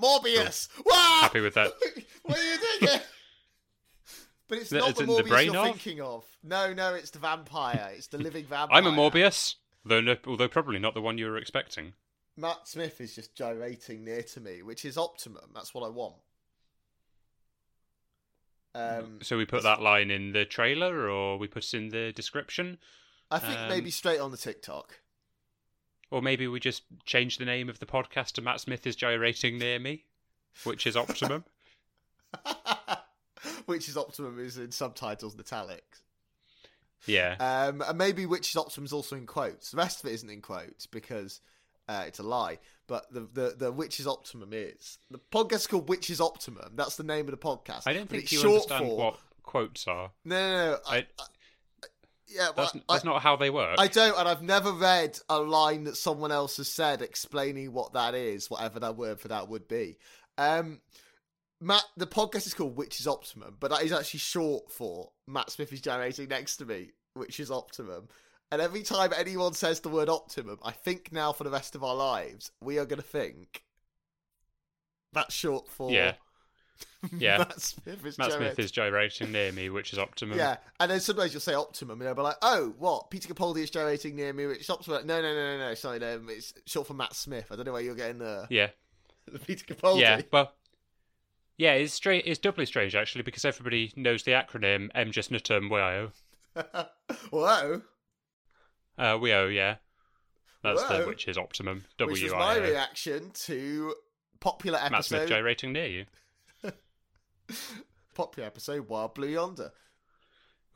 Morbius. 0.00 0.68
Wow. 0.84 1.18
Happy 1.22 1.40
with 1.40 1.54
that. 1.54 1.72
what 2.22 2.38
are 2.38 2.42
you 2.44 2.58
doing? 2.80 3.00
but 4.48 4.58
it's 4.58 4.70
The- 4.70 4.78
not 4.78 4.94
the 4.96 5.04
the 5.04 5.12
Morbius 5.12 5.28
brain 5.28 5.52
you're 5.52 5.56
of? 5.56 5.64
thinking 5.66 6.00
of. 6.00 6.24
No, 6.42 6.72
no, 6.72 6.94
it's 6.94 7.10
the 7.10 7.18
vampire. 7.18 7.90
It's 7.94 8.06
the 8.08 8.18
living 8.18 8.44
vampire. 8.46 8.76
I'm 8.78 8.86
a 8.86 8.92
Morbius, 8.92 9.56
though 9.84 10.00
no, 10.00 10.16
although 10.26 10.48
probably 10.48 10.78
not 10.78 10.94
the 10.94 11.02
one 11.02 11.18
you 11.18 11.26
were 11.26 11.36
expecting. 11.36 11.94
Matt 12.36 12.68
Smith 12.68 13.00
is 13.00 13.14
just 13.16 13.34
gyrating 13.34 14.04
near 14.04 14.22
to 14.22 14.40
me, 14.40 14.62
which 14.62 14.84
is 14.84 14.96
optimum. 14.96 15.50
That's 15.54 15.74
what 15.74 15.84
I 15.84 15.88
want. 15.88 16.14
Um, 18.74 19.18
So 19.22 19.36
we 19.36 19.44
put 19.44 19.62
that 19.64 19.82
line 19.82 20.10
in 20.10 20.32
the 20.32 20.44
trailer, 20.44 21.08
or 21.10 21.36
we 21.36 21.48
put 21.48 21.64
it 21.64 21.74
in 21.74 21.88
the 21.88 22.12
description, 22.12 22.78
I 23.30 23.38
think 23.40 23.58
um, 23.58 23.68
maybe 23.68 23.90
straight 23.90 24.20
on 24.20 24.30
the 24.30 24.36
TikTok. 24.36 25.00
Or 26.10 26.22
maybe 26.22 26.46
we 26.46 26.60
just 26.60 26.82
change 27.04 27.38
the 27.38 27.44
name 27.44 27.68
of 27.68 27.78
the 27.78 27.86
podcast 27.86 28.32
to 28.32 28.42
Matt 28.42 28.60
Smith 28.60 28.86
is 28.86 28.96
gyrating 28.96 29.58
near 29.58 29.78
me, 29.78 30.04
which 30.64 30.86
is 30.86 30.96
optimum. 30.96 31.44
which 33.66 33.88
is 33.88 33.96
optimum 33.96 34.38
is 34.38 34.58
in 34.58 34.72
subtitles 34.72 35.34
and 35.34 35.40
italics. 35.40 36.02
yeah. 37.06 37.36
Um, 37.38 37.82
and 37.86 37.98
maybe 37.98 38.26
which 38.26 38.50
is 38.50 38.56
optimum 38.56 38.86
is 38.86 38.92
also 38.92 39.16
in 39.16 39.26
quotes. 39.26 39.70
The 39.70 39.76
rest 39.76 40.02
of 40.02 40.10
it 40.10 40.14
isn't 40.14 40.30
in 40.30 40.40
quotes 40.40 40.86
because 40.86 41.40
uh, 41.88 42.04
it's 42.06 42.18
a 42.18 42.22
lie. 42.22 42.58
But 42.86 43.12
the, 43.12 43.20
the 43.20 43.54
the 43.58 43.72
which 43.72 44.00
is 44.00 44.06
optimum 44.06 44.50
is 44.52 44.98
the 45.10 45.18
podcast 45.30 45.52
is 45.56 45.66
called 45.66 45.88
Which 45.90 46.08
is 46.08 46.20
Optimum. 46.22 46.72
That's 46.74 46.96
the 46.96 47.04
name 47.04 47.26
of 47.26 47.32
the 47.32 47.36
podcast. 47.36 47.82
I 47.86 47.92
don't 47.92 48.08
think 48.08 48.32
you 48.32 48.38
short 48.38 48.62
understand 48.70 48.86
for- 48.86 48.96
what 48.96 49.18
quotes 49.42 49.86
are. 49.86 50.10
No, 50.24 50.36
no, 50.36 50.70
no. 50.72 50.78
I, 50.88 50.96
I- 50.98 51.04
Yeah, 52.28 52.50
well, 52.56 52.70
That's, 52.88 53.04
I, 53.04 53.08
not 53.08 53.22
how 53.22 53.36
they 53.36 53.50
work. 53.50 53.76
I 53.78 53.88
don't, 53.88 54.18
and 54.18 54.28
I've 54.28 54.42
never 54.42 54.72
read 54.72 55.18
a 55.28 55.40
line 55.40 55.84
that 55.84 55.96
someone 55.96 56.30
else 56.30 56.58
has 56.58 56.68
said 56.70 57.00
explaining 57.00 57.72
what 57.72 57.94
that 57.94 58.14
is, 58.14 58.50
whatever 58.50 58.80
that 58.80 58.96
word 58.96 59.18
for 59.18 59.28
that 59.28 59.48
would 59.48 59.66
be. 59.66 59.96
Um, 60.36 60.80
Matt, 61.60 61.84
the 61.96 62.06
podcast 62.06 62.46
is 62.46 62.54
called 62.54 62.76
Which 62.76 63.00
is 63.00 63.08
Optimum, 63.08 63.56
but 63.58 63.70
that 63.70 63.82
is 63.82 63.92
actually 63.92 64.20
short 64.20 64.70
for 64.70 65.10
Matt 65.26 65.50
Smith 65.50 65.72
is 65.72 65.80
generating 65.80 66.28
next 66.28 66.58
to 66.58 66.66
me, 66.66 66.90
which 67.14 67.40
is 67.40 67.50
Optimum. 67.50 68.08
And 68.50 68.62
every 68.62 68.82
time 68.82 69.12
anyone 69.16 69.54
says 69.54 69.80
the 69.80 69.88
word 69.90 70.08
optimum, 70.08 70.58
I 70.62 70.72
think 70.72 71.12
now 71.12 71.32
for 71.32 71.44
the 71.44 71.50
rest 71.50 71.74
of 71.74 71.84
our 71.84 71.94
lives, 71.94 72.50
we 72.62 72.78
are 72.78 72.86
going 72.86 73.00
to 73.00 73.06
think 73.06 73.62
that's 75.12 75.34
short 75.34 75.68
for 75.68 75.90
Yeah. 75.90 76.14
Yeah. 77.16 77.38
Matt 77.38 77.60
Smith 77.60 78.04
is 78.04 78.18
Matt 78.18 78.30
gyrating. 78.30 78.54
Smith 78.54 78.58
is 78.64 78.70
gyrating 78.72 79.32
near 79.32 79.52
me, 79.52 79.70
which 79.70 79.92
is 79.92 79.98
optimum. 80.00 80.36
Yeah, 80.36 80.56
and 80.80 80.90
then 80.90 80.98
sometimes 80.98 81.32
you'll 81.32 81.40
say 81.40 81.54
optimum, 81.54 82.00
and 82.00 82.06
they'll 82.08 82.14
be 82.14 82.22
like, 82.22 82.36
"Oh, 82.42 82.74
what? 82.78 83.08
Peter 83.10 83.32
Capaldi 83.32 83.58
is 83.62 83.70
gyrating 83.70 84.16
near 84.16 84.32
me, 84.32 84.46
which 84.46 84.60
is 84.62 84.70
optimum." 84.70 85.06
No, 85.06 85.22
no, 85.22 85.32
no, 85.34 85.56
no, 85.56 85.68
no. 85.68 85.74
Sorry, 85.74 86.00
no, 86.00 86.20
it's 86.28 86.54
short 86.66 86.88
for 86.88 86.94
Matt 86.94 87.14
Smith. 87.14 87.46
I 87.52 87.56
don't 87.56 87.66
know 87.66 87.72
where 87.72 87.82
you're 87.82 87.94
getting 87.94 88.18
the, 88.18 88.46
Yeah. 88.50 88.70
the 89.32 89.38
Peter 89.38 89.64
Capaldi. 89.74 90.00
Yeah. 90.00 90.20
Well. 90.32 90.52
Yeah, 91.56 91.72
it's 91.74 91.92
strange. 91.94 92.24
It's 92.26 92.38
doubly 92.38 92.66
strange 92.66 92.94
actually 92.94 93.22
because 93.22 93.44
everybody 93.44 93.92
knows 93.96 94.22
the 94.22 94.32
acronym 94.32 94.90
M 94.94 95.10
just 95.12 95.30
nutum 95.30 95.68
WIO. 95.70 96.12
Whoa, 97.30 97.82
Uh, 98.96 99.14
WIO, 99.18 99.52
yeah. 99.54 99.76
That's 100.62 100.82
Whoa. 100.82 101.02
the 101.02 101.06
which 101.06 101.28
is 101.28 101.38
optimum. 101.38 101.84
which 102.00 102.22
was 102.22 102.32
my 102.32 102.56
reaction 102.58 103.30
to 103.46 103.94
popular 104.40 104.78
Matt 104.90 105.04
Smith 105.04 105.28
gyrating 105.28 105.72
near 105.72 105.86
you. 105.86 106.04
Popular 108.14 108.46
episode 108.46 108.88
Wild 108.88 109.14
Blue 109.14 109.28
Yonder. 109.28 109.72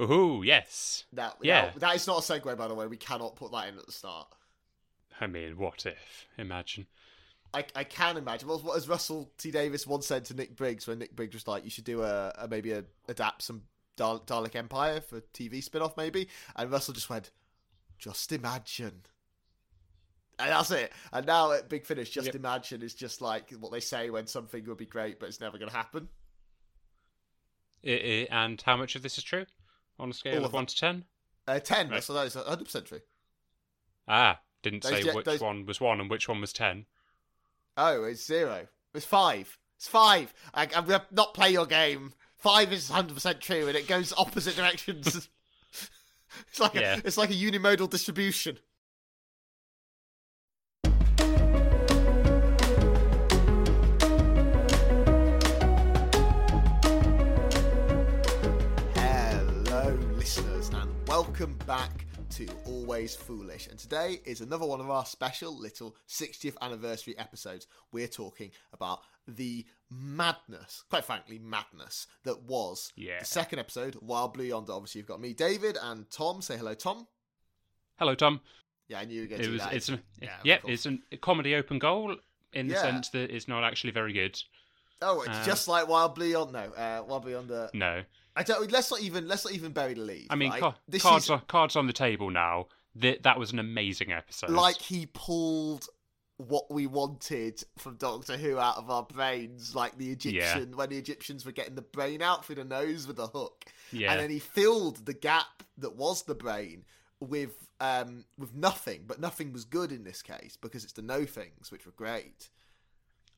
Ooh, 0.01 0.43
yes. 0.45 1.05
That, 1.13 1.37
Yeah. 1.43 1.71
now, 1.75 1.79
that 1.79 1.97
is 1.97 2.07
not 2.07 2.19
a 2.19 2.21
segue, 2.33 2.57
by 2.57 2.67
the 2.69 2.75
way. 2.75 2.87
We 2.87 2.97
cannot 2.97 3.37
put 3.37 3.53
that 3.53 3.69
in 3.69 3.79
at 3.79 3.87
the 3.87 3.93
start. 3.93 4.29
I 5.21 5.27
mean, 5.27 5.57
what 5.59 5.87
if? 5.87 6.27
Imagine. 6.39 6.87
I, 7.55 7.65
I 7.77 7.85
can 7.85 8.17
imagine. 8.17 8.49
What, 8.49 8.65
what 8.65 8.77
as 8.77 8.89
Russell 8.89 9.31
T 9.39 9.51
Davies 9.51 9.87
once 9.87 10.07
said 10.07 10.25
to 10.27 10.35
Nick 10.35 10.57
Briggs 10.57 10.87
when 10.87 10.99
Nick 10.99 11.15
Briggs 11.15 11.35
was 11.35 11.47
like, 11.47 11.65
"You 11.65 11.71
should 11.71 11.85
do 11.85 12.03
a, 12.03 12.33
a 12.39 12.49
maybe 12.49 12.73
a, 12.73 12.83
adapt 13.09 13.43
some 13.43 13.63
Dal- 13.97 14.21
Dalek 14.21 14.57
Empire 14.57 15.03
for 15.03 15.21
TV 15.35 15.63
spin 15.63 15.83
off 15.83 15.97
maybe," 15.97 16.29
and 16.57 16.71
Russell 16.73 16.95
just 16.95 17.11
went, 17.11 17.31
"Just 17.99 18.33
imagine." 18.33 19.03
And 20.39 20.49
that's 20.51 20.71
it. 20.71 20.93
And 21.13 21.27
now 21.27 21.53
at 21.53 21.69
Big 21.69 21.85
Finish, 21.85 22.09
just 22.11 22.27
Yep. 22.27 22.35
imagine 22.37 22.81
is 22.83 22.95
just 22.95 23.21
like 23.21 23.51
what 23.61 23.71
they 23.71 23.81
say 23.81 24.09
when 24.09 24.27
something 24.27 24.65
would 24.65 24.79
be 24.79 24.87
great, 24.87 25.21
but 25.21 25.29
it's 25.29 25.41
never 25.41 25.59
going 25.59 25.71
to 25.71 25.77
happen. 25.77 26.09
I, 27.87 27.91
I, 27.91 28.29
and 28.45 28.61
how 28.63 28.77
much 28.77 28.95
of 28.97 29.03
this 29.03 29.19
is 29.19 29.25
true? 29.25 29.47
On 29.99 30.11
a 30.11 30.15
scale 30.15 30.35
All 30.35 30.39
of, 30.41 30.45
of 30.47 30.53
1 30.55 30.67
to 30.67 30.77
10? 30.77 31.05
Uh, 31.47 31.59
Ten. 31.61 31.91
Right. 31.91 32.03
So 32.03 32.13
that 32.15 32.27
is 32.27 32.35
hundred 32.35 32.65
percent 32.65 32.87
true. 32.87 33.01
Ah, 34.09 34.41
didn't 34.63 34.83
Those 34.83 35.03
say 35.05 35.13
which 35.13 35.25
those- 35.25 35.41
one 35.41 35.67
was 35.67 35.81
1 35.81 36.01
and 36.01 36.11
which 36.11 36.29
one 36.29 36.41
was 36.41 36.53
10. 36.53 36.87
Oh, 37.77 38.05
it's 38.05 38.25
zero. 38.25 38.69
It's 38.95 39.07
five. 39.07 39.59
It's 39.77 39.89
five. 39.89 40.33
I, 40.55 40.63
I'm 40.75 40.87
going 40.87 41.01
to 41.01 41.07
not 41.11 41.35
play 41.35 41.51
your 41.51 41.67
game. 41.67 42.13
Five 42.37 42.73
is 42.73 42.91
100% 42.91 43.41
true, 43.41 43.69
and 43.69 43.77
it 43.77 43.87
goes 43.89 44.13
opposite 44.17 44.57
directions. 44.57 45.29
it's 46.49 46.61
like 46.61 46.75
Yeah. 46.75 46.97
a, 46.97 46.99
it's 47.05 47.17
like 47.17 47.31
a 47.31 47.35
unimodal 47.35 47.89
distribution. 47.91 48.59
Welcome 61.23 61.57
back 61.69 62.05
to 62.31 62.49
Always 62.67 63.15
Foolish. 63.15 63.69
And 63.69 63.79
today 63.79 64.19
is 64.25 64.41
another 64.41 64.67
one 64.67 64.81
of 64.81 64.91
our 64.91 65.07
special 65.07 65.57
little 65.57 65.95
60th 66.09 66.57
anniversary 66.61 67.17
episodes. 67.17 67.69
We're 67.93 68.09
talking 68.09 68.51
about 68.73 69.03
the 69.29 69.65
madness, 69.89 70.83
quite 70.91 71.05
frankly, 71.05 71.39
madness 71.39 72.09
that 72.25 72.43
was 72.43 72.93
Yeah. 72.97 73.21
the 73.21 73.25
second 73.25 73.61
episode, 73.61 73.95
Wild 74.01 74.33
Blue 74.35 74.47
Yonder. 74.47 74.73
Obviously, 74.73 74.99
you've 74.99 75.07
got 75.07 75.21
me, 75.21 75.33
David, 75.33 75.79
and 75.81 76.11
Tom. 76.11 76.43
Say 76.43 76.57
hello, 76.57 76.75
Tom. 76.75 77.07
Hello, 78.01 78.17
Tom. 78.17 78.41
Yeah, 78.89 78.99
I 78.99 79.05
knew 79.05 79.15
you 79.15 79.21
were 79.23 79.29
going 79.29 79.43
to 79.43 79.45
It 79.45 79.47
do 79.47 79.53
was 79.53 79.63
that. 79.63 79.75
it's 79.75 79.89
an, 79.91 80.03
Yeah, 80.21 80.41
yeah, 80.43 80.59
it's 80.65 80.87
a 80.87 80.99
comedy 81.19 81.55
open 81.55 81.79
goal 81.79 82.17
in 82.53 82.67
the 82.67 82.75
Yeah. 82.75 82.81
sense 82.83 83.11
that 83.11 83.31
it's 83.31 83.47
not 83.47 83.63
actually 83.63 83.93
very 83.93 84.13
good. 84.13 84.43
Oh, 85.01 85.21
it's 85.21 85.29
uh, 85.31 85.45
just 85.47 85.69
like 85.69 85.87
Wild 85.87 86.17
Blue 86.17 86.27
Yonder. 86.27 86.53
No, 86.53 86.73
uh, 86.75 87.05
Wild 87.07 87.23
Blue 87.23 87.31
Yonder. 87.33 87.71
No. 87.75 88.03
I 88.37 88.43
don't. 88.43 88.71
Let's 88.71 88.91
not 88.91 89.01
even. 89.01 89.29
Let's 89.29 89.45
not 89.45 89.55
even 89.55 89.73
bury 89.73 89.95
the 89.95 90.01
lead. 90.03 90.27
I 90.31 90.37
mean, 90.37 90.51
right? 90.51 90.61
ca- 90.61 90.75
this 90.89 91.03
cards 91.03 91.25
is 91.25 91.31
on, 91.31 91.43
cards 91.49 91.77
on 91.77 91.87
the 91.87 91.93
table 91.93 92.31
now. 92.31 92.67
That 92.97 93.23
that 93.23 93.39
was 93.39 93.53
an 93.53 93.59
amazing 93.59 94.13
episode. 94.13 94.51
like 94.51 94.77
he 94.77 95.07
pulled 95.07 95.87
what 96.37 96.71
we 96.71 96.87
wanted 96.87 97.63
from 97.79 97.97
Doctor 97.97 98.37
Who 98.37 98.59
out 98.59 98.77
of 98.77 98.91
our 98.91 99.03
brains, 99.05 99.75
like 99.75 99.97
the 99.97 100.11
Egyptian 100.11 100.77
when 100.77 100.91
the 100.91 100.99
Egyptians 100.99 101.45
were 101.47 101.53
getting 101.53 101.75
the 101.75 101.83
brain 101.83 102.21
out 102.21 102.45
through 102.45 102.57
the 102.57 102.65
nose 102.65 103.07
with 103.07 103.19
a 103.19 103.27
hook, 103.29 103.65
yeah, 103.93 104.13
and 104.13 104.21
then 104.21 104.31
he 104.31 104.39
filled 104.39 105.07
the 105.07 105.15
gap 105.15 105.63
that 105.79 105.97
was 105.97 106.23
the 106.25 106.35
brain 106.35 106.85
with 107.21 107.69
um 107.81 108.25
with 108.39 108.55
nothing, 108.55 109.05
but 109.07 109.21
nothing 109.21 109.53
was 109.53 109.65
good 109.65 109.93
in 109.93 110.05
this 110.05 110.23
case 110.23 110.57
because 110.61 110.85
it's 110.85 110.93
the 110.95 111.03
no 111.03 111.25
things 111.25 111.71
which 111.71 111.87
were 111.87 111.93
great. 111.93 112.49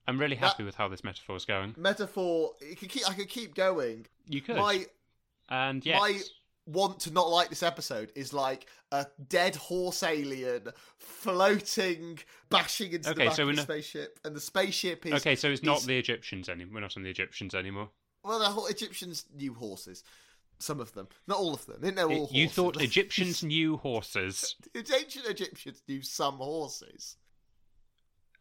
I'm 0.06 0.18
really 0.18 0.36
that- 0.36 0.44
happy 0.50 0.64
with 0.64 0.74
how 0.74 0.88
this 0.88 1.02
metaphor 1.04 1.36
is 1.36 1.44
going. 1.44 1.74
Metaphor, 1.76 2.52
it 2.60 2.78
could 2.78 2.88
keep. 2.88 3.08
I 3.08 3.14
could 3.14 3.28
keep 3.28 3.54
going. 3.54 4.06
You 4.28 4.40
could, 4.40 4.56
My 4.56 4.86
and 5.48 5.84
yes, 5.84 6.00
my 6.00 6.20
want 6.66 7.00
to 7.00 7.10
not 7.12 7.28
like 7.28 7.48
this 7.50 7.62
episode 7.62 8.10
is 8.14 8.32
like 8.32 8.66
a 8.92 9.06
dead 9.28 9.54
horse 9.56 10.02
alien 10.02 10.68
floating, 10.98 12.18
bashing 12.50 12.92
into 12.92 13.10
Okay, 13.10 13.24
the 13.24 13.28
back 13.30 13.36
so 13.36 13.48
of 13.48 13.56
the 13.56 13.62
spaceship, 13.62 14.18
and 14.24 14.34
the 14.36 14.40
spaceship 14.40 15.06
is 15.06 15.12
okay, 15.14 15.36
so 15.36 15.50
it's 15.50 15.62
not 15.62 15.78
is- 15.78 15.86
the 15.86 15.98
Egyptians 15.98 16.48
anymore. 16.48 16.74
We're 16.74 16.80
not 16.80 16.96
on 16.96 17.02
the 17.02 17.10
Egyptians 17.10 17.54
anymore. 17.54 17.90
well, 18.22 18.38
the 18.38 18.70
Egyptians 18.72 19.24
knew 19.34 19.54
horses. 19.54 20.04
Some 20.60 20.78
of 20.80 20.92
them, 20.94 21.08
not 21.26 21.38
all 21.38 21.52
of 21.52 21.66
them. 21.66 21.80
They 21.80 21.88
didn't 21.88 21.96
know 22.08 22.16
all. 22.16 22.26
It- 22.26 22.32
you 22.32 22.48
thought 22.48 22.80
Egyptians 22.80 23.42
knew 23.42 23.76
horses. 23.76 24.54
the 24.72 24.80
ancient 24.96 25.26
Egyptians 25.26 25.82
knew 25.88 26.00
some 26.02 26.36
horses. 26.36 27.16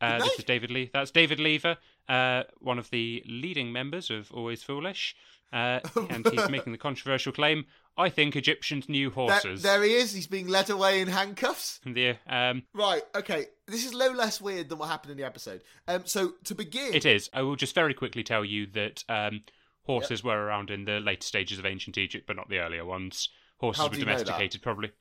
Uh, 0.03 0.19
this 0.19 0.39
is 0.39 0.45
David 0.45 0.71
Lee. 0.71 0.89
That's 0.93 1.11
David 1.11 1.39
Lever, 1.39 1.77
uh, 2.09 2.43
one 2.59 2.77
of 2.79 2.89
the 2.89 3.23
leading 3.25 3.71
members 3.71 4.09
of 4.09 4.31
Always 4.31 4.61
Foolish, 4.61 5.15
uh, 5.51 5.79
and 6.09 6.27
he's 6.29 6.49
making 6.49 6.71
the 6.73 6.77
controversial 6.77 7.31
claim. 7.31 7.65
I 7.95 8.09
think 8.09 8.35
Egyptians 8.35 8.89
knew 8.89 9.11
horses. 9.11 9.61
there 9.61 9.83
he 9.83 9.93
is. 9.93 10.13
He's 10.13 10.27
being 10.27 10.47
led 10.47 10.69
away 10.69 10.99
in 10.99 11.07
handcuffs. 11.07 11.79
The, 11.85 12.15
um, 12.27 12.63
Right. 12.73 13.03
Okay. 13.15 13.45
This 13.67 13.85
is 13.85 13.93
no 13.93 14.07
less 14.09 14.41
weird 14.41 14.69
than 14.69 14.79
what 14.79 14.89
happened 14.89 15.11
in 15.11 15.17
the 15.17 15.25
episode. 15.25 15.61
Um. 15.87 16.01
So 16.05 16.33
to 16.45 16.55
begin, 16.55 16.93
it 16.93 17.05
is. 17.05 17.29
I 17.33 17.43
will 17.43 17.55
just 17.55 17.75
very 17.75 17.93
quickly 17.93 18.23
tell 18.23 18.43
you 18.43 18.65
that 18.73 19.03
um, 19.07 19.41
horses 19.83 20.23
were 20.23 20.43
around 20.45 20.69
in 20.71 20.85
the 20.85 20.99
later 20.99 21.25
stages 21.25 21.59
of 21.59 21.65
ancient 21.65 21.97
Egypt, 21.97 22.25
but 22.27 22.35
not 22.35 22.49
the 22.49 22.59
earlier 22.59 22.83
ones. 22.83 23.29
Horses 23.59 23.83
were 23.83 23.89
do 23.89 23.99
you 23.99 24.05
know 24.05 24.17
that? 24.17 24.25
domesticated, 24.25 24.61
probably 24.61 24.91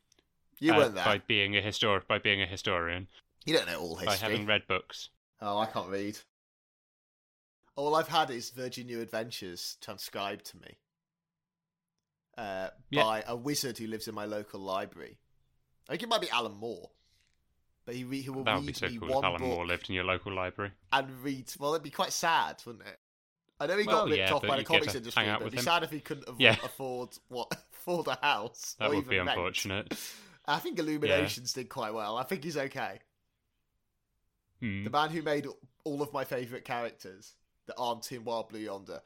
you 0.60 0.72
uh, 0.72 0.76
weren't 0.76 0.94
there. 0.94 1.04
by 1.04 1.18
being 1.26 1.56
a 1.56 1.60
histor- 1.62 2.06
by 2.06 2.18
being 2.18 2.42
a 2.42 2.46
historian, 2.46 3.08
You 3.44 3.56
don't 3.56 3.66
know 3.66 3.80
all 3.80 3.96
history. 3.96 4.06
by 4.06 4.16
having 4.16 4.46
read 4.46 4.66
books. 4.68 5.08
Oh, 5.40 5.58
I 5.58 5.66
can't 5.66 5.88
read. 5.88 6.16
All 7.74 7.94
I've 7.94 8.08
had 8.08 8.30
is 8.30 8.50
Virgin 8.50 8.86
New 8.86 9.00
Adventures 9.00 9.76
transcribed 9.80 10.44
to 10.46 10.58
me 10.58 10.76
uh, 12.38 12.68
Yeah. 12.90 13.02
by 13.02 13.24
a 13.26 13.34
wizard 13.36 13.78
who 13.78 13.86
lives 13.86 14.08
in 14.08 14.14
my 14.14 14.24
local 14.26 14.60
library. 14.60 15.18
I 15.88 15.92
think 15.92 16.02
it 16.04 16.08
might 16.08 16.20
be 16.20 16.30
Alan 16.30 16.52
Moore. 16.54 16.90
But 17.84 17.96
he, 17.96 18.04
re- 18.04 18.20
he 18.20 18.30
will 18.30 18.44
That 18.44 18.52
read 18.52 18.58
would 18.58 18.66
be 18.66 18.72
so 18.74 18.86
me 18.88 18.98
cool 18.98 19.08
if 19.08 19.14
one 19.16 19.24
Alan 19.24 19.40
book 19.40 19.48
Moore 19.48 19.66
lived 19.66 19.88
in 19.88 19.94
your 19.96 20.04
local 20.04 20.32
library. 20.32 20.70
and 20.92 21.10
read. 21.22 21.52
Well, 21.58 21.72
it'd 21.74 21.82
be 21.82 21.90
quite 21.90 22.12
sad, 22.12 22.62
wouldn't 22.64 22.86
it? 22.86 22.98
I 23.58 23.66
know 23.66 23.76
he 23.76 23.86
Well, 23.86 23.96
got 24.04 24.04
ripped 24.06 24.18
yeah, 24.18 24.32
off 24.34 24.42
by 24.42 24.56
the 24.58 24.64
comics 24.64 24.94
industry, 24.94 25.24
but 25.26 25.40
it'd 25.40 25.52
be 25.52 25.58
him. 25.58 25.64
sad 25.64 25.82
if 25.82 25.90
he 25.90 26.00
couldn't 26.00 26.24
afford, 26.24 26.40
Yeah. 26.40 26.56
afford 26.64 27.08
what 27.28 27.52
afford 27.72 28.06
a 28.08 28.18
house. 28.22 28.76
That 28.78 28.90
would 28.90 29.08
be 29.08 29.16
rent. 29.18 29.30
unfortunate. 29.30 29.92
I 30.46 30.58
think 30.58 30.78
Illuminations 30.78 31.52
did 31.52 31.68
quite 31.68 31.92
well. 31.94 32.16
I 32.16 32.22
think 32.24 32.44
he's 32.44 32.56
okay. 32.56 33.00
Hmm. 34.62 34.84
The 34.84 34.90
man 34.90 35.10
who 35.10 35.20
made 35.22 35.46
all 35.84 36.00
of 36.02 36.12
my 36.12 36.24
favourite 36.24 36.64
characters 36.64 37.34
that 37.66 37.74
aren't 37.76 38.10
in 38.12 38.24
Wild 38.24 38.48
Blue 38.48 38.60
Yonder. 38.60 39.00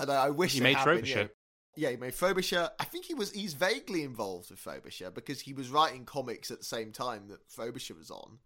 And 0.00 0.10
I 0.10 0.26
I 0.26 0.30
wish 0.30 0.52
He 0.54 0.60
made 0.60 0.76
had 0.76 0.84
been, 0.84 0.94
you 0.96 1.00
Frobisher. 1.14 1.22
know- 1.24 1.30
Yeah, 1.76 1.90
he 1.90 1.96
made 1.96 2.14
Frobisher. 2.14 2.70
I 2.78 2.84
think 2.84 3.04
he 3.06 3.14
was 3.14 3.32
he's 3.32 3.54
vaguely 3.54 4.02
involved 4.02 4.50
with 4.50 4.58
Frobisher 4.58 5.10
because 5.10 5.40
he 5.42 5.52
was 5.52 5.70
writing 5.70 6.04
comics 6.04 6.50
at 6.50 6.58
the 6.58 6.64
same 6.64 6.92
time 6.92 7.28
that 7.28 7.48
Frobisher 7.50 7.94
was 7.94 8.10
on. 8.10 8.38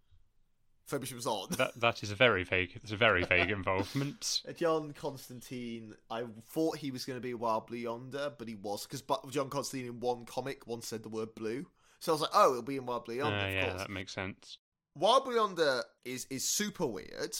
Frobisher 0.85 1.15
was 1.15 1.27
on. 1.27 1.47
That 1.51 1.79
that 1.79 2.03
is 2.03 2.11
a 2.11 2.15
very 2.15 2.43
vague. 2.43 2.71
It's 2.75 2.91
a 2.91 2.97
very 2.97 3.23
vague 3.23 3.49
involvement. 3.59 4.41
Uh, 4.47 4.51
John 4.51 4.91
Constantine, 4.93 5.95
I 6.09 6.23
thought 6.49 6.77
he 6.77 6.91
was 6.91 7.05
going 7.05 7.17
to 7.17 7.21
be 7.21 7.33
Wild 7.33 7.67
Blue 7.67 7.77
Yonder, 7.77 8.33
but 8.37 8.47
he 8.47 8.55
was 8.55 8.85
because 8.85 9.03
John 9.31 9.49
Constantine 9.49 9.87
in 9.87 9.99
one 10.01 10.25
comic 10.25 10.67
once 10.67 10.87
said 10.87 11.03
the 11.03 11.09
word 11.09 11.33
blue. 11.35 11.65
So 11.99 12.11
I 12.11 12.13
was 12.13 12.21
like, 12.21 12.31
oh, 12.33 12.51
it'll 12.51 12.63
be 12.63 12.77
in 12.77 12.85
Wild 12.85 13.05
Blue 13.05 13.15
Uh, 13.21 13.29
Yonder, 13.29 13.45
of 13.47 13.53
yeah, 13.53 13.65
course. 13.69 13.81
that 13.81 13.89
makes 13.89 14.11
sense. 14.13 14.57
Wild 14.95 15.25
Blue 15.25 15.35
Yonder 15.35 15.83
is 16.05 16.25
is 16.29 16.47
super 16.47 16.85
weird. 16.85 17.37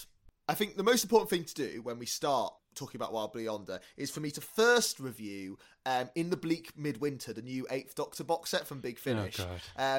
I 0.47 0.53
think 0.53 0.75
the 0.75 0.83
most 0.83 1.03
important 1.03 1.29
thing 1.29 1.43
to 1.45 1.53
do 1.53 1.81
when 1.81 1.99
we 1.99 2.05
start 2.05 2.53
talking 2.73 2.97
about 2.99 3.11
Wild 3.11 3.33
Blue 3.33 3.41
Yonder 3.43 3.79
is 3.97 4.09
for 4.09 4.21
me 4.21 4.31
to 4.31 4.39
first 4.41 4.99
review 4.99 5.57
um, 5.85 6.09
in 6.15 6.29
the 6.29 6.37
Bleak 6.37 6.71
Midwinter 6.77 7.33
the 7.33 7.41
new 7.41 7.67
Eighth 7.69 7.95
Doctor 7.95 8.23
box 8.23 8.49
set 8.51 8.65
from 8.65 8.79
Big 8.79 8.97
Finish. 8.97 9.39
Oh. 9.41 9.47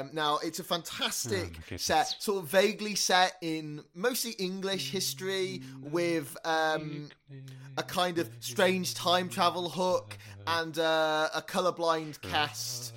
Um, 0.01 0.11
now 0.15 0.39
it's 0.43 0.59
a 0.59 0.65
fantastic 0.65 1.59
Oh, 1.71 1.77
set, 1.77 2.15
sort 2.19 2.43
of 2.43 2.49
vaguely 2.51 2.95
set 2.95 3.35
in 3.43 3.83
mostly 3.95 4.33
English 4.33 4.91
history 4.91 5.63
with 5.83 6.35
um, 6.47 7.11
a 7.77 7.83
kind 7.83 8.17
of 8.19 8.31
strange 8.41 8.95
time 8.95 9.29
travel 9.29 9.69
hook 9.69 10.17
and 10.47 10.79
uh, 10.79 11.29
a 11.35 11.43
colorblind 11.43 12.21
cast 12.23 12.95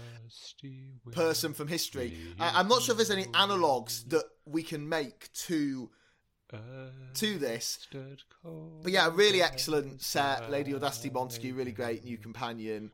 person 1.12 1.54
from 1.54 1.68
history. 1.68 2.18
I- 2.40 2.60
I'm 2.60 2.68
not 2.70 2.82
sure 2.82 2.94
if 2.94 2.98
there's 2.98 3.12
any 3.12 3.28
analogues 3.34 4.04
that 4.06 4.24
we 4.46 4.64
can 4.64 4.88
make 4.88 5.32
to 5.34 5.90
to 7.16 7.38
this. 7.38 7.88
But 8.84 8.92
yeah, 8.92 9.10
really 9.12 9.42
excellent 9.42 10.02
set. 10.02 10.50
Lady 10.52 10.76
Audacity 10.76 11.10
Montague, 11.10 11.54
really 11.54 11.72
great 11.72 12.04
new 12.04 12.18
companion. 12.18 12.92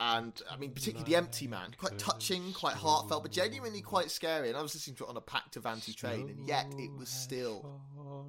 And 0.00 0.32
I 0.50 0.56
mean, 0.56 0.72
particularly 0.72 1.10
the 1.10 1.16
Empty 1.16 1.46
Man, 1.46 1.74
quite 1.76 1.98
touching, 1.98 2.52
quite 2.52 2.74
heartfelt, 2.74 3.22
but 3.22 3.32
genuinely 3.32 3.82
quite 3.82 4.10
scary. 4.10 4.48
And 4.48 4.56
I 4.56 4.62
was 4.62 4.74
listening 4.74 4.96
to 4.96 5.04
it 5.04 5.10
on 5.10 5.16
a 5.16 5.20
packed 5.20 5.56
Avanti 5.56 5.92
train, 5.92 6.28
and 6.28 6.46
yet 6.46 6.66
it 6.78 6.90
was 6.96 7.08
still 7.08 7.80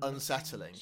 unsettling. 0.02 0.76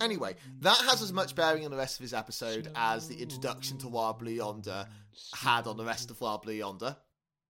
Anyway, 0.00 0.36
that 0.60 0.78
has 0.88 1.02
as 1.02 1.12
much 1.12 1.34
bearing 1.34 1.64
on 1.64 1.70
the 1.70 1.76
rest 1.76 1.98
of 1.98 2.02
his 2.02 2.14
episode 2.14 2.70
as 2.74 3.08
the 3.08 3.16
introduction 3.16 3.78
to 3.78 3.88
Wild 3.88 4.18
Blue 4.18 4.32
Yonder 4.32 4.86
had 5.34 5.66
on 5.66 5.76
the 5.76 5.84
rest 5.84 6.10
of 6.10 6.20
Wild 6.20 6.42
Blue 6.42 6.54
Yonder. 6.54 6.96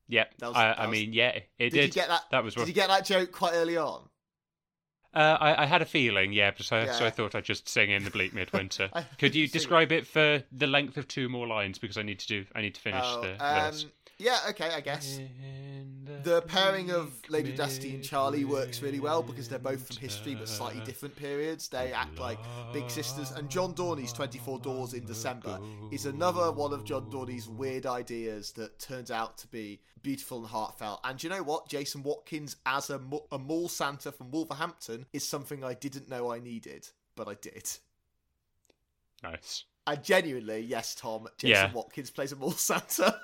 Yeah, 0.08 0.24
That 0.38 0.48
was- 0.48 0.56
I, 0.56 0.62
that 0.68 0.78
I 0.80 0.86
was- 0.86 0.98
mean, 0.98 1.12
yeah, 1.12 1.28
it 1.30 1.48
Did, 1.58 1.70
did. 1.72 1.84
you 1.86 1.92
get 1.92 2.08
that? 2.08 2.22
That 2.30 2.44
was 2.44 2.54
Did 2.54 2.68
you 2.68 2.74
get 2.74 2.88
that 2.88 3.04
joke 3.04 3.32
quite 3.32 3.54
early 3.54 3.76
on? 3.76 4.02
Uh, 5.14 5.38
I, 5.40 5.62
I 5.62 5.66
had 5.66 5.80
a 5.80 5.84
feeling, 5.86 6.32
yeah, 6.32 6.50
but 6.50 6.66
so, 6.66 6.86
so 6.86 7.06
I 7.06 7.10
thought 7.10 7.36
I'd 7.36 7.44
just 7.44 7.68
sing 7.68 7.90
in 7.92 8.02
the 8.02 8.10
bleak 8.10 8.34
midwinter. 8.34 8.90
Could 9.18 9.36
you 9.36 9.46
describe 9.46 9.92
it 9.92 10.08
for 10.08 10.42
the 10.50 10.66
length 10.66 10.96
of 10.96 11.06
two 11.06 11.28
more 11.28 11.46
lines 11.46 11.78
because 11.78 11.96
I 11.96 12.02
need 12.02 12.18
to 12.18 12.26
do 12.26 12.44
I 12.52 12.62
need 12.62 12.74
to 12.74 12.80
finish 12.80 13.04
Oh, 13.04 13.20
the 13.22 13.30
um, 13.34 13.60
verse. 13.70 13.86
Yeah, 14.18 14.38
okay, 14.50 14.70
I 14.74 14.80
guess. 14.80 15.20
The 16.22 16.42
pairing 16.42 16.90
of 16.90 17.12
Lady 17.28 17.52
Dusty 17.52 17.94
and 17.94 18.02
Charlie 18.04 18.44
works 18.44 18.80
really 18.82 19.00
well 19.00 19.22
because 19.22 19.48
they're 19.48 19.58
both 19.58 19.86
from 19.86 19.96
history 19.96 20.34
but 20.34 20.48
slightly 20.48 20.82
different 20.84 21.14
periods. 21.16 21.68
They 21.68 21.92
act 21.92 22.18
like 22.18 22.38
big 22.72 22.90
sisters. 22.90 23.30
And 23.32 23.50
John 23.50 23.72
Dorney's 23.74 24.12
24 24.12 24.58
Doors 24.60 24.94
in 24.94 25.04
December 25.06 25.58
is 25.92 26.06
another 26.06 26.52
one 26.52 26.72
of 26.72 26.84
John 26.84 27.10
Dorney's 27.10 27.48
weird 27.48 27.86
ideas 27.86 28.52
that 28.52 28.78
turns 28.78 29.10
out 29.10 29.36
to 29.38 29.46
be 29.48 29.80
beautiful 30.02 30.38
and 30.38 30.46
heartfelt. 30.46 31.00
And 31.04 31.22
you 31.22 31.30
know 31.30 31.42
what? 31.42 31.68
Jason 31.68 32.02
Watkins 32.02 32.56
as 32.66 32.90
a, 32.90 32.98
mu- 32.98 33.20
a 33.32 33.38
mall 33.38 33.68
Santa 33.68 34.12
from 34.12 34.30
Wolverhampton 34.30 35.06
is 35.12 35.26
something 35.26 35.64
I 35.64 35.74
didn't 35.74 36.08
know 36.08 36.32
I 36.32 36.38
needed, 36.38 36.88
but 37.16 37.28
I 37.28 37.34
did. 37.34 37.70
Nice. 39.22 39.64
And 39.86 40.02
genuinely, 40.02 40.60
yes, 40.60 40.94
Tom, 40.94 41.26
Jason 41.38 41.50
Yeah. 41.50 41.72
Watkins 41.72 42.10
plays 42.10 42.32
a 42.32 42.36
mall 42.36 42.50
Santa. 42.52 43.20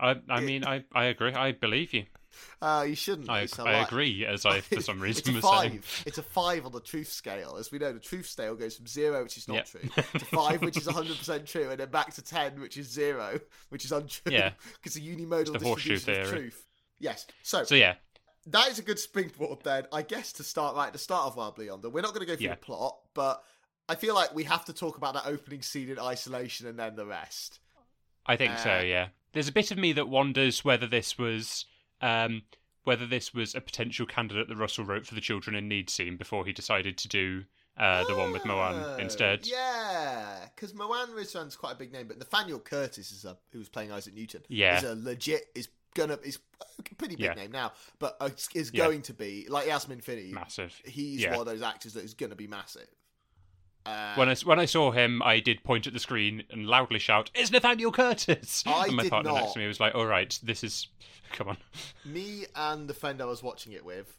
I 0.00 0.16
I 0.28 0.40
mean 0.40 0.64
I, 0.64 0.84
I 0.94 1.04
agree. 1.06 1.32
I 1.32 1.52
believe 1.52 1.92
you. 1.94 2.04
Uh, 2.60 2.84
you 2.88 2.96
shouldn't. 2.96 3.30
I, 3.30 3.42
Lisa, 3.42 3.62
I 3.62 3.78
like- 3.78 3.86
agree, 3.88 4.26
as 4.26 4.44
I 4.44 4.60
for 4.60 4.80
some 4.80 4.96
it's 5.04 5.18
reason 5.24 5.34
a 5.34 5.36
was 5.36 5.44
five. 5.44 5.60
saying. 5.70 5.82
It's 6.04 6.18
a 6.18 6.22
five 6.22 6.66
on 6.66 6.72
the 6.72 6.80
truth 6.80 7.12
scale. 7.12 7.56
As 7.60 7.70
we 7.70 7.78
know, 7.78 7.92
the 7.92 8.00
truth 8.00 8.26
scale 8.26 8.56
goes 8.56 8.76
from 8.76 8.88
zero, 8.88 9.22
which 9.22 9.36
is 9.36 9.46
not 9.46 9.54
Yep. 9.54 9.66
true, 9.68 9.80
to 10.18 10.24
five, 10.24 10.60
which 10.62 10.76
is 10.76 10.86
100% 10.88 11.46
true, 11.46 11.70
and 11.70 11.78
then 11.78 11.90
back 11.90 12.12
to 12.14 12.22
10, 12.22 12.60
which 12.60 12.76
is 12.76 12.90
zero, 12.90 13.38
which 13.68 13.84
is 13.84 13.92
untrue. 13.92 14.32
Yeah. 14.32 14.50
Because 14.74 14.94
the 14.94 15.00
unimodal 15.16 15.52
the 15.52 15.58
distribution 15.60 15.94
of 15.94 16.02
theory. 16.26 16.26
truth. 16.40 16.66
Yes. 16.98 17.24
So, 17.44 17.62
So 17.62 17.76
yeah, 17.76 17.94
that 18.48 18.66
is 18.68 18.80
a 18.80 18.82
good 18.82 18.98
springboard 18.98 19.60
then, 19.62 19.84
I 19.92 20.02
guess, 20.02 20.32
to 20.34 20.42
start 20.42 20.74
right 20.74 20.88
at 20.88 20.92
the 20.92 20.98
start 20.98 21.26
of 21.28 21.36
Wild 21.36 21.54
Blue 21.54 21.66
Yonder. 21.66 21.88
We're 21.88 22.00
not 22.02 22.14
going 22.14 22.26
to 22.26 22.32
go 22.32 22.34
through 22.36 22.46
Yeah. 22.46 22.54
the 22.56 22.60
plot, 22.60 22.98
but 23.14 23.44
I 23.88 23.94
feel 23.94 24.16
like 24.16 24.34
we 24.34 24.42
have 24.44 24.64
to 24.64 24.72
talk 24.72 24.96
about 24.96 25.14
that 25.14 25.26
opening 25.26 25.62
scene 25.62 25.88
in 25.88 26.00
isolation 26.00 26.66
and 26.66 26.76
then 26.80 26.96
the 26.96 27.06
rest. 27.06 27.60
I 28.26 28.34
think 28.36 28.54
Uh, 28.54 28.56
so. 28.56 28.78
Yeah. 28.80 29.08
There's 29.34 29.48
a 29.48 29.52
bit 29.52 29.70
of 29.70 29.78
me 29.78 29.92
that 29.92 30.08
wonders 30.08 30.64
whether 30.64 30.86
this 30.86 31.18
was 31.18 31.66
um 32.00 32.42
whether 32.84 33.06
this 33.06 33.32
was 33.32 33.54
a 33.54 33.60
potential 33.60 34.04
candidate 34.06 34.48
that 34.48 34.56
Russell 34.56 34.84
wrote 34.84 35.06
for 35.06 35.14
the 35.14 35.20
Children 35.20 35.56
in 35.56 35.68
Need 35.68 35.88
scene 35.90 36.16
before 36.16 36.44
he 36.44 36.52
decided 36.52 36.98
to 36.98 37.08
do 37.08 37.44
uh, 37.78 38.04
the 38.04 38.14
one 38.14 38.30
with 38.30 38.42
Mawaan 38.42 38.74
Oh, 38.84 38.96
instead. 38.98 39.46
Yeah, 39.46 40.44
because 40.54 40.72
Mawaan 40.74 41.08
Rizwan's 41.14 41.56
quite 41.56 41.72
a 41.72 41.76
big 41.76 41.92
name, 41.92 42.06
but 42.06 42.18
Nathaniel 42.18 42.60
Curtis 42.60 43.10
is 43.10 43.24
a 43.24 43.36
who 43.52 43.58
was 43.58 43.68
playing 43.68 43.90
Isaac 43.90 44.14
Newton. 44.14 44.42
Yeah. 44.48 44.76
is 44.78 44.84
a 44.84 44.94
legit 44.94 45.46
is 45.54 45.68
gonna 45.94 46.18
is 46.22 46.38
a 46.78 46.94
pretty 46.96 47.16
big 47.16 47.24
Yeah. 47.24 47.34
name 47.34 47.50
now, 47.52 47.72
but 47.98 48.16
uh, 48.20 48.26
is- 48.36 48.48
is 48.54 48.70
Yeah. 48.72 48.84
going 48.84 49.02
to 49.02 49.14
be 49.14 49.46
like 49.48 49.66
Yasmin 49.66 50.02
Finney. 50.02 50.30
Massive. 50.30 50.80
He's 50.84 51.22
Yeah. 51.22 51.30
one 51.30 51.40
of 51.40 51.46
those 51.46 51.62
actors 51.62 51.94
that 51.94 52.04
is 52.04 52.14
going 52.14 52.30
to 52.30 52.36
be 52.36 52.46
massive. 52.46 52.86
Uh, 53.86 54.14
When 54.14 54.28
I, 54.28 54.34
when 54.44 54.58
I 54.58 54.64
saw 54.64 54.92
him, 54.92 55.22
I 55.22 55.40
did 55.40 55.62
point 55.62 55.86
at 55.86 55.92
the 55.92 55.98
screen 56.00 56.44
and 56.50 56.66
loudly 56.66 56.98
shout, 56.98 57.30
"It's 57.34 57.50
Nathaniel 57.50 57.92
Curtis!" 57.92 58.64
I 58.66 58.86
and 58.86 58.96
my 58.96 59.02
did 59.04 59.10
partner 59.10 59.32
not. 59.32 59.40
next 59.40 59.52
to 59.54 59.58
me 59.58 59.66
was 59.66 59.80
like, 59.80 59.94
"All 59.94 60.06
right, 60.06 60.38
this 60.42 60.64
is, 60.64 60.88
come 61.32 61.48
on." 61.48 61.58
me 62.04 62.46
and 62.54 62.88
the 62.88 62.94
friend 62.94 63.20
I 63.20 63.26
was 63.26 63.42
watching 63.42 63.72
it 63.72 63.84
with 63.84 64.16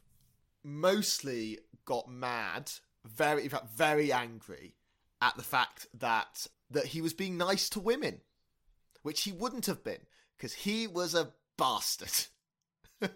mostly 0.64 1.60
got 1.86 2.10
mad, 2.10 2.72
very 3.06 3.44
in 3.44 3.50
fact 3.50 3.70
very 3.76 4.12
angry 4.12 4.76
at 5.22 5.36
the 5.38 5.44
fact 5.44 5.88
that 5.96 6.48
that 6.70 6.88
he 6.88 7.02
was 7.02 7.14
being 7.14 7.38
nice 7.38 7.70
to 7.70 7.80
women, 7.80 8.22
which 9.02 9.24
he 9.24 9.32
wouldn't 9.32 9.66
have 9.66 9.84
been 9.84 10.02
because 10.38 10.54
he 10.54 10.86
was 10.88 11.16
a 11.16 11.32
bastard. 11.58 12.28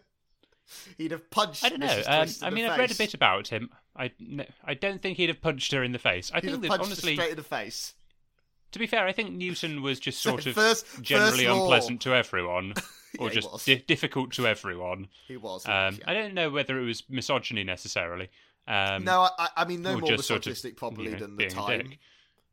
He'd 0.97 1.11
have 1.11 1.29
punched. 1.31 1.63
I 1.65 1.69
don't 1.69 1.79
know. 1.79 2.03
Um, 2.07 2.27
I 2.43 2.49
mean, 2.51 2.65
I've 2.65 2.77
read 2.77 2.91
a 2.91 2.95
bit 2.95 3.13
about 3.15 3.47
him. 3.47 3.69
I, 3.99 4.11
I 4.63 4.73
don't 4.73 5.01
think 5.01 5.17
he'd 5.17 5.29
have 5.29 5.41
punched 5.41 5.71
her 5.73 5.83
in 5.83 5.91
the 5.91 5.99
face. 5.99 6.31
I 6.31 6.37
He'd 6.37 6.41
think 6.41 6.51
have 6.53 6.61
that 6.61 6.67
punched 6.69 6.85
honestly, 6.85 7.11
her 7.15 7.21
straight 7.21 7.31
in 7.31 7.37
the 7.37 7.43
face. 7.43 7.93
to 8.71 8.79
be 8.79 8.87
fair, 8.87 9.05
I 9.05 9.11
think 9.11 9.31
Newton 9.31 9.81
was 9.81 9.99
just 9.99 10.19
sort 10.23 10.45
of 10.45 10.55
First- 10.55 10.85
first 10.87 11.01
generally 11.03 11.47
law. 11.47 11.61
unpleasant 11.63 12.01
to 12.01 12.13
everyone, 12.15 12.73
or 13.19 13.27
Yeah, 13.27 13.33
just 13.41 13.65
di- 13.65 13.75
difficult 13.87 14.31
to 14.33 14.47
everyone. 14.47 15.07
He 15.27 15.37
was. 15.37 15.65
he 15.65 15.71
Um, 15.71 15.85
was, 15.87 15.97
yeah. 15.99 16.03
I 16.07 16.13
don't 16.13 16.33
know 16.33 16.49
whether 16.49 16.79
it 16.79 16.85
was 16.85 17.03
misogyny 17.09 17.63
necessarily. 17.63 18.29
Um, 18.67 19.03
no, 19.03 19.27
I, 19.37 19.49
I- 19.57 19.65
mean 19.65 19.81
no 19.81 19.97
more 19.97 20.09
just 20.09 20.27
sort 20.27 20.45
of, 20.47 20.57
probably 20.77 21.05
you 21.05 21.11
know, 21.11 21.17
than 21.19 21.35
the 21.35 21.47
time. 21.47 21.93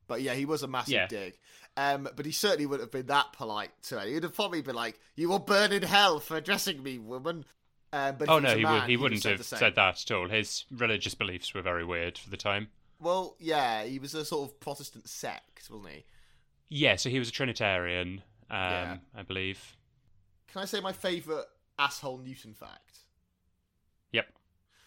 But 0.08 0.22
yeah, 0.22 0.34
he 0.34 0.44
was 0.44 0.62
a 0.62 0.68
massive 0.68 0.94
Yeah. 0.94 1.06
dig. 1.08 1.38
Um, 1.76 2.08
but 2.16 2.24
he 2.24 2.32
certainly 2.32 2.64
wouldn't 2.64 2.86
have 2.86 2.92
been 2.92 3.08
that 3.08 3.32
polite 3.34 3.70
to 3.88 4.00
her. 4.00 4.06
He'd 4.06 4.22
have 4.22 4.34
probably 4.34 4.62
been 4.62 4.74
like, 4.74 4.98
"You 5.14 5.28
will 5.28 5.40
burn 5.40 5.72
in 5.72 5.82
hell 5.82 6.20
for 6.20 6.36
addressing 6.36 6.82
me, 6.82 6.96
woman." 6.98 7.44
Um, 7.92 8.16
but 8.18 8.28
Oh 8.28 8.38
no, 8.38 8.56
he 8.56 8.62
man, 8.62 8.80
would. 8.80 8.90
He 8.90 8.96
wouldn't 8.96 9.22
said 9.22 9.32
have 9.32 9.38
the 9.38 9.44
said 9.44 9.74
that 9.76 10.02
at 10.02 10.10
all. 10.10 10.28
His 10.28 10.64
religious 10.70 11.14
beliefs 11.14 11.54
were 11.54 11.62
very 11.62 11.84
weird 11.84 12.18
for 12.18 12.30
the 12.30 12.36
time. 12.36 12.68
Well, 13.00 13.36
yeah, 13.38 13.84
he 13.84 13.98
was 13.98 14.14
a 14.14 14.24
sort 14.24 14.48
of 14.50 14.60
Protestant 14.60 15.08
sect, 15.08 15.68
wasn't 15.70 15.90
he? 15.92 16.04
Yeah, 16.68 16.96
so 16.96 17.10
he 17.10 17.18
was 17.18 17.28
a 17.28 17.32
Trinitarian, 17.32 18.22
um, 18.50 18.58
Yeah. 18.58 18.96
I 19.14 19.22
believe. 19.22 19.76
Can 20.50 20.62
I 20.62 20.64
say 20.64 20.80
my 20.80 20.92
favourite 20.92 21.44
asshole 21.78 22.18
Newton 22.18 22.54
fact? 22.54 23.00
Yep. 24.12 24.26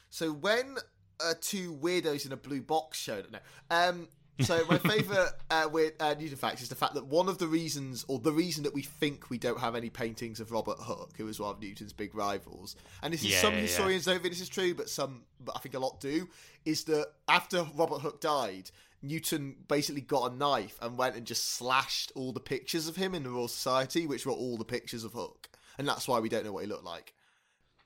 So 0.10 0.32
when 0.32 0.78
uh, 1.24 1.36
two 1.40 1.74
weirdos 1.76 2.26
in 2.26 2.32
a 2.32 2.38
blue 2.38 2.62
box 2.62 2.98
showed 3.00 3.32
no, 3.32 3.40
um, 3.70 4.08
so 4.42 4.64
my 4.70 4.78
favourite 4.78 5.30
uh, 5.50 5.68
weird 5.72 5.94
uh, 6.00 6.16
Newton 6.20 6.38
fact 6.38 6.62
is 6.62 6.70
the 6.70 6.76
fact 6.76 6.94
that 6.94 7.06
one 7.06 7.28
of 7.28 7.38
the 7.38 7.48
reasons, 7.48 8.06
or 8.08 8.20
the 8.20 8.32
reason 8.32 8.64
that 8.64 8.74
we 8.74 8.82
think 8.82 9.30
we 9.30 9.38
don't 9.38 9.60
have 9.60 9.76
any 9.76 9.90
paintings 9.90 10.40
of 10.40 10.52
Robert 10.52 10.78
Hooke, 10.80 11.14
who 11.18 11.26
was 11.26 11.40
one 11.40 11.52
of 11.52 11.62
Newton's 11.62 11.94
big 11.94 12.16
rivals, 12.16 12.76
and 13.04 13.14
this 13.14 13.22
is 13.24 13.32
Yeah, 13.32 13.42
some 13.42 13.54
yeah, 13.54 13.58
yeah. 13.58 13.66
historians 13.66 14.06
don't 14.06 14.22
think 14.22 14.34
this 14.34 14.42
is 14.42 14.50
true, 14.50 14.74
but 14.74 14.90
some, 14.90 15.24
but 15.40 15.56
I 15.56 15.60
think 15.60 15.76
a 15.76 15.80
lot 15.80 16.00
do, 16.00 16.28
is 16.66 16.84
that 16.86 17.08
after 17.28 17.66
Robert 17.76 18.00
Hooke 18.00 18.22
died. 18.22 18.72
Newton 19.02 19.56
basically 19.70 20.02
got 20.02 20.34
a 20.34 20.36
knife 20.36 20.78
and 20.82 20.98
went 20.98 21.16
and 21.16 21.26
just 21.26 21.54
slashed 21.54 22.12
all 22.16 22.34
the 22.34 22.42
pictures 22.42 22.90
of 22.90 22.98
him 22.98 23.16
in 23.16 23.24
the 23.24 23.30
Royal 23.30 23.48
Society, 23.48 24.06
which 24.06 24.26
were 24.26 24.34
all 24.34 24.58
the 24.58 24.66
pictures 24.66 25.06
of 25.06 25.14
Hooke, 25.14 25.48
and 25.78 25.88
that's 25.88 26.06
why 26.06 26.20
we 26.20 26.28
don't 26.28 26.44
know 26.44 26.52
what 26.52 26.66
he 26.66 26.70
looked 26.70 26.84
like. 26.84 27.14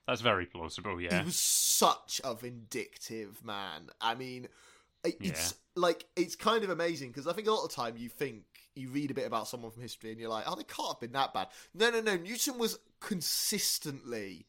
That's 0.08 0.20
very 0.20 0.44
plausible. 0.46 1.00
Yeah. 1.00 1.20
He 1.20 1.24
was 1.24 1.38
such 1.38 2.20
a 2.24 2.34
vindictive 2.34 3.44
man. 3.44 3.90
I 4.00 4.16
mean, 4.16 4.48
it- 5.04 5.16
it's 5.20 5.54
like 5.76 6.04
it's 6.16 6.36
kind 6.36 6.64
of 6.64 6.70
amazing 6.70 7.08
because 7.08 7.26
I 7.26 7.32
think 7.32 7.48
a 7.48 7.52
lot 7.52 7.64
of 7.64 7.70
the 7.70 7.74
time 7.76 7.96
you 7.96 8.08
think 8.08 8.44
you 8.74 8.88
read 8.90 9.10
a 9.10 9.14
bit 9.14 9.26
about 9.26 9.48
someone 9.48 9.70
from 9.70 9.82
history 9.82 10.10
and 10.10 10.20
you're 10.20 10.28
like, 10.30 10.44
oh, 10.46 10.54
they 10.56 10.64
can't 10.64 10.88
have 10.88 11.00
been 11.00 11.12
that 11.12 11.32
bad. 11.34 11.48
No, 11.74 11.90
no, 11.90 12.00
no. 12.00 12.16
Newton 12.16 12.58
was 12.58 12.78
consistently 13.00 14.46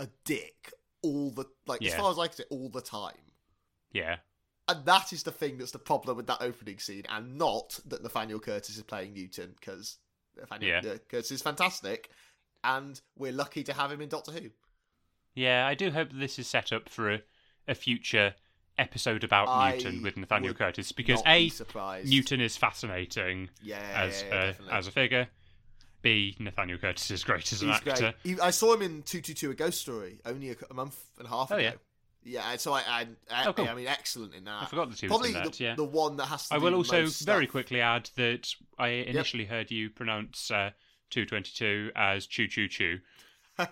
a 0.00 0.08
dick 0.24 0.72
all 1.02 1.30
the 1.30 1.44
like 1.66 1.84
as 1.84 1.94
far 1.94 2.10
as 2.12 2.18
I 2.18 2.28
can 2.28 2.36
say, 2.36 2.44
all 2.50 2.68
the 2.68 2.80
time. 2.80 3.14
Yeah. 3.92 4.16
And 4.68 4.84
that 4.86 5.12
is 5.12 5.24
the 5.24 5.32
thing 5.32 5.58
that's 5.58 5.72
the 5.72 5.78
problem 5.80 6.16
with 6.16 6.28
that 6.28 6.40
opening 6.40 6.78
scene, 6.78 7.02
and 7.08 7.36
not 7.36 7.80
that 7.86 8.02
Nathaniel 8.02 8.38
Curtis 8.38 8.76
is 8.76 8.82
playing 8.84 9.12
Newton, 9.12 9.54
because 9.58 9.98
Nathaniel 10.36 10.80
Yeah. 10.84 10.92
uh, 10.92 10.98
Curtis 11.08 11.32
is 11.32 11.42
fantastic, 11.42 12.08
and 12.62 13.00
we're 13.16 13.32
lucky 13.32 13.64
to 13.64 13.72
have 13.72 13.90
him 13.90 14.00
in 14.00 14.08
Doctor 14.08 14.30
Who. 14.30 14.50
Yeah, 15.34 15.66
I 15.66 15.74
do 15.74 15.90
hope 15.90 16.10
that 16.10 16.18
this 16.18 16.38
is 16.38 16.46
set 16.46 16.72
up 16.72 16.88
for 16.88 17.10
a, 17.10 17.22
a 17.66 17.74
future 17.74 18.36
episode 18.78 19.24
about 19.24 19.48
I 19.48 19.72
Newton 19.72 20.02
with 20.02 20.16
Nathaniel 20.16 20.54
Curtis 20.54 20.92
because 20.92 21.22
A, 21.26 21.50
be. 21.50 22.02
Newton 22.04 22.40
is 22.40 22.56
fascinating 22.56 23.50
yeah, 23.62 23.78
as 23.94 24.24
yeah, 24.28 24.34
yeah, 24.44 24.52
a, 24.70 24.74
as 24.74 24.86
a 24.86 24.90
figure. 24.90 25.28
B, 26.00 26.36
Nathaniel 26.40 26.78
Curtis 26.78 27.10
is 27.10 27.22
great 27.22 27.52
as 27.52 27.62
an 27.62 27.68
He's 27.68 27.76
actor. 27.76 28.14
He, 28.24 28.40
I 28.40 28.50
saw 28.50 28.74
him 28.74 28.82
in 28.82 29.02
two 29.02 29.20
two 29.20 29.34
two, 29.34 29.50
a 29.50 29.54
ghost 29.54 29.80
story, 29.80 30.20
only 30.26 30.50
a, 30.50 30.56
a 30.70 30.74
month 30.74 30.98
and 31.18 31.26
a 31.26 31.30
half 31.30 31.52
Oh, 31.52 31.56
ago. 31.56 31.62
yeah. 32.24 32.40
yeah. 32.50 32.56
So 32.56 32.72
I, 32.72 32.80
I, 32.80 33.06
I, 33.30 33.46
Oh, 33.46 33.52
cool. 33.52 33.68
I 33.68 33.74
mean, 33.74 33.86
excellent 33.86 34.34
in 34.34 34.44
that. 34.44 34.62
I 34.62 34.66
forgot 34.66 34.90
that 34.90 34.98
he 34.98 35.06
was 35.06 35.10
Probably 35.10 35.32
that. 35.32 35.52
the, 35.52 35.62
yeah. 35.62 35.74
the 35.76 35.84
one 35.84 36.16
that 36.16 36.26
has 36.26 36.48
to. 36.48 36.54
I 36.54 36.58
will 36.58 36.74
also 36.74 37.06
very 37.24 37.46
quickly 37.46 37.80
add 37.80 38.10
that 38.16 38.48
I 38.78 38.88
initially 38.88 39.44
heard 39.44 39.70
you 39.70 39.90
pronounce 39.90 40.50
uh, 40.50 40.70
222 41.10 41.92
as 41.94 42.26
choo 42.26 42.48
choo 42.48 42.66
choo. 42.68 42.98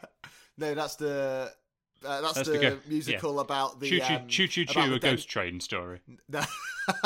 No, 0.58 0.74
that's 0.74 0.96
the. 0.96 1.50
Uh, 2.04 2.20
that's, 2.22 2.34
That's 2.34 2.48
the, 2.48 2.58
the 2.58 2.78
musical 2.88 3.40
about 3.40 3.78
the 3.78 3.88
Choo 3.88 4.00
choo 4.00 4.14
um, 4.14 4.26
choo 4.26 4.48
choo 4.48 4.64
choo, 4.64 4.80
a 4.80 4.98
den- 4.98 5.12
ghost 5.12 5.28
train 5.28 5.60
story. 5.60 6.00
No, 6.28 6.40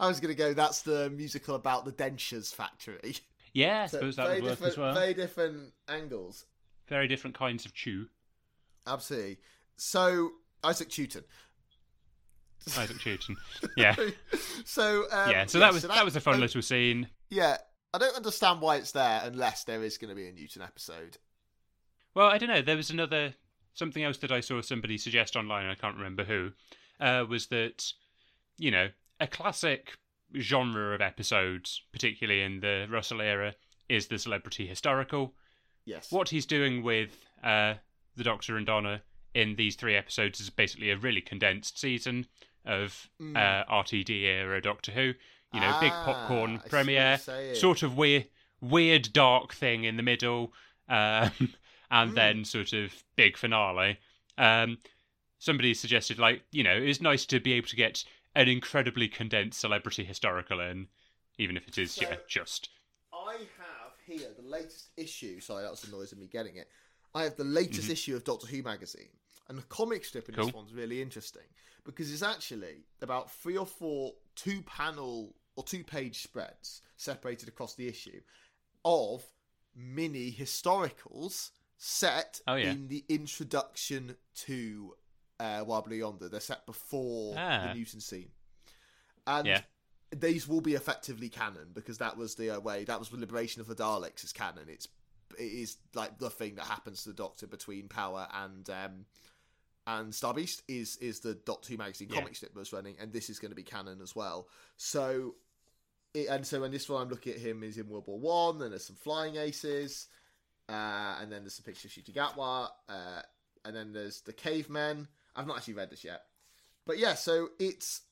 I 0.00 0.08
was 0.08 0.18
going 0.18 0.34
to 0.34 0.38
go. 0.38 0.52
That's 0.52 0.82
the 0.82 1.10
musical 1.10 1.54
about 1.54 1.84
the 1.84 1.92
dentures 1.92 2.52
factory. 2.52 3.14
Yeah, 3.54 3.82
I 3.82 3.86
So 3.86 3.98
suppose 3.98 4.16
that 4.16 4.30
would 4.30 4.42
work 4.42 4.62
as 4.62 4.76
well. 4.76 4.94
very 4.94 5.14
different 5.14 5.72
angles. 5.88 6.46
Very 6.88 7.06
different 7.06 7.36
kinds 7.38 7.64
of 7.66 7.72
chew. 7.74 8.06
Absolutely. 8.86 9.38
So 9.76 10.30
Isaac 10.64 10.88
Newton. 10.98 11.24
Isaac 12.78 13.04
Newton. 13.06 13.36
Yeah, 13.76 13.94
so 14.64 15.04
um, 15.12 15.30
yeah. 15.30 15.46
So 15.46 15.58
that 15.60 15.72
was 15.72 15.82
so 15.82 15.88
that 15.88 16.04
was 16.04 16.16
a 16.16 16.20
fun 16.20 16.34
uh, 16.34 16.38
little 16.38 16.62
scene. 16.62 17.08
Yeah, 17.30 17.58
I 17.94 17.98
don't 17.98 18.16
understand 18.16 18.60
why 18.60 18.76
it's 18.76 18.92
there 18.92 19.20
unless 19.24 19.64
there 19.64 19.82
is 19.84 19.98
going 19.98 20.10
to 20.10 20.14
be 20.16 20.26
a 20.28 20.32
Newton 20.32 20.62
episode. 20.62 21.18
Well, 22.14 22.26
I 22.28 22.38
don't 22.38 22.48
know. 22.48 22.60
There 22.62 22.76
was 22.76 22.90
another 22.90 23.34
something 23.74 24.02
else 24.02 24.18
that 24.18 24.32
I 24.32 24.40
saw 24.40 24.60
somebody 24.60 24.98
suggest 24.98 25.36
online. 25.36 25.66
I 25.66 25.74
can't 25.74 25.96
remember 25.96 26.24
who. 26.24 26.50
Uh, 27.00 27.24
was 27.28 27.46
that 27.48 27.92
you 28.58 28.70
know 28.70 28.88
a 29.20 29.26
classic 29.26 29.96
genre 30.38 30.94
of 30.94 31.00
episodes, 31.00 31.82
particularly 31.92 32.42
in 32.42 32.60
the 32.60 32.86
Russell 32.90 33.20
era, 33.20 33.54
is 33.88 34.06
the 34.06 34.18
celebrity 34.18 34.66
historical. 34.66 35.34
Yes. 35.84 36.10
What 36.12 36.28
he's 36.28 36.46
doing 36.46 36.82
with 36.82 37.10
uh, 37.42 37.74
the 38.16 38.24
Doctor 38.24 38.56
and 38.56 38.64
Donna 38.66 39.02
in 39.34 39.56
these 39.56 39.74
three 39.76 39.96
episodes 39.96 40.40
is 40.40 40.48
basically 40.50 40.90
a 40.90 40.96
really 40.96 41.20
condensed 41.20 41.78
season 41.78 42.26
of 42.64 43.08
Mm. 43.20 43.36
uh, 43.36 43.64
RTD 43.70 44.22
era 44.22 44.60
Doctor 44.62 44.92
Who. 44.92 45.12
You 45.54 45.60
know, 45.60 45.76
big 45.80 45.92
Ah, 45.92 46.04
popcorn 46.06 46.60
I 46.64 46.68
premiere, 46.68 47.18
sort 47.54 47.82
of 47.82 47.96
weird, 47.98 48.26
weird 48.62 49.12
dark 49.12 49.52
thing 49.52 49.84
in 49.84 49.98
the 49.98 50.02
middle, 50.02 50.54
um, 50.88 51.30
and 51.92 52.12
Mm. 52.12 52.14
then 52.14 52.44
sort 52.44 52.72
of 52.72 53.04
big 53.14 53.36
finale. 53.36 53.98
Um, 54.38 54.78
somebody 55.38 55.74
suggested, 55.74 56.18
like, 56.18 56.42
you 56.50 56.64
know, 56.64 56.76
it's 56.76 57.00
nice 57.00 57.26
to 57.26 57.38
be 57.38 57.52
able 57.52 57.68
to 57.68 57.76
get 57.76 58.04
an 58.34 58.48
incredibly 58.48 59.08
condensed 59.08 59.60
celebrity 59.60 60.02
historical 60.02 60.58
in, 60.58 60.88
even 61.38 61.56
if 61.56 61.68
it 61.68 61.78
is, 61.78 62.00
yeah, 62.00 62.16
just. 62.26 62.70
I 63.12 63.32
have 63.58 63.92
here 64.06 64.30
the 64.34 64.48
latest 64.48 64.88
issue. 64.96 65.38
Sorry, 65.38 65.62
that 65.62 65.70
was 65.70 65.82
the 65.82 65.94
noise 65.94 66.12
of 66.12 66.18
me 66.18 66.26
getting 66.26 66.56
it. 66.56 66.68
I 67.14 67.24
have 67.24 67.36
the 67.36 67.44
latest 67.44 67.90
issue 67.90 68.16
of 68.16 68.24
Doctor 68.24 68.46
Who 68.46 68.62
magazine, 68.62 69.10
and 69.48 69.58
the 69.58 69.62
comic 69.64 70.04
strip 70.06 70.30
in 70.30 70.34
this 70.34 70.46
Mm-hmm. 70.46 70.56
One's 70.56 70.72
really 70.72 71.02
interesting 71.02 71.42
because 71.84 72.10
it's 72.10 72.22
actually 72.22 72.86
about 73.02 73.30
three 73.30 73.58
or 73.58 73.66
four 73.66 74.14
two-panel 74.34 75.34
or 75.56 75.64
two-page 75.64 76.22
spreads 76.22 76.80
separated 76.96 77.48
across 77.48 77.74
the 77.74 77.86
issue 77.86 78.22
of 78.84 79.22
mini 79.76 80.32
historicals 80.32 81.50
set 81.84 82.40
Oh, 82.46 82.54
yeah. 82.54 82.70
in 82.70 82.86
the 82.86 83.04
introduction 83.08 84.14
to 84.36 84.94
uh, 85.40 85.64
Wild 85.66 85.90
Yonder. 85.90 86.28
They're 86.28 86.38
set 86.38 86.64
before 86.64 87.34
Ah. 87.36 87.66
the 87.66 87.74
Newton 87.74 88.00
scene, 88.00 88.30
and 89.26 89.46
Yeah. 89.48 89.62
these 90.14 90.46
will 90.46 90.60
be 90.60 90.74
effectively 90.74 91.28
canon 91.28 91.72
because 91.72 91.98
that 91.98 92.16
was 92.16 92.36
the 92.36 92.50
uh, 92.50 92.60
way 92.60 92.84
that 92.84 93.00
was 93.00 93.08
the 93.08 93.16
liberation 93.16 93.60
of 93.60 93.66
the 93.66 93.74
Daleks 93.74 94.22
is 94.22 94.32
canon. 94.32 94.68
It's 94.68 94.86
it 95.36 95.42
is 95.42 95.78
like 95.94 96.18
the 96.20 96.30
thing 96.30 96.54
that 96.54 96.66
happens 96.66 97.02
to 97.02 97.08
the 97.08 97.16
Doctor 97.16 97.48
between 97.48 97.88
Power 97.88 98.28
and 98.32 98.70
um 98.70 99.06
and 99.88 100.12
Starbeast 100.12 100.62
is 100.68 100.96
is 100.98 101.18
the 101.18 101.34
Doctor 101.34 101.70
Who 101.72 101.78
magazine 101.78 102.08
Yeah. 102.10 102.20
comic 102.20 102.36
strip 102.36 102.54
was 102.54 102.72
running, 102.72 102.94
and 103.00 103.12
this 103.12 103.28
is 103.28 103.40
going 103.40 103.50
to 103.50 103.56
be 103.56 103.64
canon 103.64 104.00
as 104.00 104.14
well. 104.14 104.48
So. 104.76 105.34
It, 106.14 106.28
and 106.28 106.46
so, 106.46 106.62
in 106.64 106.70
this 106.70 106.90
one, 106.90 107.00
I'm 107.00 107.08
looking 107.08 107.32
at 107.32 107.38
him 107.40 107.62
is 107.62 107.78
in 107.78 107.88
World 107.88 108.04
War 108.06 108.20
One. 108.20 108.60
and 108.60 108.70
there's 108.72 108.84
some 108.86 108.96
flying 108.96 109.36
aces, 109.36 110.08
uh, 110.68 111.16
and 111.20 111.30
then 111.30 111.42
there's 111.42 111.54
some 111.54 111.64
pictures 111.64 111.96
of 111.96 112.04
Ncuti 112.04 112.14
Gatwa, 112.14 112.68
uh, 112.88 113.22
and 113.64 113.74
then 113.76 113.92
there's 113.92 114.20
the 114.22 114.32
cavemen. 114.32 115.08
I've 115.36 115.46
not 115.46 115.56
actually 115.58 115.74
read 115.74 115.90
this 115.90 116.04
yet, 116.04 116.22
but 116.86 116.98
yeah. 116.98 117.14
So 117.14 117.48
it's 117.58 118.02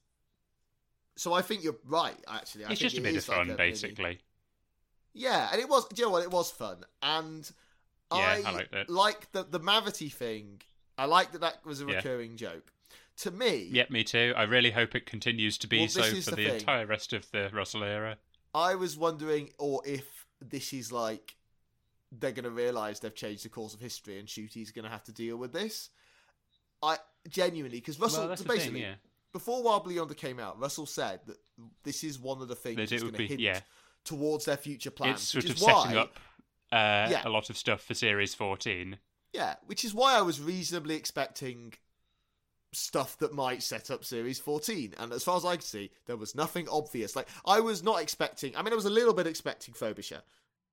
so 1.16 1.32
I 1.32 1.42
think 1.42 1.62
you're 1.62 1.76
right. 1.86 2.16
Actually, 2.28 2.64
I 2.64 2.72
It's 2.72 2.80
think 2.80 2.92
just 2.92 2.96
a 2.96 3.00
it 3.00 3.04
bit 3.04 3.10
of 3.10 3.16
is 3.18 3.28
like 3.28 3.38
fun, 3.38 3.46
mini- 3.48 3.56
basically. 3.56 4.18
yeah, 5.12 5.48
and 5.52 5.60
it 5.60 5.68
was. 5.68 5.86
Do 5.88 6.00
you 6.00 6.06
know 6.06 6.12
what? 6.12 6.22
It 6.22 6.30
was 6.30 6.50
fun, 6.50 6.78
and 7.02 7.50
Yeah, 8.12 8.40
I, 8.44 8.66
I 8.72 8.84
like 8.88 9.32
the 9.32 9.44
the 9.44 9.60
Mavity 9.60 10.12
thing. 10.12 10.62
I 10.96 11.04
like 11.06 11.32
that 11.32 11.40
that 11.40 11.64
was 11.64 11.80
a 11.80 11.86
Yeah. 11.86 11.96
recurring 11.96 12.36
joke. 12.36 12.72
To 13.18 13.30
me, 13.30 13.68
Yep, 13.70 13.90
me 13.90 14.02
too. 14.02 14.32
I 14.34 14.44
really 14.44 14.70
hope 14.70 14.94
it 14.94 15.04
continues 15.04 15.58
to 15.58 15.66
be 15.66 15.80
Well, 15.80 15.88
so 15.88 16.02
for 16.22 16.30
the 16.30 16.36
the, 16.36 16.54
entire 16.56 16.86
rest 16.86 17.12
of 17.12 17.30
the 17.32 17.50
Russell 17.52 17.84
era. 17.84 18.16
I 18.54 18.74
was 18.76 18.96
wondering, 18.96 19.50
or 19.58 19.82
if 19.86 20.24
this 20.40 20.72
is 20.72 20.90
like 20.90 21.36
they're 22.12 22.32
going 22.32 22.44
to 22.44 22.50
realise 22.50 22.98
they've 22.98 23.14
changed 23.14 23.44
the 23.44 23.48
course 23.48 23.74
of 23.74 23.80
history, 23.80 24.18
and 24.18 24.28
Ncuti's 24.28 24.72
going 24.72 24.84
to 24.84 24.90
have 24.90 25.04
to 25.04 25.12
deal 25.12 25.36
with 25.36 25.52
this. 25.52 25.90
I 26.82 26.96
genuinely 27.28 27.78
because 27.78 28.00
Russell 28.00 28.26
well, 28.26 28.36
basically 28.36 28.58
thing, 28.58 28.76
yeah. 28.76 28.94
before 29.32 29.62
Wild 29.62 29.90
Yonder 29.90 30.14
came 30.14 30.40
out, 30.40 30.58
Russell 30.58 30.86
said 30.86 31.20
that 31.26 31.36
this 31.84 32.02
is 32.02 32.18
one 32.18 32.40
of 32.40 32.48
the 32.48 32.54
things 32.54 32.76
That 32.76 32.88
that's 32.88 33.02
would 33.02 33.12
going 33.12 33.28
to 33.28 33.36
be, 33.36 33.40
hint 33.40 33.40
yeah. 33.40 33.60
towards 34.04 34.46
their 34.46 34.56
future 34.56 34.90
plans. 34.90 35.20
It's 35.20 35.28
sort 35.28 35.44
of 35.44 35.56
is 35.56 35.62
why, 35.62 35.82
setting 35.82 35.98
up 35.98 36.18
uh, 36.72 37.08
Yeah. 37.10 37.22
a 37.24 37.28
lot 37.28 37.50
of 37.50 37.56
stuff 37.56 37.82
for 37.82 37.94
Series 37.94 38.34
14. 38.34 38.96
Yeah, 39.32 39.56
which 39.66 39.84
is 39.84 39.94
why 39.94 40.16
I 40.16 40.22
was 40.22 40.40
reasonably 40.40 40.96
expecting 40.96 41.74
stuff 42.72 43.18
that 43.18 43.32
might 43.32 43.62
set 43.62 43.90
up 43.90 44.04
Series 44.04 44.38
14. 44.38 44.94
And 44.98 45.12
as 45.12 45.22
far 45.24 45.36
as 45.36 45.44
I 45.44 45.56
could 45.56 45.64
see, 45.64 45.90
there 46.06 46.16
was 46.16 46.34
nothing 46.34 46.68
obvious. 46.68 47.14
Like, 47.14 47.28
I 47.44 47.60
was 47.60 47.82
not 47.82 48.00
expecting, 48.00 48.56
I 48.56 48.62
mean, 48.62 48.72
I 48.72 48.76
was 48.76 48.86
a 48.86 48.90
little 48.90 49.14
bit 49.14 49.26
expecting 49.26 49.74
Frobisher. 49.74 50.22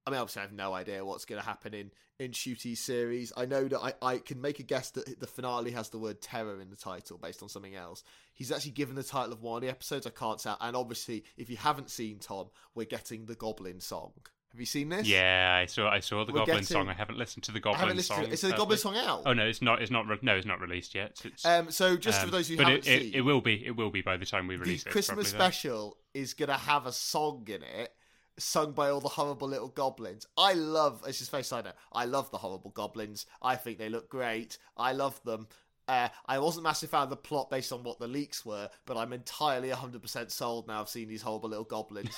I 0.07 0.09
mean, 0.09 0.19
obviously, 0.19 0.39
I 0.39 0.43
have 0.43 0.53
no 0.53 0.73
idea 0.73 1.03
what's 1.03 1.25
going 1.25 1.41
to 1.41 1.45
happen 1.45 1.73
in, 1.73 1.91
in 2.17 2.31
Ncuti's 2.31 2.79
series. 2.79 3.33
I 3.35 3.45
know 3.45 3.67
that 3.67 3.79
I, 3.79 3.93
I 4.01 4.17
can 4.19 4.39
make 4.39 4.59
a 4.59 4.63
guess 4.63 4.91
that 4.91 5.19
the 5.19 5.27
finale 5.27 5.71
has 5.71 5.89
the 5.89 5.99
word 5.99 6.21
terror 6.21 6.61
in 6.61 6.69
the 6.69 6.77
title 6.77 7.17
based 7.17 7.43
on 7.43 7.49
something 7.49 7.75
else. 7.75 8.03
He's 8.33 8.51
actually 8.51 8.71
given 8.71 8.95
the 8.95 9.03
title 9.03 9.33
of 9.33 9.41
one 9.41 9.57
of 9.57 9.61
the 9.63 9.69
episodes. 9.69 10.07
I 10.07 10.11
can't 10.11 10.39
tell. 10.39 10.57
And 10.61 10.77
obviously, 10.77 11.25
if 11.35 11.49
you 11.49 11.57
haven't 11.57 11.89
seen 11.89 12.19
Tom, 12.19 12.47
we're 12.73 12.85
getting 12.85 13.25
the 13.25 13.35
Goblin 13.35 13.81
song. 13.81 14.13
Have 14.51 14.61
you 14.61 14.65
seen 14.65 14.87
this? 14.87 15.05
Yeah, 15.05 15.59
I 15.61 15.65
saw 15.65 15.89
I 15.89 15.99
saw 15.99 16.23
the 16.25 16.31
We're 16.31 16.39
Goblin 16.39 16.55
getting- 16.59 16.67
song. 16.67 16.87
I 16.89 16.93
haven't 16.93 17.17
listened 17.17 17.43
to 17.43 17.51
the 17.51 17.59
Goblin 17.59 18.01
song. 18.01 18.21
to 18.23 18.27
it. 18.27 18.33
Is 18.33 18.41
the. 18.41 18.53
Goblin 18.53 18.79
song 18.79 18.95
out? 18.95 19.23
Oh 19.25 19.33
no, 19.33 19.45
it's 19.45 19.61
not. 19.61 19.81
It's 19.81 19.91
not. 19.91 20.07
Re- 20.07 20.17
no, 20.21 20.35
it's 20.37 20.47
not 20.47 20.61
released 20.61 20.95
yet. 20.95 21.21
Um, 21.43 21.69
so 21.69 21.97
just 21.97 22.21
um, 22.21 22.27
for 22.27 22.31
those 22.31 22.47
who 22.47 22.55
but 22.55 22.65
haven't 22.65 22.79
it, 22.79 23.01
seen, 23.01 23.13
it, 23.13 23.17
it 23.17 23.21
will 23.21 23.41
be. 23.41 23.63
It 23.65 23.75
will 23.75 23.91
be 23.91 24.01
by 24.01 24.15
the 24.15 24.25
time 24.25 24.47
we 24.47 24.55
the 24.55 24.61
release 24.61 24.85
it. 24.85 24.89
Christmas 24.89 25.31
probably, 25.31 25.31
though. 25.31 25.51
special 25.51 25.97
is 26.13 26.33
gonna 26.33 26.57
have 26.57 26.85
a 26.87 26.93
song 26.93 27.43
in 27.47 27.61
it, 27.61 27.91
sung 28.37 28.71
by 28.71 28.89
all 28.89 29.01
the 29.01 29.07
horrible 29.09 29.47
little 29.47 29.69
goblins. 29.69 30.27
I 30.37 30.53
love. 30.53 31.03
It's 31.07 31.19
just 31.19 31.31
very 31.31 31.43
side 31.43 31.65
note. 31.65 31.73
I 31.91 32.05
love 32.05 32.31
the 32.31 32.37
horrible 32.37 32.71
goblins. 32.71 33.25
I 33.41 33.55
think 33.55 33.77
they 33.77 33.89
look 33.89 34.09
great. 34.09 34.57
I 34.75 34.93
love 34.93 35.21
them. 35.23 35.47
Uh, 35.87 36.09
I 36.25 36.39
wasn't 36.39 36.65
a 36.65 36.69
massive 36.69 36.89
fan 36.89 37.03
of 37.03 37.09
the 37.09 37.15
plot 37.15 37.49
based 37.49 37.71
on 37.71 37.83
what 37.83 37.97
the 37.99 38.07
leaks 38.07 38.45
were, 38.45 38.69
but 38.85 38.97
I'm 38.97 39.13
entirely 39.13 39.69
100% 39.69 40.31
sold 40.31 40.67
now. 40.67 40.81
I've 40.81 40.89
seen 40.89 41.07
these 41.07 41.21
horrible 41.21 41.49
little 41.49 41.63
goblins. 41.63 42.17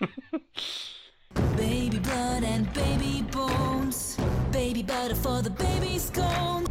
Baby 1.56 1.98
blood 1.98 2.44
and 2.44 2.72
baby 2.72 3.22
bones. 3.30 4.16
Baby 4.50 4.82
butter 4.82 5.14
for 5.14 5.42
the 5.42 5.50
baby 5.50 5.98
scone. 5.98 6.61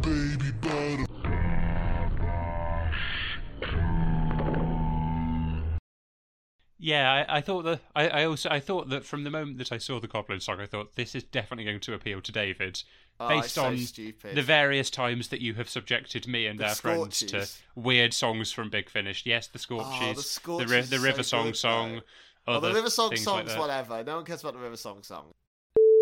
Yeah, 6.84 7.24
I, 7.28 7.36
I 7.38 7.40
thought 7.40 7.62
that 7.62 7.80
I, 7.94 8.08
I 8.08 8.24
also 8.24 8.48
I 8.50 8.58
thought 8.58 8.88
that 8.88 9.04
from 9.04 9.22
the 9.22 9.30
moment 9.30 9.58
that 9.58 9.70
I 9.70 9.78
saw 9.78 10.00
the 10.00 10.08
Goblin 10.08 10.40
song, 10.40 10.60
I 10.60 10.66
thought 10.66 10.96
this 10.96 11.14
is 11.14 11.22
definitely 11.22 11.64
going 11.64 11.78
to 11.80 11.94
appeal 11.94 12.20
to 12.20 12.32
David, 12.32 12.82
Oh, 13.20 13.28
based 13.28 13.54
so 13.54 13.66
on 13.66 13.78
stupid. 13.78 14.34
the 14.34 14.42
various 14.42 14.90
times 14.90 15.28
that 15.28 15.40
you 15.40 15.54
have 15.54 15.68
subjected 15.68 16.26
me 16.26 16.46
and 16.46 16.58
The 16.58 16.68
our 16.70 16.74
friends 16.74 17.20
to 17.20 17.46
weird 17.76 18.12
songs 18.12 18.50
from 18.50 18.68
Big 18.68 18.90
Finish. 18.90 19.24
Yes, 19.24 19.46
the 19.46 19.60
Oh, 19.70 19.76
Scorchies, 19.84 20.14
the 20.42 20.64
the, 20.64 20.64
Scorchies 20.64 20.70
ri- 20.70 20.78
is 20.78 20.90
the 20.90 20.96
so 20.98 21.02
River 21.04 21.22
Song 21.22 21.44
good, 21.46 21.56
song. 21.56 22.02
Oh, 22.48 22.52
the 22.60 22.66
other 22.66 22.74
River 22.74 22.90
Song 22.90 23.10
things 23.10 23.24
like 23.28 23.48
songs, 23.48 23.58
whatever. 23.60 24.02
No 24.02 24.16
one 24.16 24.24
cares 24.24 24.40
about 24.40 24.54
the 24.54 24.58
River 24.58 24.76
Song 24.76 25.04
song. 25.04 25.26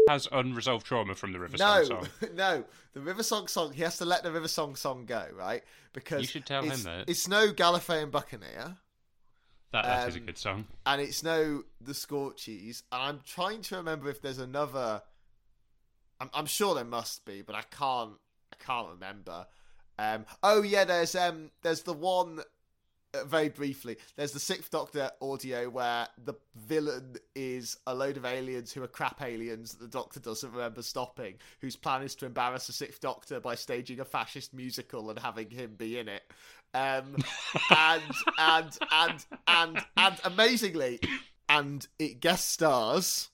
has 0.08 0.26
unresolved 0.32 0.86
trauma 0.86 1.14
from 1.14 1.32
the 1.32 1.38
River 1.40 1.58
No, 1.58 1.84
Song 1.84 2.04
song. 2.20 2.28
no. 2.34 2.64
The 2.94 3.00
River 3.00 3.22
Song 3.22 3.48
song. 3.48 3.74
He 3.74 3.82
has 3.82 3.98
to 3.98 4.06
let 4.06 4.22
the 4.22 4.32
River 4.32 4.48
Song 4.48 4.74
song 4.76 5.04
go, 5.04 5.26
right? 5.36 5.62
Because 5.92 6.22
You 6.22 6.26
should 6.26 6.46
tell 6.46 6.62
him 6.62 6.82
that. 6.84 7.04
it's 7.10 7.28
no 7.28 7.52
Gallifrey 7.52 8.02
and 8.02 8.10
Buccaneer, 8.10 8.76
That 9.72 9.84
that 9.84 10.08
is 10.08 10.16
a 10.16 10.18
Um, 10.18 10.26
good 10.26 10.38
song. 10.38 10.66
and 10.86 11.00
it's 11.00 11.22
no 11.22 11.62
the 11.80 11.92
Scorchies. 11.92 12.82
And 12.90 13.02
I'm 13.02 13.20
trying 13.24 13.62
to 13.62 13.76
remember 13.76 14.08
if 14.10 14.20
there's 14.20 14.38
another. 14.38 15.02
I'm, 16.20 16.30
I'm 16.34 16.46
sure 16.46 16.74
there 16.74 16.84
must 16.84 17.24
be, 17.24 17.42
but 17.42 17.54
I 17.54 17.62
can't. 17.62 18.14
I 18.52 18.56
can't 18.64 18.88
remember. 18.90 19.46
Um, 19.98 20.26
oh 20.42 20.62
yeah, 20.62 20.84
there's 20.84 21.14
um, 21.14 21.50
there's 21.62 21.82
the 21.82 21.92
one. 21.94 22.40
Uh, 23.12 23.24
very 23.24 23.48
briefly, 23.48 23.96
there's 24.14 24.30
the 24.30 24.38
Sixth 24.38 24.70
Doctor 24.70 25.10
audio 25.20 25.68
where 25.68 26.06
the 26.24 26.34
villain 26.54 27.16
is 27.34 27.76
a 27.88 27.92
load 27.92 28.16
of 28.16 28.24
aliens 28.24 28.70
who 28.72 28.84
are 28.84 28.88
crap 28.88 29.20
aliens 29.20 29.72
that 29.72 29.80
the 29.80 29.88
Doctor 29.90 30.20
doesn't 30.20 30.52
remember 30.52 30.80
stopping, 30.80 31.34
whose 31.60 31.74
plan 31.74 32.02
is 32.02 32.14
to 32.14 32.26
embarrass 32.26 32.68
the 32.68 32.72
Sixth 32.72 33.00
Doctor 33.00 33.40
by 33.40 33.56
staging 33.56 33.98
a 33.98 34.04
fascist 34.04 34.54
musical 34.54 35.10
and 35.10 35.18
having 35.18 35.50
him 35.50 35.74
be 35.76 35.98
in 35.98 36.06
it. 36.08 36.22
Um, 36.72 37.16
and 37.70 38.02
and 38.38 38.78
and 38.92 39.26
and 39.46 39.84
and 39.96 40.20
amazingly, 40.24 41.00
and 41.48 41.86
it 41.98 42.20
guest 42.20 42.48
stars 42.50 43.30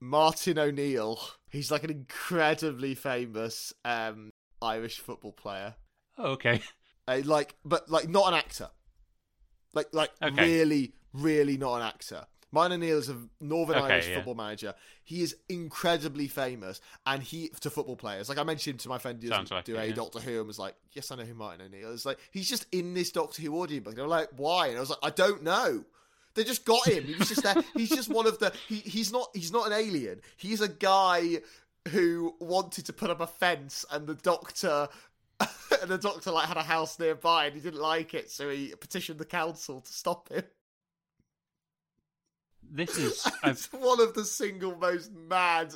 Martin 0.00 0.58
O'Neill. 0.58 1.18
He's 1.50 1.70
like 1.70 1.84
an 1.84 1.90
incredibly 1.90 2.94
famous 2.94 3.72
um, 3.84 4.30
Irish 4.60 4.98
football 5.00 5.32
player. 5.32 5.76
Oh, 6.18 6.32
okay. 6.32 6.62
Uh, 7.08 7.20
like, 7.24 7.54
but 7.64 7.90
like 7.90 8.08
not 8.08 8.28
an 8.28 8.34
actor. 8.34 8.70
Like, 9.72 9.88
like 9.92 10.10
Okay. 10.22 10.44
really, 10.44 10.94
really 11.12 11.56
not 11.56 11.76
an 11.76 11.82
actor. 11.82 12.26
Martin 12.54 12.80
O'Neill 12.80 12.98
is 12.98 13.08
a 13.08 13.16
Northern 13.40 13.76
Okay, 13.76 13.94
Irish 13.94 14.08
yeah. 14.08 14.14
football 14.14 14.36
manager. 14.36 14.74
He 15.02 15.22
is 15.22 15.36
incredibly 15.48 16.28
famous, 16.28 16.80
and 17.04 17.20
he 17.20 17.48
to 17.60 17.68
football 17.68 17.96
players. 17.96 18.28
Like 18.28 18.38
I 18.38 18.44
mentioned 18.44 18.78
to 18.80 18.88
my 18.88 18.98
friend 18.98 19.20
who 19.20 19.28
doesn't 19.28 19.50
like 19.50 19.64
do 19.64 19.74
it, 19.74 19.78
a 19.78 19.86
yeah. 19.88 19.94
Doctor 19.94 20.20
Who, 20.20 20.38
and 20.38 20.46
was 20.46 20.58
like, 20.58 20.76
"Yes, 20.92 21.10
I 21.10 21.16
know 21.16 21.24
who 21.24 21.34
Martin 21.34 21.66
O'Neill 21.66 21.90
is." 21.90 22.06
Like 22.06 22.18
he's 22.30 22.48
just 22.48 22.66
in 22.70 22.94
this 22.94 23.10
Doctor 23.10 23.42
Who 23.42 23.60
audiobook. 23.60 23.94
And 23.94 24.02
I'm 24.02 24.08
like, 24.08 24.28
"Why?" 24.36 24.68
And 24.68 24.76
I 24.76 24.80
was 24.80 24.90
like, 24.90 25.00
"I 25.02 25.10
don't 25.10 25.42
know." 25.42 25.84
They 26.34 26.44
just 26.44 26.64
got 26.64 26.86
him. 26.88 27.04
He 27.04 27.14
was 27.16 27.28
just 27.28 27.42
there. 27.42 27.56
He's 27.74 27.90
just 27.90 28.08
one 28.08 28.26
of 28.26 28.38
the. 28.38 28.52
He, 28.68 28.76
he's 28.76 29.12
not. 29.12 29.30
He's 29.34 29.52
not 29.52 29.66
an 29.66 29.72
alien. 29.72 30.20
He's 30.36 30.60
a 30.60 30.68
guy 30.68 31.38
who 31.90 32.34
wanted 32.38 32.86
to 32.86 32.92
put 32.92 33.10
up 33.10 33.20
a 33.20 33.26
fence, 33.26 33.84
and 33.90 34.06
the 34.06 34.14
Doctor 34.14 34.88
and 35.82 35.90
the 35.90 35.98
doctor 35.98 36.30
like 36.30 36.46
had 36.46 36.56
a 36.56 36.62
house 36.62 36.98
nearby 36.98 37.46
and 37.46 37.54
he 37.54 37.60
didn't 37.60 37.80
like 37.80 38.14
it, 38.14 38.30
so 38.30 38.48
he 38.48 38.72
petitioned 38.80 39.18
the 39.18 39.24
council 39.24 39.80
to 39.80 39.92
stop 39.92 40.28
him. 40.28 40.44
This 42.74 42.98
is. 42.98 43.26
It's 43.44 43.72
one 43.72 44.00
of 44.00 44.14
the 44.14 44.24
single 44.24 44.76
most 44.76 45.12
mad, 45.12 45.72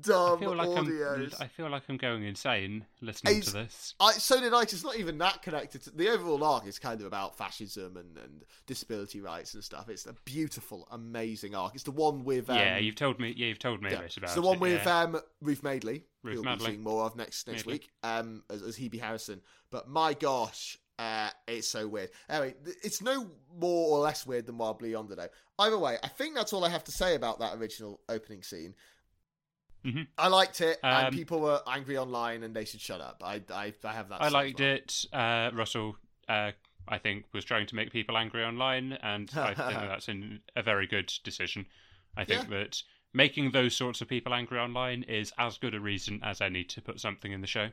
dumb 0.00 0.38
feel 0.40 0.54
like 0.56 0.68
I'm. 0.68 0.86
audios. 0.86 1.40
I 1.40 1.46
feel 1.46 1.68
like 1.68 1.82
I'm 1.88 1.98
going 1.98 2.24
insane 2.24 2.86
listening 3.02 3.36
It's- 3.36 3.52
to 3.52 3.58
this. 3.58 3.94
I, 4.00 4.12
so 4.12 4.40
did 4.40 4.54
I. 4.54 4.62
It's 4.62 4.82
not 4.82 4.96
even 4.96 5.18
that 5.18 5.42
connected. 5.42 5.82
To, 5.82 5.90
the 5.90 6.08
overall 6.08 6.42
arc 6.42 6.66
is 6.66 6.78
kind 6.78 7.00
of 7.00 7.06
about 7.06 7.36
fascism 7.36 7.96
and, 7.96 8.16
and 8.16 8.44
disability 8.66 9.20
rights 9.20 9.52
and 9.54 9.62
stuff. 9.62 9.88
It's 9.90 10.06
a 10.06 10.14
beautiful, 10.24 10.88
amazing 10.90 11.54
arc. 11.54 11.74
It's 11.74 11.84
the 11.84 11.90
one 11.90 12.24
with 12.24 12.48
um, 12.48 12.56
yeah, 12.56 12.78
you've 12.78 12.96
told 12.96 13.20
me. 13.20 13.34
Yeah, 13.36 13.48
you've 13.48 13.58
told 13.58 13.82
me 13.82 13.90
yeah. 13.90 13.96
about 13.98 14.16
It's 14.16 14.34
the 14.34 14.42
one 14.42 14.56
it, 14.56 14.60
with 14.60 14.84
yeah. 14.86 15.00
um, 15.02 15.20
Ruth 15.42 15.62
Madeley, 15.62 16.04
Ruth 16.22 16.36
we'll 16.36 16.42
be 16.44 16.48
Madeley. 16.48 16.66
seeing 16.70 16.82
more 16.82 17.04
of 17.04 17.14
next 17.14 17.46
next 17.46 17.66
Madeley. 17.66 17.74
week, 17.74 17.90
um, 18.02 18.42
as, 18.50 18.62
as 18.62 18.76
Hebe 18.78 19.00
Harrison. 19.00 19.42
But 19.70 19.88
my 19.88 20.14
gosh, 20.14 20.78
uh, 20.98 21.30
it's 21.46 21.68
so 21.68 21.88
weird. 21.88 22.10
Anyway, 22.28 22.54
it's 22.82 23.02
no 23.02 23.30
more 23.54 23.96
or 23.96 24.00
less 24.00 24.26
weird 24.26 24.46
than 24.46 24.58
Wild 24.58 24.78
Blue 24.78 24.88
Yonder, 24.90 25.14
though. 25.14 25.28
Either 25.58 25.78
way, 25.78 25.98
I 26.02 26.08
think 26.08 26.34
that's 26.34 26.52
all 26.52 26.64
I 26.64 26.68
have 26.68 26.84
to 26.84 26.92
say 26.92 27.14
about 27.14 27.38
that 27.40 27.56
original 27.56 28.00
opening 28.08 28.42
scene. 28.42 28.74
Mhm. 29.84 30.06
I 30.16 30.28
liked 30.28 30.60
it, 30.60 30.78
and 30.82 31.08
Um, 31.08 31.14
people 31.14 31.40
were 31.40 31.60
angry 31.66 31.98
online, 31.98 32.44
and 32.44 32.54
they 32.54 32.64
should 32.64 32.80
shut 32.80 33.00
up. 33.00 33.20
I, 33.24 33.42
I, 33.52 33.74
I 33.82 33.92
have 33.92 34.08
that. 34.10 34.22
I 34.22 34.28
liked 34.28 34.60
well. 34.60 34.68
it. 34.68 35.04
Uh, 35.12 35.50
Russell, 35.52 35.96
uh, 36.28 36.52
I 36.86 36.98
think, 36.98 37.26
was 37.32 37.44
trying 37.44 37.66
to 37.66 37.74
make 37.74 37.90
people 37.90 38.16
angry 38.16 38.44
online, 38.44 38.92
and 38.92 39.30
I 39.34 39.54
think 39.54 39.56
that's 39.90 40.08
in 40.08 40.40
a 40.54 40.62
very 40.62 40.86
good 40.86 41.12
decision. 41.24 41.66
I 42.16 42.24
think 42.24 42.48
that 42.50 42.82
making 43.12 43.50
those 43.50 43.76
sorts 43.76 44.00
of 44.00 44.08
people 44.08 44.32
angry 44.32 44.58
online 44.58 45.02
is 45.02 45.32
as 45.38 45.58
good 45.58 45.74
a 45.74 45.80
reason 45.80 46.20
as 46.22 46.40
any 46.40 46.62
to 46.64 46.80
put 46.80 47.00
something 47.00 47.32
in 47.32 47.40
the 47.40 47.46
show. 47.46 47.70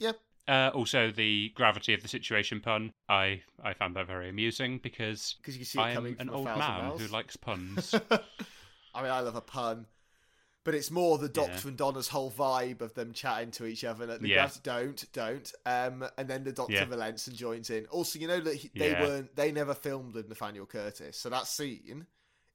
Yep. 0.00 0.18
Uh, 0.46 0.70
also, 0.74 1.10
the 1.10 1.50
gravity 1.54 1.94
of 1.94 2.02
the 2.02 2.08
situation 2.08 2.60
pun, 2.60 2.92
I, 3.08 3.42
I 3.62 3.72
found 3.72 3.96
that 3.96 4.06
very 4.06 4.28
amusing 4.28 4.78
because 4.82 5.36
because 5.40 5.56
you 5.56 5.64
see 5.64 5.78
I 5.78 5.90
am 5.90 5.96
coming 5.96 6.16
an 6.18 6.28
old 6.28 6.44
man 6.44 6.58
miles. 6.58 7.00
who 7.00 7.06
likes 7.08 7.36
puns. 7.36 7.94
I 8.94 9.02
mean, 9.02 9.10
I 9.10 9.20
love 9.20 9.36
a 9.36 9.40
pun, 9.40 9.86
but 10.62 10.74
it's 10.74 10.90
more 10.90 11.16
the 11.16 11.28
Doctor 11.30 11.52
Yeah. 11.64 11.68
and 11.68 11.76
Donna's 11.78 12.08
whole 12.08 12.30
vibe 12.30 12.82
of 12.82 12.92
them 12.94 13.12
chatting 13.14 13.52
to 13.52 13.64
each 13.64 13.84
other. 13.84 14.04
The 14.06 14.28
Yeah. 14.28 14.34
Gravity, 14.34 14.60
don't, 14.62 15.12
don't. 15.14 15.52
Um, 15.64 16.04
and 16.18 16.28
then 16.28 16.44
the 16.44 16.52
Doctor 16.52 16.74
Yeah. 16.74 16.88
relents 16.90 17.26
and 17.26 17.34
joins 17.36 17.70
in. 17.70 17.86
Also, 17.86 18.18
you 18.18 18.28
know 18.28 18.40
that 18.40 18.54
he, 18.54 18.70
they 18.74 18.90
Yeah. 18.90 19.00
weren't, 19.00 19.34
they 19.36 19.50
never 19.50 19.72
filmed 19.74 20.14
with 20.14 20.28
Nathaniel 20.28 20.66
Curtis, 20.66 21.16
so 21.18 21.30
that 21.30 21.46
scene 21.46 22.06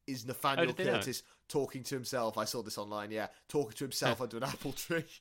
is 0.06 0.26
Nathaniel 0.26 0.68
did 0.68 0.78
they 0.78 0.86
not? 0.86 1.02
Curtis 1.02 1.24
talking 1.48 1.82
to 1.84 1.96
himself. 1.96 2.38
I 2.38 2.46
saw 2.46 2.62
this 2.62 2.78
online. 2.78 3.10
Yeah, 3.12 3.28
talking 3.48 3.74
to 3.78 3.84
himself 3.84 4.22
under 4.22 4.38
an 4.38 4.44
apple 4.44 4.74
tree. 4.74 5.06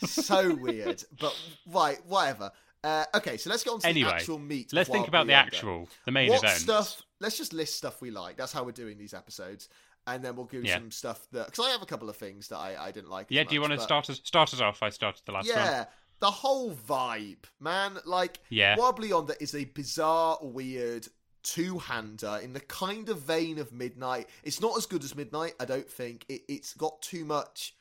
so 0.00 0.54
weird, 0.54 1.02
but 1.20 1.36
right, 1.66 1.98
whatever. 2.06 2.50
Uh, 2.84 3.04
okay, 3.16 3.36
so 3.36 3.50
let's 3.50 3.64
get 3.64 3.72
on 3.72 3.80
to 3.80 3.88
Anyway, 3.88 4.08
the 4.08 4.14
actual 4.14 4.38
meat. 4.38 4.72
Let's 4.72 4.88
think 4.88 5.08
about 5.08 5.26
the 5.26 5.32
actual, 5.32 5.88
the 6.04 6.12
main 6.12 6.30
what 6.30 6.38
event. 6.44 6.58
stuff 6.60 7.02
let's 7.20 7.36
just 7.36 7.52
list 7.52 7.76
stuff 7.76 8.00
we 8.00 8.12
like 8.12 8.36
that's 8.36 8.52
how 8.52 8.62
we're 8.62 8.70
doing 8.70 8.96
these 8.96 9.12
episodes 9.12 9.68
and 10.06 10.24
then 10.24 10.36
we'll 10.36 10.46
give 10.46 10.64
Yeah. 10.64 10.76
some 10.76 10.92
stuff 10.92 11.26
that 11.32 11.46
because 11.46 11.66
i 11.66 11.70
have 11.70 11.82
a 11.82 11.86
couple 11.86 12.08
of 12.08 12.16
things 12.16 12.46
that 12.46 12.58
i, 12.58 12.76
I 12.86 12.92
didn't 12.92 13.10
like 13.10 13.26
Yeah, 13.28 13.42
do 13.42 13.56
you 13.56 13.60
want 13.60 13.72
to 13.72 13.80
start 13.80 14.08
us, 14.08 14.20
start 14.22 14.54
us 14.54 14.60
off? 14.60 14.84
I 14.84 14.90
started 14.90 15.22
the 15.26 15.32
last 15.32 15.48
one. 15.48 15.58
yeah 15.58 15.86
the 16.20 16.30
whole 16.30 16.70
vibe 16.72 17.38
man 17.58 17.98
like 18.06 18.38
Yeah. 18.50 18.76
wobbly 18.76 19.08
yonder 19.08 19.34
is 19.40 19.52
a 19.56 19.64
bizarre 19.64 20.38
weird 20.40 21.08
two-hander 21.42 22.38
in 22.40 22.52
the 22.52 22.60
kind 22.60 23.08
of 23.08 23.20
vein 23.22 23.58
of 23.58 23.72
midnight 23.72 24.28
it's 24.44 24.60
not 24.60 24.76
as 24.78 24.86
good 24.86 25.02
as 25.02 25.16
midnight 25.16 25.54
i 25.58 25.64
don't 25.64 25.90
think 25.90 26.24
it, 26.28 26.42
it's 26.48 26.74
got 26.74 27.02
too 27.02 27.24
much 27.24 27.74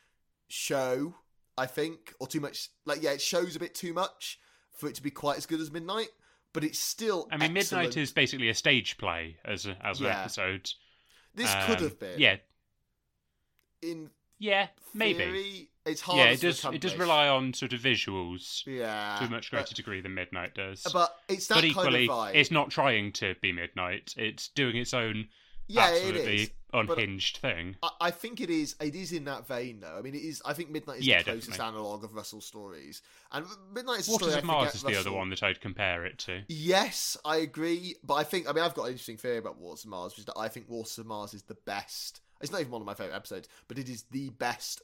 show 0.47 1.13
i 1.57 1.65
think 1.65 2.13
or 2.19 2.27
too 2.27 2.39
much 2.39 2.69
like 2.85 3.01
yeah 3.01 3.11
it 3.11 3.21
shows 3.21 3.55
a 3.55 3.59
bit 3.59 3.73
too 3.75 3.93
much 3.93 4.39
for 4.73 4.87
it 4.87 4.95
to 4.95 5.01
be 5.03 5.09
quite 5.11 5.37
as 5.37 5.45
good 5.45 5.59
as 5.59 5.71
midnight 5.71 6.09
but 6.53 6.63
it's 6.63 6.79
still 6.79 7.27
I 7.31 7.37
mean, 7.37 7.55
excellent. 7.57 7.83
Midnight 7.89 7.97
is 8.01 8.11
basically 8.11 8.49
a 8.49 8.53
stage 8.55 8.97
play 8.97 9.37
as 9.45 9.65
a, 9.67 9.77
as 9.85 9.99
an 9.99 10.07
episode. 10.07 10.71
this 11.35 11.53
could 11.65 11.77
Um, 11.77 11.83
have 11.83 11.99
been 11.99 12.19
Yeah, 12.19 12.37
in 13.81 14.09
yeah, 14.39 14.67
maybe. 14.93 15.19
theory, 15.19 15.69
it's 15.85 16.01
hard. 16.01 16.17
Yeah, 16.19 16.25
it 16.31 16.41
does. 16.41 16.63
It 16.65 16.81
does 16.81 16.95
rely 16.95 17.27
on 17.27 17.53
sort 17.53 17.73
of 17.73 17.79
visuals 17.81 18.65
yeah, 18.65 19.17
to 19.19 19.25
a 19.25 19.29
much 19.29 19.51
but- 19.51 19.57
greater 19.57 19.75
degree 19.75 20.01
than 20.01 20.13
Midnight 20.15 20.55
does. 20.55 20.85
But, 20.91 21.15
it's 21.27 21.47
that 21.47 21.55
but 21.55 21.65
equally, 21.65 22.07
kind 22.07 22.09
of 22.29 22.33
vibe. 22.33 22.35
it's 22.35 22.51
not 22.51 22.69
trying 22.71 23.11
to 23.13 23.35
be 23.41 23.51
Midnight. 23.51 24.13
It's 24.17 24.47
doing 24.49 24.77
its 24.77 24.93
own 24.93 25.27
yeah, 25.67 25.89
it 25.89 25.93
absolutely 25.95 26.41
is. 26.43 26.49
unhinged 26.73 27.37
thing. 27.37 27.75
I, 27.83 27.89
I 28.01 28.11
think 28.11 28.41
it 28.41 28.49
is. 28.49 28.75
It 28.81 28.95
is 28.95 29.11
in 29.11 29.25
that 29.25 29.47
vein, 29.47 29.79
though. 29.81 29.95
I 29.97 30.01
mean, 30.01 30.15
it 30.15 30.19
is. 30.21 30.41
I 30.45 30.53
think 30.53 30.69
Midnight 30.69 30.99
is 30.99 31.07
Yeah, 31.07 31.19
the 31.19 31.25
closest 31.31 31.51
definitely. 31.51 31.77
analog 31.79 32.03
of 32.03 32.13
Russell's 32.13 32.45
stories, 32.45 33.01
and 33.31 33.45
Midnight 33.73 33.99
is 33.99 34.07
Waters 34.09 34.27
story 34.29 34.39
of 34.39 34.43
I 34.49 34.53
Mars 34.53 34.75
is 34.75 34.83
the 34.83 34.95
other 34.99 35.11
one 35.11 35.29
that 35.29 35.43
I'd 35.43 35.61
compare 35.61 36.05
it 36.05 36.17
to. 36.19 36.41
Yes, 36.47 37.17
I 37.25 37.37
agree, 37.37 37.95
but 38.03 38.15
I 38.15 38.23
think 38.23 38.49
I 38.49 38.53
mean 38.53 38.63
I've 38.63 38.73
got 38.73 38.83
an 38.83 38.91
interesting 38.91 39.17
theory 39.17 39.37
about 39.37 39.59
Waters 39.59 39.83
of 39.85 39.89
Mars, 39.91 40.13
which 40.13 40.19
is 40.19 40.25
that 40.25 40.37
I 40.37 40.47
think 40.47 40.69
Waters 40.69 40.97
of 40.97 41.05
Mars 41.05 41.33
is 41.33 41.43
the 41.43 41.57
best. 41.65 42.21
It's 42.41 42.51
not 42.51 42.61
even 42.61 42.71
one 42.71 42.81
of 42.81 42.85
my 42.85 42.93
favorite 42.93 43.15
episodes, 43.15 43.47
but 43.67 43.79
it 43.79 43.89
is 43.89 44.03
the 44.11 44.29
best 44.29 44.81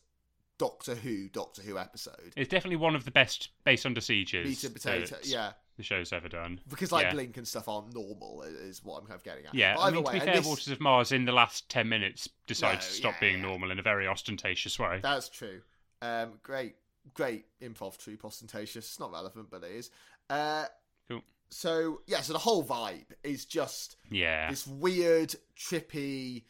Doctor 0.57 0.95
Who 0.95 1.29
Doctor 1.29 1.61
Who 1.61 1.77
episode. 1.77 2.33
It's 2.35 2.49
definitely 2.49 2.77
one 2.77 2.95
of 2.95 3.05
the 3.05 3.11
best 3.11 3.49
base 3.63 3.85
under 3.85 4.01
sieges 4.01 4.47
Meat 4.47 4.63
and 4.63 4.73
potato, 4.73 5.17
yeah, 5.23 5.51
the 5.77 5.83
show's 5.83 6.13
ever 6.13 6.29
done. 6.29 6.59
because 6.69 6.91
like 6.91 7.05
Yeah. 7.05 7.13
Blink 7.13 7.37
and 7.37 7.47
stuff 7.47 7.67
aren't 7.67 7.93
normal, 7.93 8.43
is 8.43 8.83
what 8.83 8.99
I'm 8.99 9.05
kind 9.07 9.17
of 9.17 9.23
getting 9.23 9.45
at. 9.45 9.55
Yeah, 9.55 9.75
I 9.79 9.91
mean, 9.91 10.03
to 10.03 10.07
way, 10.07 10.13
be 10.13 10.19
and 10.19 10.25
fair, 10.27 10.35
this- 10.37 10.45
Waters 10.45 10.67
of 10.69 10.79
Mars 10.79 11.11
in 11.11 11.25
the 11.25 11.31
last 11.31 11.67
10 11.69 11.87
minutes 11.89 12.29
decides 12.47 12.85
No, 12.85 12.89
to 12.89 12.93
stop 12.95 13.13
yeah, 13.15 13.19
being 13.19 13.35
yeah. 13.37 13.47
normal 13.47 13.71
in 13.71 13.79
a 13.79 13.83
very 13.83 14.07
ostentatious 14.07 14.77
way. 14.77 14.99
That's 15.01 15.29
true. 15.29 15.61
Um, 16.01 16.33
great, 16.43 16.75
great 17.13 17.45
improv 17.61 17.97
troupe, 17.97 18.23
ostentatious. 18.25 18.85
It's 18.85 18.99
not 18.99 19.11
relevant, 19.11 19.49
but 19.49 19.63
it 19.63 19.71
is. 19.71 19.89
Uh, 20.29 20.65
Cool. 21.07 21.21
So 21.49 22.01
yeah, 22.07 22.21
so 22.21 22.33
the 22.33 22.39
whole 22.39 22.63
vibe 22.63 23.05
is 23.23 23.45
just 23.45 23.97
yeah. 24.09 24.49
this 24.49 24.65
weird, 24.67 25.35
trippy. 25.57 26.43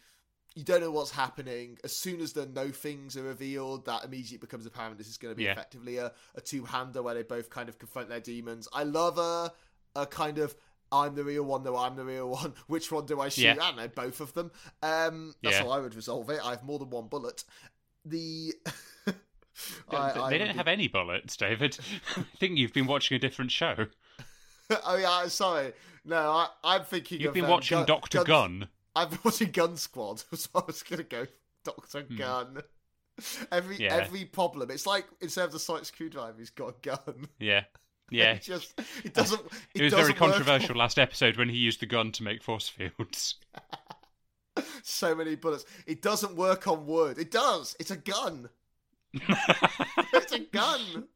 You 0.55 0.63
don't 0.63 0.81
know 0.81 0.91
what's 0.91 1.09
happening. 1.11 1.77
As 1.83 1.95
soon 1.95 2.21
as 2.21 2.33
the 2.33 2.45
no 2.45 2.69
things 2.69 3.17
are 3.17 3.23
revealed, 3.23 3.85
that 3.85 4.03
immediately 4.05 4.37
becomes 4.37 4.65
apparent. 4.67 4.97
This 4.99 5.07
is 5.07 5.17
going 5.17 5.31
to 5.31 5.35
be 5.35 5.45
Yeah. 5.45 5.53
effectively 5.53 5.97
a, 5.97 6.11
a 6.35 6.41
two 6.41 6.63
hander 6.63 7.01
where 7.01 7.15
they 7.15 7.23
both 7.23 7.49
kind 7.49 7.69
of 7.69 7.79
confront 7.79 8.09
their 8.09 8.19
demons. 8.19 8.67
I 8.71 8.83
love 8.83 9.17
a 9.17 9.51
a 9.95 10.05
kind 10.05 10.37
of 10.39 10.55
I'm 10.91 11.15
the 11.15 11.23
real 11.23 11.41
one, 11.43 11.63
no, 11.63 11.75
I'm 11.75 11.95
the 11.95 12.05
real 12.05 12.29
one. 12.29 12.53
Which 12.67 12.91
one 12.91 13.07
do 13.07 13.19
I 13.19 13.29
shoot? 13.29 13.43
Yeah. 13.45 13.53
I 13.53 13.55
don't 13.71 13.77
know, 13.77 13.87
both 13.87 14.19
of 14.21 14.33
them. 14.33 14.51
Um, 14.83 15.33
that's 15.41 15.55
Yeah. 15.55 15.63
how 15.63 15.69
I 15.71 15.79
would 15.79 15.95
resolve 15.95 16.29
it. 16.29 16.39
I 16.43 16.51
have 16.51 16.63
more 16.63 16.77
than 16.77 16.91
one 16.91 17.07
bullet. 17.07 17.43
The 18.05 18.53
they 19.05 19.97
I- 19.97 20.09
I 20.09 20.13
they 20.13 20.19
would 20.19 20.37
don't 20.45 20.47
be- 20.53 20.57
have 20.57 20.67
any 20.67 20.87
bullets, 20.87 21.35
David. 21.37 21.77
I 22.17 22.23
think 22.37 22.57
you've 22.59 22.73
been 22.73 22.85
watching 22.87 23.15
a 23.15 23.19
different 23.19 23.49
show. 23.51 23.87
oh 24.85 24.97
yeah, 24.97 25.27
sorry. 25.27 25.73
No, 26.05 26.17
I, 26.17 26.47
I'm 26.63 26.83
thinking. 26.83 27.21
You've 27.21 27.33
been 27.33 27.45
um, 27.45 27.51
watching 27.51 27.77
Gun- 27.79 27.87
Doctor 27.87 28.17
Guns- 28.23 28.27
Gun. 28.27 28.67
I've 28.95 29.09
been 29.09 29.19
watching 29.23 29.51
Gun 29.51 29.75
Squad, 29.77 30.19
so 30.33 30.49
I 30.55 30.61
was 30.67 30.83
gonna 30.83 31.03
go 31.03 31.25
Doctor 31.63 32.01
Hmm. 32.01 32.15
Gun. 32.15 32.61
Every 33.51 33.77
Yeah. 33.77 33.95
every 33.95 34.25
problem, 34.25 34.71
it's 34.71 34.87
like 34.87 35.05
instead 35.21 35.45
of 35.45 35.51
the 35.51 35.59
sonic 35.59 35.85
screwdriver, 35.85 36.37
he's 36.37 36.49
got 36.49 36.69
a 36.69 36.75
gun. 36.81 37.27
Yeah, 37.39 37.63
yeah. 38.09 38.33
it 38.33 38.41
just 38.41 38.73
it 39.03 39.13
doesn't. 39.13 39.41
It, 39.75 39.81
It 39.81 39.83
was 39.83 39.93
very 39.93 40.13
doesn't 40.13 40.19
work 40.19 40.33
controversial 40.33 40.75
last 40.75 40.97
episode 40.99 41.37
when 41.37 41.49
he 41.49 41.57
used 41.57 41.79
the 41.79 41.85
gun 41.85 42.11
to 42.13 42.23
make 42.23 42.41
force 42.43 42.67
fields. 42.69 43.35
So 44.83 45.15
many 45.15 45.35
bullets. 45.35 45.65
It 45.87 46.01
doesn't 46.01 46.35
work 46.35 46.67
on 46.67 46.85
wood. 46.85 47.17
It 47.17 47.31
does. 47.31 47.75
It's 47.79 47.89
a 47.91 47.97
gun. 47.97 48.49
it's 49.13 50.31
a 50.33 50.39
gun. 50.39 51.07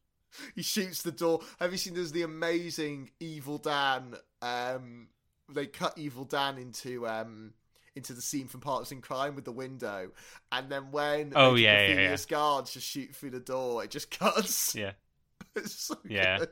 He 0.56 0.62
shoots 0.62 1.02
the 1.02 1.12
door. 1.12 1.42
Have 1.60 1.72
you 1.72 1.78
seen? 1.78 1.94
There's 1.94 2.12
the 2.12 2.24
amazing 2.24 3.12
Evil 3.20 3.58
Dan. 3.58 4.16
Um, 4.42 5.08
they 5.50 5.68
cut 5.68 5.98
Evil 5.98 6.24
Dan 6.26 6.58
into 6.58 7.08
um 7.08 7.54
into 7.98 8.14
the 8.14 8.22
scene 8.22 8.48
from 8.48 8.62
Partners 8.62 8.92
in 8.92 9.02
Crime 9.02 9.36
with 9.36 9.46
the 9.46 9.52
window, 9.52 10.12
and 10.52 10.70
then 10.70 10.92
when 10.92 11.34
Oh, 11.36 11.56
yeah, 11.56 11.88
the 11.88 11.94
yeah, 11.94 12.10
yeah. 12.12 12.18
Guards 12.30 12.72
just 12.74 12.88
shoot 12.88 13.14
through 13.16 13.32
the 13.32 13.40
door, 13.40 13.84
it 13.84 13.92
just 13.92 14.12
cuts. 14.18 14.74
yeah, 14.76 14.92
it's 15.56 15.74
so 15.74 15.98
Yeah. 16.08 16.40
good. 16.40 16.50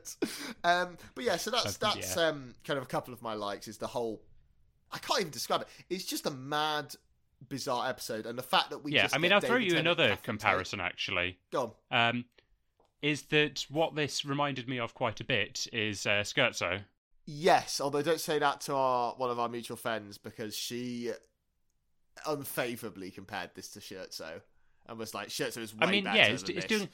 Um, 0.64 0.96
but 1.14 1.24
yeah, 1.24 1.36
so 1.36 1.50
that's 1.50 1.76
that's 1.78 2.16
yeah. 2.16 2.22
um 2.28 2.54
kind 2.64 2.76
of 2.78 2.84
a 2.84 2.88
couple 2.88 3.14
of 3.14 3.22
my 3.22 3.34
likes. 3.34 3.68
Is 3.68 3.78
the 3.78 3.86
whole 3.86 4.20
I 4.92 4.98
can't 4.98 5.20
even 5.20 5.32
describe 5.32 5.62
it. 5.62 5.68
It's 5.88 6.04
just 6.04 6.26
a 6.26 6.30
mad, 6.30 6.94
bizarre 7.48 7.88
episode, 7.88 8.26
and 8.26 8.38
the 8.38 8.42
fact 8.42 8.70
that 8.70 8.78
we 8.84 8.92
yeah. 8.92 9.08
I 9.12 9.18
mean, 9.18 9.32
I'll 9.32 9.40
throw 9.40 9.56
you 9.56 9.70
Tennant, 9.70 9.86
another 9.86 10.18
comparison 10.22 10.80
actually. 10.80 11.38
Go 11.50 11.76
on. 11.90 12.08
Um, 12.10 12.24
is 13.02 13.22
that 13.24 13.66
what 13.68 13.94
this 13.94 14.24
reminded 14.24 14.68
me 14.68 14.78
of 14.78 14.94
quite 14.94 15.20
a 15.20 15.24
bit? 15.24 15.66
Is 15.72 16.06
uh, 16.06 16.22
Scherzo? 16.22 16.80
Yes, 17.26 17.80
although 17.80 18.02
don't 18.02 18.20
say 18.20 18.38
that 18.38 18.60
to 18.62 18.74
our 18.74 19.14
one 19.16 19.30
of 19.30 19.38
our 19.38 19.48
mutual 19.48 19.76
friends 19.76 20.16
because 20.16 20.56
she 20.56 21.10
unfavorably 22.26 23.10
compared 23.10 23.50
this 23.54 23.68
to 23.70 23.80
Scherzo 23.80 24.40
and 24.88 24.98
was 24.98 25.14
like 25.14 25.28
Scherzo 25.28 25.58
is 25.58 25.74
way 25.74 25.80
I 25.86 25.90
mean, 25.90 26.04
better 26.04 26.16
yeah, 26.16 26.26
it's, 26.26 26.42
than 26.42 26.56
it's 26.56 26.66
this. 26.66 26.78
doing. 26.78 26.88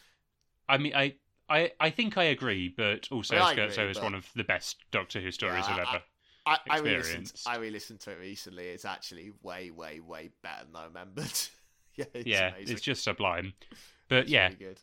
I 0.68 0.78
mean, 0.78 0.94
I, 0.94 1.14
I, 1.48 1.72
I 1.80 1.90
think 1.90 2.16
I 2.16 2.24
agree, 2.24 2.72
but 2.74 3.08
also 3.10 3.36
I 3.36 3.52
agree, 3.52 3.64
Scherzo 3.64 3.90
is 3.90 3.96
but- 3.98 4.04
one 4.04 4.14
of 4.14 4.26
the 4.34 4.44
best 4.44 4.76
Doctor 4.90 5.20
Who 5.20 5.30
stories 5.30 5.64
Yeah, 5.68 5.74
I've 5.74 5.78
I- 5.86 5.90
ever. 5.94 6.02
I, 6.44 6.58
I 6.70 6.78
re-listened. 6.80 7.32
I 7.46 7.56
re-listened 7.58 8.00
to 8.00 8.10
it 8.10 8.18
recently. 8.18 8.64
It's 8.66 8.84
actually 8.84 9.30
way, 9.44 9.70
way, 9.70 10.00
way 10.00 10.30
better 10.42 10.64
than 10.66 10.74
I 10.74 10.86
remembered. 10.86 11.30
yeah, 11.94 12.04
it's 12.14 12.26
yeah, 12.26 12.48
amazing. 12.48 12.72
it's 12.72 12.82
just 12.82 13.04
sublime. 13.04 13.52
But 14.08 14.28
yeah, 14.28 14.50
really. 14.60 14.74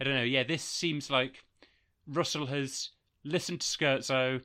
I 0.00 0.04
don't 0.04 0.14
know. 0.14 0.22
Yeah, 0.22 0.42
this 0.42 0.62
seems 0.62 1.08
like 1.10 1.44
Russell 2.08 2.46
has 2.46 2.88
listened 3.24 3.60
to 3.60 3.66
Scherzo, 3.66 4.40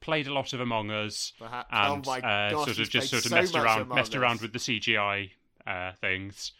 played 0.00 0.26
a 0.26 0.32
lot 0.32 0.52
of 0.52 0.60
Among 0.60 0.90
Us, 0.90 1.32
Perhaps- 1.38 1.68
and 1.72 2.06
oh 2.06 2.10
my 2.10 2.18
uh, 2.18 2.50
gosh, 2.50 2.64
sort 2.66 2.78
of 2.78 2.90
just 2.90 3.10
sort 3.10 3.24
of 3.24 3.30
so 3.30 3.34
messed 3.36 3.54
around, 3.56 3.88
messed 3.88 4.14
around 4.14 4.36
Us. 4.36 4.42
with 4.42 4.52
the 4.52 4.58
CGI 4.58 5.30
uh, 5.66 5.92
things 6.00 6.52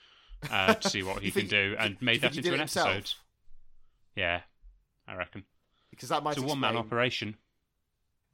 uh, 0.51 0.75
to 0.75 0.89
see 0.91 1.03
what 1.03 1.23
he 1.23 1.31
can 1.31 1.47
do, 1.47 1.77
and 1.79 2.01
made 2.03 2.21
that 2.23 2.37
into 2.37 2.53
an 2.53 2.59
himself? 2.61 2.89
episode. 2.89 3.13
Yeah, 4.17 4.41
I 5.07 5.15
reckon 5.15 5.45
Because 5.91 6.09
that 6.09 6.23
might 6.23 6.33
it's 6.37 6.43
a 6.43 6.47
one-man 6.47 6.77
operation. 6.77 7.37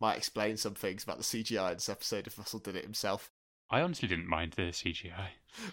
might 0.01 0.17
explain 0.17 0.57
some 0.57 0.75
things 0.75 1.03
about 1.05 1.19
the 1.19 1.25
CGI 1.25 1.69
in 1.71 1.75
this 1.77 1.89
episode 1.89 2.27
if 2.27 2.39
Russell 2.39 2.61
did 2.61 2.77
it 2.77 2.85
himself. 2.85 3.31
I 3.71 3.81
honestly 3.81 4.09
didn't 4.09 4.29
mind 4.29 4.53
the 4.53 4.63
CGI. 4.73 5.29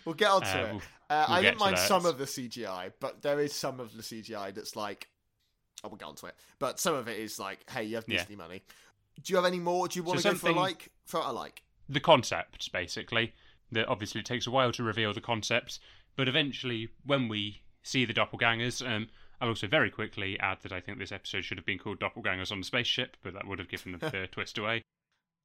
We'll 0.05 0.15
get 0.15 0.29
onto 0.31 0.47
Uh, 0.47 0.51
it. 0.61 0.71
we'll- 0.71 0.81
Uh, 1.09 1.25
we'll 1.27 1.37
I 1.37 1.41
didn't 1.41 1.59
mind 1.59 1.75
that. 1.77 1.87
some 1.87 2.05
of 2.05 2.17
the 2.17 2.23
CGI, 2.25 2.93
but 3.01 3.21
there 3.21 3.39
is 3.41 3.53
some 3.53 3.79
of 3.81 3.95
the 3.95 4.01
CGI 4.01 4.53
that's 4.53 4.75
like, 4.77 5.09
I 5.83 5.87
will 5.87 5.97
get 5.97 6.05
on 6.07 6.15
to 6.15 6.27
it. 6.27 6.35
But 6.59 6.79
some 6.79 6.93
of 6.93 7.07
it 7.09 7.19
is 7.19 7.37
like, 7.39 7.69
hey, 7.69 7.83
you 7.83 7.95
have 7.95 8.05
Yeah. 8.07 8.19
Disney 8.19 8.37
money. 8.37 8.61
Do 9.23 9.33
you 9.33 9.37
have 9.37 9.45
any 9.45 9.59
more? 9.59 9.87
Do 9.87 9.99
you 9.99 10.03
want 10.03 10.19
So 10.21 10.29
to 10.29 10.35
go 10.35 10.39
for 10.39 10.49
a 10.49 10.53
like? 10.53 10.91
For 11.05 11.19
a 11.19 11.31
like? 11.31 11.63
the 11.89 11.99
concept, 11.99 12.71
basically. 12.71 13.33
That 13.73 13.87
obviously 13.87 14.19
it 14.19 14.25
takes 14.25 14.47
a 14.47 14.51
while 14.51 14.71
to 14.73 14.83
reveal 14.83 15.13
the 15.13 15.21
concept, 15.21 15.79
but 16.17 16.27
eventually, 16.27 16.89
when 17.05 17.27
we 17.29 17.61
see 17.83 18.03
the 18.03 18.13
doppelgangers, 18.13 18.85
um, 18.85 19.07
I'll 19.39 19.47
also 19.49 19.65
very 19.67 19.89
quickly 19.89 20.37
add 20.39 20.57
that 20.63 20.73
I 20.73 20.81
think 20.81 20.99
this 20.99 21.11
episode 21.11 21.45
should 21.45 21.57
have 21.57 21.65
been 21.65 21.79
called 21.79 21.99
Doppelgangers 21.99 22.51
on 22.51 22.59
the 22.59 22.65
Spaceship, 22.65 23.15
but 23.23 23.33
that 23.33 23.47
would 23.47 23.59
have 23.59 23.69
given 23.69 23.97
the 23.97 24.27
twist 24.31 24.57
away. 24.57 24.81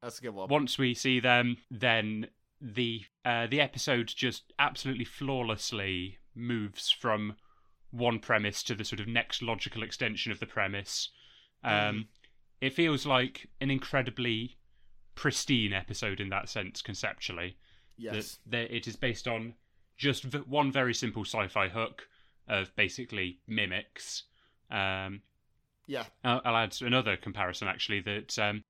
That's 0.03 0.19
a 0.19 0.23
good 0.23 0.35
one. 0.35 0.49
Once 0.49 0.77
we 0.77 0.93
see 0.93 1.21
them, 1.21 1.59
then 1.71 2.27
the 2.61 3.03
uh, 3.25 3.47
the 3.47 3.61
episode 3.61 4.09
just 4.09 4.53
absolutely 4.59 5.05
flawlessly 5.05 6.19
moves 6.35 6.91
from 6.91 7.37
one 7.91 8.19
premise 8.19 8.63
to 8.65 8.75
the 8.75 8.85
sort 8.85 9.01
of 9.01 9.07
next 9.07 9.41
logical 9.43 9.83
extension 9.83 10.33
of 10.33 10.41
the 10.41 10.47
premise. 10.47 11.11
Um, 11.65 11.73
Mm. 11.73 12.07
It 12.61 12.73
feels 12.75 13.05
like 13.07 13.49
an 13.61 13.71
incredibly 13.71 14.57
pristine 15.15 15.73
episode 15.73 16.21
in 16.21 16.29
that 16.31 16.49
sense, 16.49 16.83
conceptually. 16.83 17.57
Yes. 17.99 18.39
That, 18.47 18.69
that 18.69 18.77
it 18.77 18.87
is 18.87 18.97
based 18.97 19.27
on 19.29 19.55
just 19.97 20.25
v- 20.25 20.39
one 20.47 20.71
very 20.71 20.93
simple 20.95 21.25
sci-fi 21.25 21.69
hook 21.69 22.07
of 22.49 22.75
basically 22.77 23.41
mimics. 23.47 24.25
Um, 24.71 25.23
Yeah. 25.87 26.05
I'll, 26.25 26.41
I'll 26.45 26.57
add 26.57 26.77
another 26.83 27.17
comparison 27.17 27.69
actually 27.69 28.01
that 28.01 28.39
um, 28.39 28.65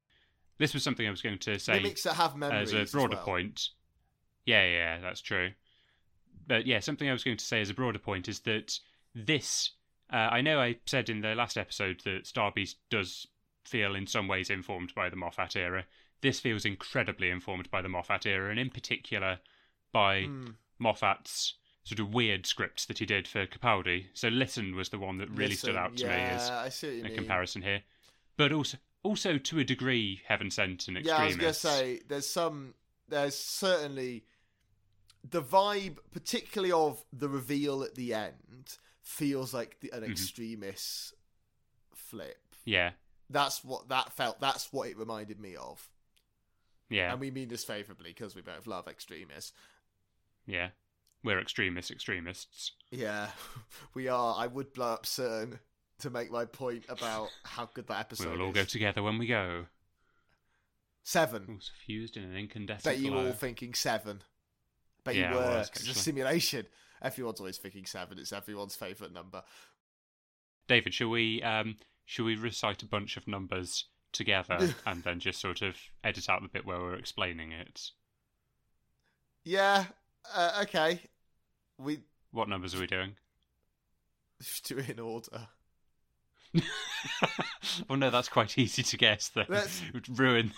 this 0.59 0.75
was 0.75 0.83
something 0.83 1.07
I 1.07 1.11
was 1.11 1.23
going 1.23 1.39
to 1.39 1.59
say 1.59 1.81
Mimics 1.81 2.03
that 2.05 2.15
have 2.15 2.37
memories. 2.37 2.69
as 2.69 2.75
a 2.75 2.81
as 2.81 2.93
broader 2.93 3.17
well. 3.17 3.25
point. 3.25 3.69
Yeah, 4.45 4.63
yeah, 4.65 4.71
yeah, 4.71 5.01
that's 5.01 5.21
true. 5.21 5.51
But 6.47 6.67
yeah, 6.67 6.79
something 6.79 7.09
I 7.09 7.13
was 7.13 7.25
going 7.25 7.37
to 7.37 7.45
say 7.45 7.61
as 7.61 7.71
a 7.71 7.75
broader 7.75 7.99
point 7.99 8.29
is 8.29 8.41
that 8.41 8.79
this. 9.15 9.73
Uh, 10.13 10.17
I 10.17 10.41
know 10.41 10.61
I 10.61 10.77
said 10.87 11.09
in 11.11 11.21
the 11.21 11.35
last 11.35 11.59
episode 11.59 12.01
that 12.05 12.25
Starbeast 12.27 12.77
does 12.91 13.27
feel 13.67 13.95
in 13.95 14.07
some 14.07 14.29
ways 14.29 14.51
informed 14.51 14.95
by 14.95 15.09
the 15.11 15.17
Moffat 15.17 15.57
era. 15.57 15.85
This 16.23 16.41
feels 16.41 16.65
incredibly 16.65 17.31
informed 17.31 17.71
by 17.71 17.83
the 17.83 17.89
Moffat 17.89 18.27
era, 18.27 18.51
and 18.51 18.59
in 18.59 18.71
particular 18.71 19.41
by 19.93 20.25
Hmm. 20.25 20.51
Moffat's 20.79 21.55
sort 21.85 22.01
of 22.01 22.13
weird 22.13 22.47
scripts 22.47 22.85
that 22.87 22.99
he 22.99 23.07
did 23.07 23.29
for 23.29 23.47
Capaldi. 23.47 24.07
So 24.13 24.29
Listen 24.29 24.75
was 24.75 24.89
the 24.89 24.99
one 24.99 25.19
that 25.19 25.31
really 25.31 25.55
stood 25.55 25.77
out 25.77 25.97
to 25.99 26.05
yeah, 26.07 26.17
me 26.17 26.23
as 26.35 26.51
I 26.51 26.69
see 26.69 27.01
a 27.01 27.05
mean. 27.05 27.15
comparison 27.15 27.63
here. 27.63 27.83
But 28.37 28.53
also, 28.53 28.79
also 29.03 29.39
to 29.39 29.59
a 29.61 29.65
degree, 29.65 30.21
Heaven 30.27 30.51
Sent 30.51 30.89
and 30.89 30.99
Yeah, 31.05 31.17
I 31.19 31.27
was 31.27 31.37
gonna 31.37 31.55
say 31.55 32.01
there's 32.09 32.29
some. 32.29 32.75
There's 33.09 33.37
certainly 33.37 34.25
the 35.29 35.43
vibe, 35.43 35.99
particularly 36.13 36.73
of 36.73 37.05
the 37.13 37.29
reveal 37.29 37.83
at 37.85 37.95
the 37.95 38.15
end, 38.15 38.77
feels 39.03 39.55
like 39.55 39.79
the, 39.81 39.91
an 39.93 40.03
Mhm. 40.03 40.11
Extremis 40.11 41.13
flip. 41.95 42.55
Yeah, 42.65 42.93
That's 43.31 43.65
what 43.65 43.89
that 43.89 44.13
felt. 44.13 44.41
That's 44.41 44.73
what 44.73 44.89
it 44.89 44.97
reminded 44.99 45.41
me 45.41 45.57
of. 45.57 45.89
yeah, 46.89 47.11
And 47.13 47.21
we 47.21 47.31
mean 47.31 47.49
this 47.49 47.65
favourably 47.65 48.11
because 48.11 48.35
we 48.37 48.43
both 48.43 48.67
love 48.67 48.87
extremists. 48.89 49.53
yeah. 50.47 50.69
We're 51.25 51.41
extremists, 51.41 51.91
extremists. 51.91 52.73
Yeah, 52.93 53.29
we 53.95 54.07
are. 54.07 54.37
I 54.39 54.47
would 54.47 54.73
blow 54.73 54.93
up 54.93 55.07
CERN 55.07 55.59
to 55.99 56.11
make 56.11 56.31
my 56.31 56.45
point 56.45 56.85
about 56.89 57.31
how 57.43 57.69
good 57.75 57.89
that 57.89 57.99
episode 57.99 58.31
we'll 58.39 58.43
all 58.43 58.49
is. 58.51 58.55
go 58.55 58.65
together 58.65 59.03
when 59.03 59.19
we 59.19 59.27
go. 59.27 59.65
Seven. 61.03 61.47
All 61.49 61.59
fused 61.85 62.17
in 62.17 62.23
an 62.23 62.37
incandescent 62.37 62.85
Bet 62.85 62.99
you 63.03 63.11
glow. 63.11 63.27
all 63.27 63.33
thinking 63.33 63.75
seven. 63.75 64.23
Bet 65.05 65.17
Yeah, 65.17 65.33
you 65.33 65.37
were. 65.39 65.59
it's 65.67 65.89
a 65.89 65.95
simulation. 65.95 66.67
Everyone's 67.03 67.41
always 67.41 67.59
thinking 67.59 67.87
seven. 67.87 68.19
It's 68.19 68.33
everyone's 68.33 68.77
favourite 68.77 69.13
number. 69.13 69.43
David, 70.69 70.95
shall 70.95 71.09
we 71.11 71.43
um 71.43 71.77
shall 72.07 72.25
we 72.25 72.37
recite 72.37 72.83
a 72.83 72.87
bunch 72.87 73.17
of 73.19 73.29
numbers 73.29 73.85
together 74.13 74.75
and 74.87 75.03
then 75.03 75.21
just 75.21 75.41
sort 75.41 75.61
of 75.61 75.77
edit 76.03 76.29
out 76.31 76.41
the 76.41 76.49
bit 76.49 76.65
where 76.65 76.79
we're 76.81 76.95
explaining 76.95 77.53
it? 77.53 77.91
Yeah. 79.45 79.85
Uh, 80.35 80.61
okay. 80.63 81.03
We 81.79 82.01
What 82.33 82.49
numbers 82.49 82.75
are 82.75 82.81
we 82.81 82.87
doing? 82.87 83.13
should 84.41 84.65
do 84.77 84.79
it 84.79 84.89
in 84.91 84.99
order. 85.01 85.49
oh 87.91 87.95
no, 87.97 88.11
that's 88.11 88.29
quite 88.29 88.57
easy 88.59 88.83
to 88.83 88.97
guess. 88.97 89.29
That 89.31 89.51
Let's- 89.51 89.83
would 89.93 90.19
ruin 90.19 90.53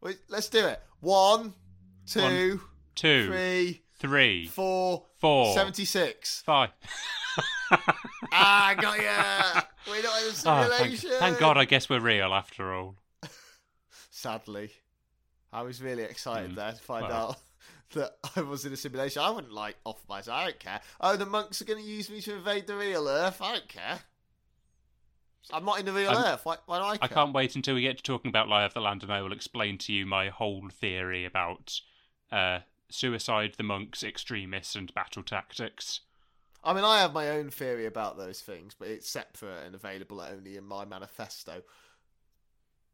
Wait, 0.00 0.18
let's 0.28 0.48
do 0.48 0.66
it. 0.66 0.82
One, 1.00 1.54
two, 2.06 2.60
two, 2.94 3.26
three, 3.28 3.82
three, 3.98 4.46
four, 4.48 5.06
four, 5.18 5.54
seventy-six. 5.54 6.42
five. 6.44 6.70
ah, 8.32 8.66
I 8.66 8.74
got 8.74 9.00
ya! 9.00 9.62
We're 9.86 10.02
not 10.02 10.22
in 10.22 10.28
a 10.28 10.32
Oh, 10.46 10.68
thank, 10.78 10.98
thank 10.98 11.38
God, 11.38 11.58
I 11.58 11.64
guess 11.64 11.88
we're 11.88 12.00
real 12.00 12.32
after 12.32 12.72
all. 12.74 12.96
Sadly, 14.10 14.70
I 15.52 15.62
was 15.62 15.82
really 15.82 16.02
excited 16.04 16.52
Mm, 16.52 16.54
there 16.56 16.72
to 16.72 16.78
find 16.82 17.08
well. 17.08 17.30
out 17.30 17.36
that 17.94 18.16
I 18.36 18.40
was 18.40 18.64
in 18.64 18.72
a 18.72 18.76
simulation. 18.76 19.22
I 19.22 19.30
wouldn't 19.30 19.52
like 19.52 19.76
off 19.84 20.02
myself. 20.08 20.38
I 20.38 20.44
don't 20.44 20.58
care. 20.60 20.80
Oh, 21.00 21.16
the 21.16 21.26
monks 21.26 21.60
are 21.60 21.64
going 21.66 21.82
to 21.82 21.88
use 21.88 22.08
me 22.10 22.20
to 22.22 22.34
invade 22.36 22.66
the 22.66 22.76
real 22.76 23.06
Earth. 23.08 23.40
I 23.42 23.52
don't 23.52 23.68
care. 23.68 24.00
I'm 25.52 25.64
not 25.64 25.78
in 25.78 25.84
the 25.86 25.92
real 25.92 26.10
Earth. 26.10 26.40
Why, 26.44 26.56
why 26.64 26.78
do 26.78 26.84
I? 26.84 26.98
I 27.02 27.08
can't 27.08 27.34
wait 27.34 27.54
until 27.54 27.74
we 27.74 27.82
get 27.82 27.98
to 27.98 28.02
talking 28.02 28.30
about 28.30 28.48
Lie 28.48 28.64
of 28.64 28.72
the 28.72 28.80
Land, 28.80 29.02
and 29.02 29.12
I 29.12 29.20
will 29.20 29.32
explain 29.32 29.76
to 29.78 29.92
you 29.92 30.06
my 30.06 30.30
whole 30.30 30.68
theory 30.70 31.26
about 31.26 31.80
uh, 32.32 32.60
suicide, 32.90 33.54
the 33.58 33.62
monks, 33.62 34.02
extremists, 34.02 34.74
and 34.74 34.92
battle 34.94 35.22
tactics. 35.22 36.00
I 36.64 36.72
mean, 36.72 36.84
I 36.84 37.00
have 37.00 37.12
my 37.12 37.30
own 37.30 37.50
theory 37.50 37.86
about 37.86 38.16
those 38.16 38.40
things, 38.40 38.74
but 38.78 38.88
it's 38.88 39.08
separate 39.08 39.66
and 39.66 39.74
available 39.74 40.20
only 40.20 40.56
in 40.56 40.64
my 40.64 40.84
manifesto. 40.84 41.62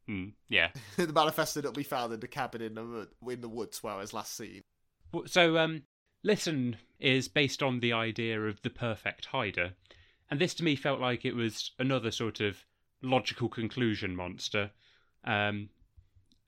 Hmm, 0.07 0.31
yeah. 0.49 0.71
the 0.97 1.13
manifesto 1.13 1.61
that 1.61 1.75
be 1.75 1.85
found 1.85 2.13
in 2.13 2.21
the 2.21 2.29
cabin 2.29 2.63
in 2.63 2.75
the 2.75 3.09
in 3.29 3.41
the 3.41 3.49
woods 3.49 3.83
where 3.83 3.95
I 3.95 3.99
was 3.99 4.13
last 4.13 4.37
seen. 4.37 4.63
So, 5.27 5.59
um, 5.59 5.83
Listen 6.23 6.77
is 6.99 7.29
based 7.29 7.63
on 7.63 7.81
the 7.81 7.93
idea 7.95 8.43
of 8.43 8.61
the 8.63 8.71
perfect 8.71 9.27
hider, 9.27 9.73
and 10.31 10.41
this 10.41 10.53
to 10.55 10.65
me 10.65 10.77
felt 10.77 11.01
like 11.01 11.25
it 11.25 11.35
was 11.35 11.71
another 11.79 12.11
sort 12.11 12.41
of 12.41 12.65
logical 13.03 13.49
conclusion 13.49 14.15
monster 14.15 14.71
um, 15.25 15.71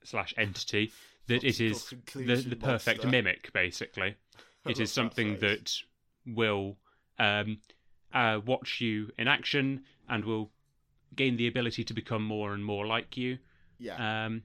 slash 0.03 0.33
entity 0.37 0.91
that 1.27 1.43
it 1.43 1.59
is 1.59 1.91
the, 2.13 2.35
the 2.35 2.55
perfect 2.55 2.99
monster. 2.99 3.07
mimic, 3.07 3.53
basically. 3.53 4.15
It 4.65 4.79
is 4.79 4.93
something 4.93 5.39
phrase. 5.39 5.41
that 6.25 6.33
will 6.37 6.77
um, 7.19 7.57
uh, 8.13 8.39
watch 8.45 8.81
you 8.81 9.11
in 9.17 9.27
action 9.27 9.83
and 10.09 10.23
will 10.25 10.51
gain 11.15 11.37
the 11.37 11.47
ability 11.47 11.83
to 11.83 11.93
become 11.93 12.23
more 12.23 12.53
and 12.53 12.63
more 12.63 12.85
like 12.85 13.17
you. 13.17 13.37
yeah, 13.79 14.25
Um, 14.25 14.43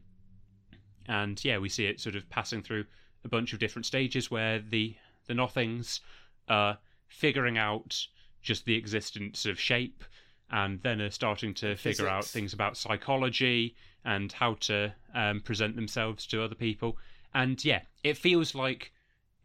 and 1.07 1.43
yeah, 1.45 1.59
we 1.59 1.69
see 1.69 1.87
it 1.87 2.01
sort 2.01 2.17
of 2.17 2.29
passing 2.29 2.63
through 2.63 2.85
a 3.25 3.29
bunch 3.29 3.53
of 3.53 3.59
different 3.59 3.87
stages 3.87 4.31
where 4.31 4.59
the 4.61 4.95
the 5.27 5.35
nothings 5.35 6.01
are 6.49 6.79
figuring 7.07 7.59
out 7.59 8.07
just 8.43 8.65
the 8.65 8.75
existence 8.75 9.45
of 9.47 9.59
shape, 9.59 10.05
and 10.51 10.81
then 10.83 11.01
are 11.01 11.11
starting 11.11 11.55
to 11.55 11.77
figure 11.77 12.09
out 12.09 12.25
things 12.25 12.53
about 12.53 12.77
psychology 12.77 13.75
and 14.05 14.33
how 14.33 14.55
to 14.55 14.95
um, 15.15 15.41
present 15.41 15.77
themselves 15.77 16.27
to 16.27 16.43
other 16.43 16.55
people. 16.55 16.97
And 17.35 17.63
yeah, 17.65 17.83
it 18.03 18.17
feels 18.17 18.55
like 18.55 18.93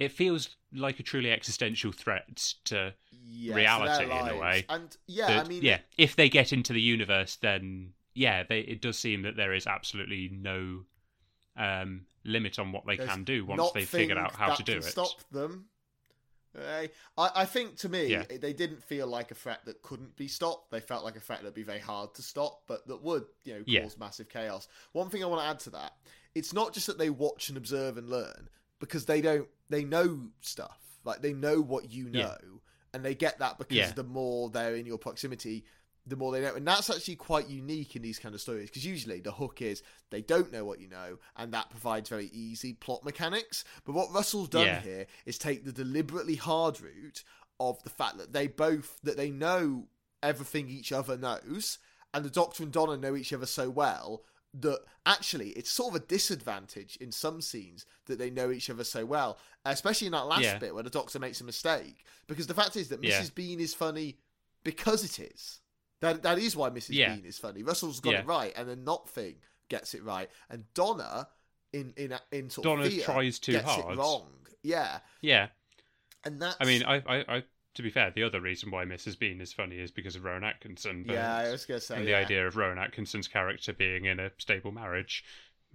it 0.04 0.12
feels 0.12 0.56
like 0.74 1.00
a 1.00 1.04
truly 1.04 1.32
existential 1.32 1.92
threat 1.92 2.54
to 2.66 2.94
reality 3.48 4.06
in 4.06 4.28
a 4.28 4.38
way. 4.38 4.66
And 4.70 4.96
yeah, 5.08 5.28
that, 5.28 5.46
I 5.46 5.50
mean, 5.50 5.64
yeah, 5.64 5.80
if 5.98 6.16
they 6.16 6.30
get 6.30 6.54
into 6.54 6.74
the 6.74 6.82
universe, 6.82 7.36
then 7.38 7.94
yeah, 8.14 8.44
they, 8.44 8.60
it 8.60 8.82
does 8.82 8.98
seem 8.98 9.24
that 9.24 9.36
there 9.36 9.54
is 9.54 9.68
absolutely 9.68 10.30
no 10.32 10.86
um, 11.58 12.06
limit 12.24 12.60
on 12.60 12.72
what 12.72 12.86
they 12.86 12.98
can 12.98 13.24
do 13.24 13.46
once 13.46 13.72
they've 13.72 13.88
figured 13.88 14.18
out 14.18 14.36
how 14.36 14.56
to 14.56 14.64
do 14.64 14.78
it. 14.78 14.84
Stop 14.84 15.30
them. 15.32 15.66
I, 16.56 16.90
I 17.18 17.46
think 17.46 17.78
to 17.78 17.90
me, 17.90 18.08
Yeah. 18.08 18.24
they 18.40 18.54
didn't 18.54 18.84
feel 18.84 19.08
like 19.08 19.32
a 19.32 19.36
threat 19.36 19.66
that 19.66 19.82
couldn't 19.82 20.16
be 20.16 20.28
stopped. 20.28 20.70
They 20.72 20.80
felt 20.80 21.04
like 21.04 21.16
a 21.16 21.20
threat 21.20 21.40
that'd 21.40 21.54
be 21.54 21.64
very 21.64 21.80
hard 21.80 22.14
to 22.16 22.22
stop, 22.22 22.64
but 22.68 22.88
that 22.88 23.02
would, 23.02 23.26
you 23.44 23.54
know, 23.54 23.60
cause 23.60 23.66
Yeah. 23.68 23.86
massive 24.00 24.30
chaos. 24.30 24.68
One 24.92 25.10
thing 25.10 25.24
I 25.24 25.28
want 25.28 25.42
to 25.42 25.48
add 25.48 25.60
to 25.62 25.72
that: 25.72 25.94
it's 26.36 26.54
not 26.54 26.74
just 26.74 26.88
that 26.88 26.98
they 26.98 27.10
watch 27.10 27.50
and 27.50 27.58
observe 27.58 27.98
and 27.98 28.10
learn 28.10 28.50
because 28.80 29.06
they 29.06 29.22
don't. 29.22 29.48
They 29.74 29.84
know 29.84 30.30
stuff. 30.42 30.80
Like 31.04 31.22
they 31.22 31.34
know 31.34 31.60
what 31.62 31.92
you 31.92 32.10
know, 32.10 32.20
Yeah. 32.20 32.38
and 32.94 33.04
they 33.04 33.16
get 33.16 33.40
that 33.40 33.58
because 33.58 33.76
Yeah. 33.78 33.92
the 33.92 34.04
more 34.04 34.50
they're 34.50 34.76
in 34.76 34.86
your 34.86 34.98
proximity, 34.98 35.66
the 36.06 36.16
more 36.16 36.32
they 36.32 36.42
know. 36.42 36.54
And 36.56 36.68
that's 36.68 36.90
actually 36.90 37.16
quite 37.16 37.48
unique 37.50 37.96
in 37.96 38.02
these 38.02 38.20
kind 38.20 38.36
of 38.36 38.42
stories 38.42 38.70
because 38.70 38.86
usually 38.86 39.20
the 39.20 39.32
hook 39.32 39.62
is 39.62 39.82
they 40.12 40.22
don't 40.22 40.52
know 40.52 40.64
what 40.64 40.80
you 40.80 40.88
know, 40.88 41.18
and 41.36 41.54
that 41.54 41.70
provides 41.70 42.10
very 42.10 42.28
easy 42.28 42.74
plot 42.74 43.04
mechanics. 43.04 43.64
But 43.84 43.94
what 43.94 44.12
Russell's 44.14 44.50
done 44.50 44.66
Yeah. 44.68 44.82
here 44.82 45.08
is 45.26 45.38
take 45.38 45.66
the 45.66 45.72
deliberately 45.74 46.36
hard 46.36 46.80
route 46.80 47.24
of 47.60 47.82
the 47.84 47.90
fact 47.90 48.18
that 48.18 48.32
they 48.34 48.48
both 48.48 49.00
that 49.04 49.18
they 49.18 49.32
know 49.32 49.88
everything 50.22 50.70
each 50.70 50.92
other 50.92 51.18
knows, 51.18 51.80
and 52.14 52.24
the 52.24 52.30
Doctor 52.30 52.64
and 52.64 52.72
Donna 52.72 52.96
know 52.96 53.16
each 53.16 53.34
other 53.34 53.46
so 53.46 53.70
well 53.70 54.24
that 54.56 54.80
actually 55.06 55.50
it's 55.52 55.72
sort 55.72 55.96
of 55.96 56.02
a 56.02 56.06
disadvantage 56.06 56.96
in 56.98 57.12
some 57.12 57.42
scenes 57.42 57.86
that 58.06 58.20
they 58.20 58.30
know 58.30 58.52
each 58.52 58.70
other 58.70 58.84
so 58.84 59.06
well, 59.06 59.38
especially 59.66 60.08
in 60.08 60.14
that 60.14 60.28
last 60.28 60.44
Yeah. 60.44 60.58
bit 60.60 60.74
where 60.74 60.84
the 60.84 60.90
Doctor 60.90 61.20
makes 61.20 61.42
a 61.42 61.44
mistake. 61.44 62.06
Because 62.28 62.48
the 62.48 62.54
fact 62.54 62.76
is 62.76 62.90
that 62.90 63.02
Mrs. 63.02 63.10
Yeah. 63.10 63.24
Bean 63.36 63.60
is 63.60 63.74
funny 63.74 64.18
because 64.64 65.04
it 65.04 65.20
is. 65.20 65.60
That 66.02 66.22
that 66.24 66.38
is 66.38 66.56
why 66.56 66.70
Mrs. 66.70 66.90
Yeah. 66.92 67.16
Bean 67.16 67.26
is 67.26 67.38
funny. 67.38 67.64
Russell's 67.64 68.00
got 68.00 68.14
it 68.16 68.26
right, 68.26 68.54
and 68.56 68.68
the 68.70 68.76
not 68.76 69.10
thing 69.10 69.36
gets 69.70 69.94
it 69.94 70.04
right, 70.04 70.30
and 70.50 70.66
Donna 70.74 71.30
in 71.72 71.94
in 71.98 72.14
in 72.32 72.50
sort 72.50 72.66
Donna 72.66 72.84
of 72.86 73.04
tries 73.04 73.40
too 73.40 73.54
gets 73.54 73.66
hard. 73.66 73.94
it 73.96 73.98
wrong. 73.98 74.28
Yeah, 74.62 75.00
Yeah, 75.22 75.48
and 76.24 76.42
that 76.42 76.56
I 76.60 76.66
mean, 76.66 76.84
I, 76.84 76.96
I, 77.06 77.36
I, 77.38 77.44
to 77.76 77.82
be 77.82 77.90
fair, 77.90 78.12
the 78.12 78.24
other 78.24 78.40
reason 78.40 78.72
why 78.72 78.86
Mrs. 78.86 79.18
Bean 79.18 79.42
is 79.42 79.52
funny 79.52 79.78
is 79.80 79.92
because 79.92 80.16
of 80.16 80.24
Rowan 80.24 80.44
Atkinson. 80.44 81.04
But, 81.06 81.14
yeah, 81.14 81.36
I 81.36 81.52
was 81.52 81.66
gonna 81.66 81.80
say 81.80 81.98
and 81.98 82.08
the 82.08 82.14
idea 82.16 82.46
of 82.48 82.56
Rowan 82.56 82.78
Atkinson's 82.78 83.28
character 83.28 83.74
being 83.74 84.06
in 84.06 84.20
a 84.20 84.32
stable 84.38 84.72
marriage. 84.72 85.24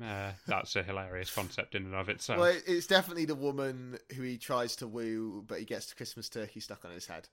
Uh, 0.00 0.30
that's 0.46 0.76
a 0.76 0.82
hilarious 0.84 1.34
concept 1.34 1.74
in 1.74 1.84
and 1.84 1.94
of 1.94 2.08
itself. 2.08 2.38
Well, 2.38 2.56
it's 2.68 2.87
definitely 2.87 3.24
the 3.24 3.34
woman 3.34 3.98
who 4.14 4.22
he 4.22 4.38
tries 4.38 4.76
to 4.76 4.87
woo, 4.87 5.42
but 5.46 5.58
he 5.58 5.64
gets 5.64 5.87
the 5.87 5.96
Christmas 5.96 6.28
turkey 6.28 6.61
stuck 6.61 6.84
on 6.84 6.92
his 6.92 7.06
head. 7.06 7.28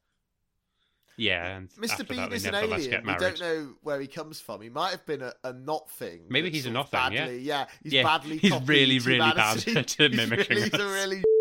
yeah, 1.16 1.58
and 1.58 1.70
Mr. 1.74 2.08
Bean 2.08 2.18
that, 2.18 2.34
is 2.34 2.46
an 2.46 2.56
alien. 2.56 3.06
We 3.06 3.16
don't 3.18 3.40
know 3.40 3.76
where 3.84 4.02
he 4.02 4.08
comes 4.08 4.40
from. 4.40 4.62
He 4.62 4.70
might 4.70 4.90
have 4.90 5.06
been 5.06 5.22
a, 5.22 5.34
a 5.44 5.54
not 5.54 5.92
thing. 5.92 6.22
Maybe 6.28 6.50
he's 6.50 6.66
a 6.66 6.72
not 6.72 6.90
thing, 6.90 7.00
yeah. 7.12 7.20
badly, 7.26 7.40
yeah. 7.40 7.66
he's 7.84 7.94
Yeah, 7.94 8.04
badly. 8.04 8.38
he's 8.38 8.60
really, 8.64 8.98
really 8.98 9.20
bad 9.20 9.60
humanity. 9.62 9.78
at 9.78 9.92
He's 10.12 10.18
mimicking 10.18 10.58
really, 10.58 10.70
He's 10.72 10.80
a 10.80 10.88
really. 10.88 11.24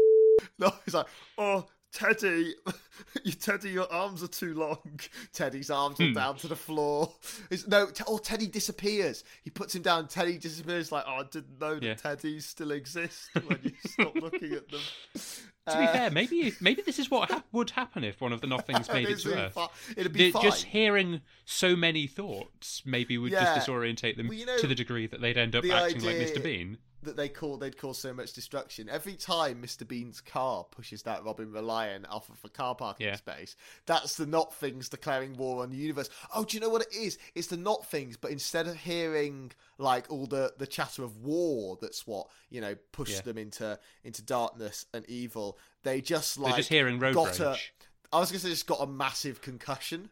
No, 0.59 0.73
he's 0.85 0.95
like, 0.95 1.07
oh, 1.39 1.67
Teddy, 1.95 2.55
you 3.25 3.33
Teddy, 3.33 3.71
your 3.71 3.91
arms 3.93 4.23
are 4.23 4.29
too 4.29 4.53
long. 4.55 4.79
Teddy's 5.33 5.71
arms 5.71 6.01
are 6.01 6.09
Hmm. 6.09 6.13
down 6.13 6.37
to 6.39 6.49
the 6.49 6.57
floor. 6.57 7.13
It's, 7.51 7.67
no, 7.69 7.87
t- 7.87 8.03
oh, 8.09 8.19
Teddy 8.19 8.49
disappears. 8.49 9.23
He 9.43 9.51
puts 9.51 9.75
him 9.77 9.83
down. 9.83 10.09
Teddy 10.09 10.37
disappears. 10.37 10.91
Like, 10.91 11.05
oh, 11.07 11.21
I 11.21 11.23
didn't 11.31 11.61
know 11.61 11.75
that 11.75 11.83
Yeah. 11.85 11.95
Teddies 11.95 12.43
still 12.43 12.73
exist 12.73 13.29
when 13.47 13.61
you 13.63 13.73
stop 13.87 14.15
looking 14.17 14.53
at 14.55 14.69
them. 14.69 14.81
To 15.15 15.79
be 15.79 15.85
Uh, 15.87 15.93
fair, 15.93 16.11
maybe 16.11 16.53
maybe 16.61 16.83
this 16.83 16.99
is 16.99 17.11
what 17.11 17.31
hap 17.31 17.47
would 17.53 17.71
happen 17.71 18.05
if 18.05 18.21
one 18.21 18.33
of 18.35 18.41
the 18.43 18.47
nothings 18.49 18.87
made 18.93 19.09
it 19.09 19.21
to 19.21 19.35
Earth. 19.47 19.59
It'd 19.97 20.13
be 20.13 20.27
The- 20.27 20.33
fine. 20.33 20.43
just 20.43 20.65
hearing 20.65 21.21
so 21.47 21.75
many 21.77 22.07
thoughts 22.07 22.83
maybe 22.85 23.17
would 23.17 23.33
Yeah. 23.33 23.55
just 23.55 23.69
disorientate 23.69 24.17
them 24.19 24.29
Well, 24.29 24.37
you 24.37 24.45
know, 24.47 24.59
to 24.59 24.67
the 24.67 24.75
degree 24.75 25.07
that 25.07 25.21
they'd 25.23 25.39
end 25.39 25.55
up 25.57 25.63
the 25.63 25.73
acting 25.73 26.03
like 26.03 26.17
Mr. 26.17 26.43
Bean. 26.43 26.79
That 27.05 27.17
they 27.17 27.29
call 27.29 27.57
they'd 27.57 27.77
cause 27.77 27.99
so 27.99 28.13
much 28.13 28.33
destruction. 28.33 28.89
Every 28.89 29.15
time 29.15 29.63
Mr. 29.63 29.87
Bean's 29.87 30.21
car 30.21 30.65
pushes 30.65 31.03
that 31.03 31.25
Robin 31.25 31.53
Reliant 31.53 32.07
off 32.09 32.29
of 32.29 32.39
a 32.45 32.49
car 32.49 32.75
parking 32.75 33.07
Yeah. 33.07 33.17
space, 33.17 33.57
that's 33.87 34.17
the 34.17 34.27
not 34.27 34.55
things 34.55 34.89
declaring 34.89 35.37
war 35.37 35.63
on 35.63 35.71
the 35.71 35.77
universe. 35.77 36.11
Oh, 36.35 36.45
do 36.45 36.57
you 36.57 36.61
know 36.61 36.69
what 36.69 36.83
it 36.83 36.95
is? 36.95 37.19
It's 37.35 37.49
the 37.49 37.57
not 37.57 37.87
things, 37.87 38.17
but 38.17 38.31
instead 38.31 38.67
of 38.67 38.77
hearing 38.77 39.53
like 39.79 40.07
all 40.11 40.27
the, 40.27 40.53
the 40.59 40.67
chatter 40.67 41.05
of 41.05 41.19
war, 41.19 41.79
that's 41.81 42.07
what 42.07 42.29
you 42.51 42.61
know 42.61 42.75
pushed 42.93 43.15
Yeah. 43.15 43.21
them 43.23 43.39
into 43.39 43.79
into 44.03 44.23
darkness 44.23 44.87
and 44.93 45.05
evil. 45.09 45.59
They 45.83 46.01
just 46.01 46.39
like 46.39 46.53
They're 46.53 46.59
just 46.59 46.69
hearing 46.71 46.99
road 46.99 47.15
got 47.15 47.39
a- 47.41 47.51
rage. 47.51 47.73
I 48.13 48.21
was 48.21 48.31
gonna 48.31 48.39
say 48.41 48.51
just 48.51 48.67
got 48.67 48.81
a 48.81 48.87
massive 48.87 49.41
concussion. 49.41 50.11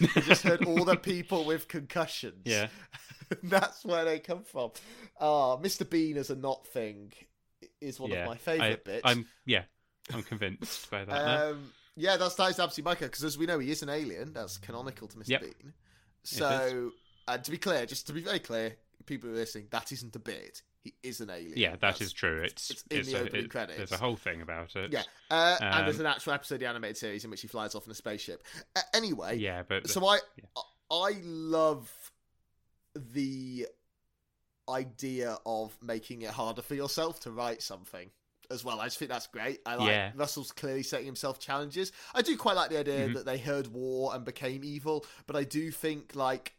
They 0.00 0.20
just 0.22 0.42
heard 0.42 0.64
all 0.64 0.84
the 0.84 0.96
people 1.12 1.44
with 1.44 1.68
concussions. 1.68 2.42
Yeah. 2.44 2.68
That's 3.42 3.84
where 3.84 4.04
they 4.04 4.18
come 4.18 4.42
from. 4.42 4.72
Ah, 5.20 5.56
Mr. 5.56 5.88
Bean 5.88 6.16
as 6.16 6.30
a 6.30 6.36
not 6.36 6.66
thing 6.66 7.12
is 7.80 7.98
one 7.98 8.10
yeah. 8.10 8.22
of 8.22 8.28
my 8.28 8.36
favourite 8.36 8.84
bits. 8.84 9.02
I'm 9.04 9.26
yeah, 9.46 9.62
I'm 10.12 10.22
convinced 10.22 10.90
by 10.90 11.04
that. 11.04 11.14
um, 11.14 11.72
yeah, 11.96 12.16
that's 12.16 12.34
that 12.36 12.50
is 12.50 12.58
absolutely 12.58 12.90
Micah 12.90 13.04
because 13.04 13.24
as 13.24 13.38
we 13.38 13.46
know, 13.46 13.58
he 13.58 13.70
is 13.70 13.82
an 13.82 13.88
alien. 13.88 14.32
That's 14.32 14.58
canonical 14.58 15.08
to 15.08 15.16
Mr. 15.16 15.28
Yep. 15.28 15.40
Bean. 15.40 15.72
So, 16.24 16.92
and 17.26 17.44
to 17.44 17.50
be 17.50 17.58
clear, 17.58 17.84
just 17.86 18.06
to 18.06 18.12
be 18.12 18.20
very 18.20 18.38
clear, 18.38 18.76
people 19.06 19.28
who 19.28 19.34
are 19.34 19.38
listening, 19.38 19.68
that 19.70 19.92
isn't 19.92 20.14
a 20.14 20.18
bit. 20.20 20.62
He 20.84 20.94
is 21.02 21.20
an 21.20 21.30
alien. 21.30 21.52
yeah, 21.56 21.70
that 21.70 21.80
That's- 21.80 22.00
is 22.00 22.12
true. 22.12 22.42
It's 22.42 22.70
it's 22.70 22.82
in 22.90 23.02
the 23.06 23.14
a, 23.14 23.20
opening 23.22 23.44
it- 23.44 23.50
credits. 23.50 23.76
There's 23.78 23.92
a 23.92 23.98
whole 23.98 24.16
thing 24.16 24.42
about 24.42 24.74
it. 24.74 24.92
Yeah, 24.92 25.02
uh, 25.30 25.56
and 25.60 25.86
there's 25.86 26.00
Um, 26.00 26.06
an 26.06 26.12
actual 26.12 26.32
episode 26.32 26.56
of 26.56 26.60
the 26.60 26.66
animated 26.66 26.96
series 26.96 27.24
in 27.24 27.30
which 27.30 27.40
he 27.42 27.46
flies 27.48 27.74
off 27.76 27.86
in 27.86 27.92
a 27.92 27.94
spaceship. 27.94 28.42
Uh, 28.74 28.80
anyway, 28.92 29.36
yeah, 29.38 29.62
but 29.62 29.88
so 29.88 30.04
I 30.06 30.18
yeah. 30.36 30.44
I 30.90 31.12
love 31.22 32.10
the 32.94 33.66
idea 34.68 35.38
of 35.46 35.76
making 35.82 36.22
it 36.22 36.30
harder 36.30 36.62
for 36.62 36.74
yourself 36.74 37.20
to 37.20 37.30
write 37.30 37.62
something 37.62 38.10
as 38.50 38.64
well. 38.64 38.80
I 38.80 38.86
just 38.86 38.98
think 38.98 39.10
that's 39.10 39.26
great. 39.26 39.60
I 39.64 39.76
like 39.76 39.88
Yeah. 39.88 40.12
Russell's 40.14 40.52
clearly 40.52 40.82
setting 40.82 41.06
himself 41.06 41.38
challenges. 41.38 41.90
I 42.14 42.22
do 42.22 42.36
quite 42.36 42.54
like 42.56 42.70
the 42.70 42.78
idea 42.78 43.08
Mhm. 43.08 43.14
that 43.14 43.24
they 43.24 43.38
heard 43.38 43.68
war 43.68 44.14
and 44.14 44.24
became 44.24 44.62
evil, 44.64 45.06
but 45.26 45.36
I 45.36 45.44
do 45.44 45.70
think 45.70 46.14
like 46.14 46.54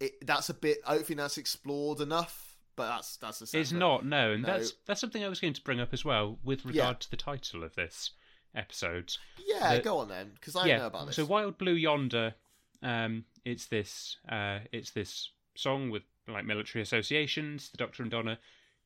it, 0.00 0.24
that's 0.26 0.48
a 0.48 0.54
bit. 0.54 0.78
I 0.86 0.94
don't 0.94 1.04
think 1.06 1.18
that's 1.18 1.38
explored 1.38 2.00
enough. 2.00 2.47
But 2.78 2.88
that's 2.88 3.16
that's 3.18 3.54
a 3.54 3.58
It's 3.58 3.72
not, 3.72 4.04
no, 4.06 4.32
and 4.32 4.42
No. 4.42 4.48
that's 4.54 4.72
that's 4.86 5.00
something 5.00 5.22
I 5.22 5.28
was 5.28 5.40
going 5.40 5.52
to 5.52 5.62
bring 5.62 5.80
up 5.80 5.92
as 5.92 6.04
well 6.04 6.38
with 6.42 6.64
regard 6.64 7.00
to 7.00 7.10
the 7.10 7.16
title 7.16 7.62
of 7.62 7.74
this 7.74 8.12
episode. 8.54 9.14
Yeah, 9.46 9.76
the- 9.76 9.82
go 9.82 9.98
on 9.98 10.08
then, 10.08 10.30
because 10.34 10.56
I 10.56 10.66
yeah, 10.66 10.78
know 10.78 10.86
about 10.86 11.06
this. 11.06 11.16
so 11.16 11.24
Wild 11.26 11.58
Blue 11.58 11.74
Yonder, 11.74 12.34
um, 12.82 13.24
it's 13.44 13.66
this 13.66 14.16
uh, 14.28 14.60
it's 14.72 14.90
this 14.92 15.30
song 15.54 15.90
with 15.90 16.04
like 16.26 16.44
military 16.46 16.82
associations. 16.82 17.68
The 17.70 17.76
Doctor 17.78 18.02
and 18.02 18.10
Donna 18.12 18.38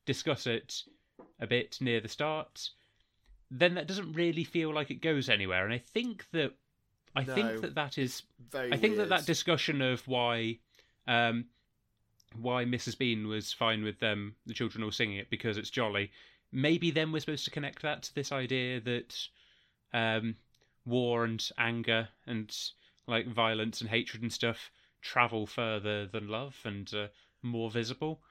discuss 0.05 0.47
it 0.47 0.83
a 1.39 1.47
bit 1.47 1.77
near 1.79 2.01
the 2.01 2.07
start. 2.09 2.69
Then 3.51 3.75
that 3.75 3.87
doesn't 3.87 4.13
really 4.13 4.43
feel 4.43 4.73
like 4.73 4.89
it 4.89 5.01
goes 5.01 5.29
anywhere, 5.29 5.63
and 5.63 5.73
I 5.73 5.77
think 5.77 6.25
that 6.31 6.53
I 7.15 7.23
No. 7.23 7.35
think 7.35 7.61
that 7.61 7.75
that 7.75 7.97
is 7.97 8.23
Very. 8.49 8.73
I 8.73 8.77
think 8.77 8.97
that 8.97 9.09
that 9.09 9.25
discussion 9.27 9.81
of 9.81 10.07
why, 10.07 10.59
um, 11.07 11.45
why 12.39 12.65
Mrs. 12.65 12.97
Bean 12.97 13.27
was 13.27 13.53
fine 13.53 13.83
with 13.83 13.99
them, 13.99 14.35
the 14.45 14.53
children 14.53 14.83
all 14.83 14.91
singing 14.91 15.17
it 15.17 15.29
because 15.29 15.57
it's 15.57 15.69
jolly. 15.69 16.11
Maybe 16.51 16.91
then 16.91 17.11
we're 17.11 17.19
supposed 17.19 17.45
to 17.45 17.51
connect 17.51 17.81
that 17.81 18.03
to 18.03 18.15
this 18.15 18.31
idea 18.31 18.79
that 18.81 19.15
um, 19.93 20.35
war 20.85 21.23
and 21.23 21.43
anger 21.57 22.09
and 22.27 22.55
like 23.07 23.27
violence 23.27 23.81
and 23.81 23.89
hatred 23.89 24.21
and 24.21 24.31
stuff 24.31 24.71
travel 25.01 25.45
further 25.45 26.05
than 26.07 26.27
love 26.29 26.57
and 26.63 26.93
uh, 26.93 27.07
more 27.41 27.69
visible. 27.71 28.21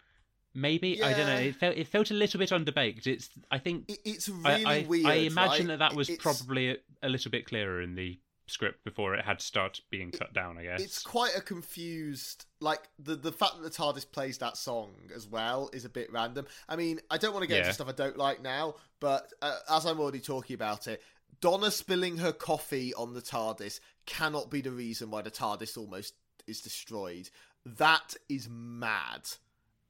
Maybe 0.54 1.02
I 1.02 1.12
don't 1.14 1.26
know. 1.26 1.36
It 1.36 1.56
felt 1.56 1.76
it 1.76 1.86
felt 1.88 2.10
a 2.10 2.14
little 2.14 2.38
bit 2.38 2.50
underbaked. 2.50 3.06
It's 3.06 3.30
I 3.50 3.58
think 3.58 3.88
It- 3.88 4.00
it's 4.04 4.28
I- 4.44 4.52
really 4.58 4.66
I, 4.66 4.82
weird. 4.86 5.06
I 5.06 5.14
imagine 5.14 5.68
right? 5.68 5.78
that 5.78 5.90
that 5.90 5.94
was 5.96 6.10
It's- 6.10 6.22
probably 6.22 6.70
a, 6.70 6.76
a 7.02 7.08
little 7.08 7.30
bit 7.30 7.46
clearer 7.46 7.80
in 7.80 7.94
the 7.94 8.18
script 8.46 8.84
before 8.84 9.14
it 9.14 9.24
had 9.24 9.38
to 9.38 9.44
start 9.46 9.80
being 9.90 10.10
cut 10.10 10.32
down. 10.34 10.58
I 10.58 10.64
guess 10.64 10.80
It's 10.80 11.02
quite 11.02 11.34
a 11.36 11.40
confused, 11.40 12.44
like 12.60 12.80
the 12.98 13.14
the 13.16 13.32
fact 13.32 13.54
that 13.56 13.62
the 13.62 13.70
TARDIS 13.82 14.10
plays 14.10 14.38
that 14.38 14.56
song 14.56 14.94
as 15.14 15.26
well 15.26 15.70
is 15.72 15.84
a 15.84 15.88
bit 15.88 16.12
random. 16.12 16.46
I 16.68 16.76
mean, 16.76 17.00
I 17.10 17.18
don't 17.18 17.32
want 17.32 17.42
to 17.42 17.46
get 17.48 17.56
Yeah. 17.56 17.62
into 17.62 17.74
stuff 17.74 17.88
I 17.88 17.92
don't 17.92 18.16
like 18.16 18.42
now, 18.42 18.74
but 19.00 19.32
uh, 19.40 19.58
as 19.70 19.86
I'm 19.86 20.00
already 20.00 20.20
talking 20.20 20.54
about 20.54 20.86
it, 20.86 21.02
Donna 21.40 21.70
spilling 21.70 22.18
her 22.18 22.32
coffee 22.32 22.92
on 22.94 23.14
the 23.14 23.22
TARDIS 23.22 23.80
cannot 24.06 24.50
be 24.50 24.60
the 24.60 24.70
reason 24.70 25.10
why 25.10 25.22
the 25.22 25.30
TARDIS 25.30 25.76
almost 25.78 26.14
is 26.46 26.60
destroyed. 26.60 27.30
That 27.64 28.14
is 28.28 28.48
mad. 28.50 29.22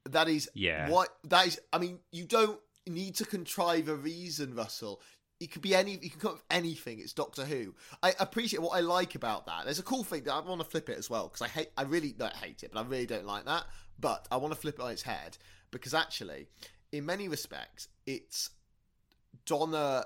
That 0.05 0.27
is 0.27 0.49
Yeah. 0.53 0.89
What 0.89 1.09
that 1.25 1.47
is? 1.47 1.59
I 1.71 1.79
mean, 1.79 1.99
you 2.11 2.25
don't 2.25 2.59
need 2.85 3.15
to 3.15 3.25
contrive 3.25 3.87
a 3.87 3.95
reason, 3.95 4.53
Russell. 4.55 5.01
It 5.43 5.51
could 5.51 5.61
be 5.61 5.75
any. 5.75 5.91
You 6.01 6.09
can 6.09 6.19
come 6.19 6.29
up 6.31 6.35
with 6.37 6.45
anything. 6.49 6.99
It's 6.99 7.13
Doctor 7.13 7.43
Who. 7.45 7.75
I 8.01 8.13
appreciate 8.19 8.61
what 8.61 8.77
I 8.77 8.79
like 8.79 9.15
about 9.15 9.45
that. 9.47 9.65
There's 9.65 9.79
a 9.79 9.83
cool 9.83 10.03
thing 10.03 10.23
that 10.23 10.33
I 10.33 10.39
want 10.39 10.61
to 10.61 10.65
flip 10.67 10.89
it 10.89 10.97
as 10.97 11.09
well 11.09 11.27
because 11.27 11.41
I 11.41 11.47
hate. 11.49 11.69
I 11.77 11.83
really 11.83 12.13
don't 12.13 12.33
hate 12.33 12.63
it, 12.63 12.71
but 12.73 12.79
I 12.79 12.83
really 12.87 13.05
don't 13.05 13.25
like 13.25 13.45
that. 13.45 13.65
But 13.99 14.27
I 14.31 14.37
want 14.37 14.53
to 14.53 14.59
flip 14.59 14.75
it 14.79 14.81
on 14.81 14.91
its 14.91 15.01
head 15.01 15.37
because 15.71 15.93
actually, 15.93 16.47
in 16.91 17.05
many 17.05 17.27
respects, 17.27 17.87
it's 18.05 18.49
Donna. 19.45 20.05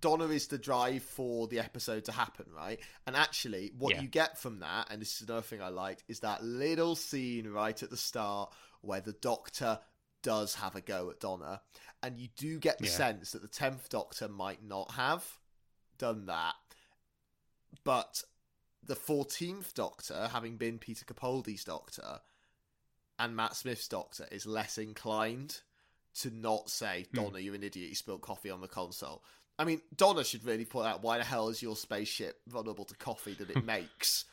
Donna 0.00 0.26
is 0.28 0.46
the 0.46 0.56
drive 0.56 1.02
for 1.02 1.48
the 1.48 1.58
episode 1.58 2.04
to 2.04 2.12
happen, 2.12 2.46
right? 2.56 2.78
And 3.06 3.16
actually, 3.16 3.72
what 3.76 3.94
Yeah. 3.96 4.02
you 4.02 4.08
get 4.08 4.38
from 4.38 4.60
that, 4.60 4.86
and 4.90 5.02
this 5.02 5.16
is 5.16 5.28
another 5.28 5.42
thing 5.42 5.60
I 5.60 5.68
liked, 5.68 6.04
is 6.08 6.20
that 6.20 6.44
little 6.44 6.94
scene 6.94 7.48
right 7.48 7.82
at 7.82 7.90
the 7.90 7.96
start 7.96 8.52
where 8.82 9.00
the 9.00 9.12
Doctor 9.12 9.80
does 10.22 10.56
have 10.56 10.76
a 10.76 10.80
go 10.80 11.10
at 11.10 11.20
Donna, 11.20 11.62
and 12.02 12.18
you 12.18 12.28
do 12.36 12.58
get 12.58 12.78
the 12.78 12.86
Yeah. 12.86 12.90
sense 12.90 13.32
that 13.32 13.42
the 13.42 13.48
tenth 13.48 13.88
Doctor 13.88 14.28
might 14.28 14.62
not 14.62 14.92
have 14.92 15.38
done 15.98 16.26
that, 16.26 16.54
but 17.84 18.22
the 18.82 18.96
fourteenth 18.96 19.74
Doctor, 19.74 20.28
having 20.28 20.56
been 20.56 20.78
Peter 20.78 21.04
Capaldi's 21.04 21.64
Doctor 21.64 22.20
and 23.18 23.36
Matt 23.36 23.56
Smith's 23.56 23.88
Doctor, 23.88 24.26
is 24.30 24.46
less 24.46 24.78
inclined 24.78 25.60
to 26.14 26.30
not 26.30 26.70
say, 26.70 27.06
Hmm. 27.10 27.16
"Donna, 27.16 27.38
you're 27.38 27.54
an 27.54 27.62
idiot. 27.62 27.90
You 27.90 27.94
spilled 27.94 28.22
coffee 28.22 28.50
on 28.50 28.60
the 28.60 28.68
console." 28.68 29.24
I 29.58 29.64
mean, 29.64 29.82
Donna 29.94 30.24
should 30.24 30.44
really 30.44 30.64
point 30.64 30.86
out 30.88 31.02
why 31.02 31.18
the 31.18 31.24
hell 31.24 31.48
is 31.50 31.60
your 31.60 31.76
spaceship 31.76 32.40
vulnerable 32.46 32.86
to 32.86 32.96
coffee 32.96 33.34
that 33.34 33.50
it 33.50 33.64
makes. 33.64 34.24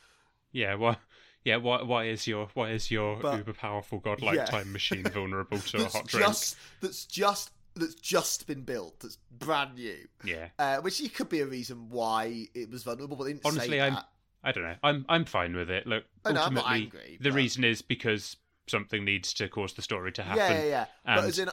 Yeah, 0.52 0.74
why? 0.74 0.98
Yeah, 1.44 1.56
why? 1.56 1.82
Why 1.82 2.06
is 2.06 2.26
your 2.26 2.48
why 2.54 2.70
is 2.70 2.90
your 2.90 3.16
But- 3.20 3.38
uber 3.38 3.52
powerful 3.52 3.98
godlike 3.98 4.36
Yeah. 4.36 4.44
time 4.46 4.72
machine 4.72 5.04
vulnerable 5.12 5.58
to 5.58 5.78
a 5.78 5.88
hot 5.88 6.06
drink? 6.06 6.26
just 6.26 6.56
that's 6.80 7.04
just 7.04 7.50
that's 7.74 7.94
just 7.94 8.46
been 8.46 8.62
built. 8.62 9.00
That's 9.00 9.18
brand 9.30 9.76
new. 9.76 10.08
Yeah, 10.24 10.48
Uh, 10.58 10.78
which 10.78 11.00
could 11.14 11.28
be 11.28 11.40
a 11.40 11.46
reason 11.46 11.88
why 11.90 12.48
it 12.54 12.70
was 12.70 12.82
vulnerable, 12.82 13.16
but 13.16 13.32
Honestly, 13.44 13.68
say 13.78 13.80
I'm-. 13.80 13.98
I 14.42 14.52
don't 14.52 14.64
know. 14.64 14.76
I'm 14.82 15.04
I'm 15.08 15.24
fine 15.24 15.54
with 15.54 15.70
it. 15.70 15.86
Look, 15.86 16.04
Oh, 16.24 16.32
no, 16.32 16.42
I'm 16.42 16.54
not 16.54 16.64
ultimately, 16.64 16.84
angry, 16.84 17.18
the 17.20 17.30
but- 17.30 17.36
reason 17.36 17.64
is 17.64 17.82
because 17.82 18.36
something 18.66 19.04
needs 19.04 19.32
to 19.34 19.48
cause 19.48 19.72
the 19.74 19.82
story 19.82 20.12
to 20.12 20.22
happen. 20.22 20.38
Yeah, 20.38 20.58
yeah, 20.62 20.64
yeah. 20.68 20.86
But 21.04 21.18
and 21.18 21.28
as 21.28 21.38
in, 21.38 21.50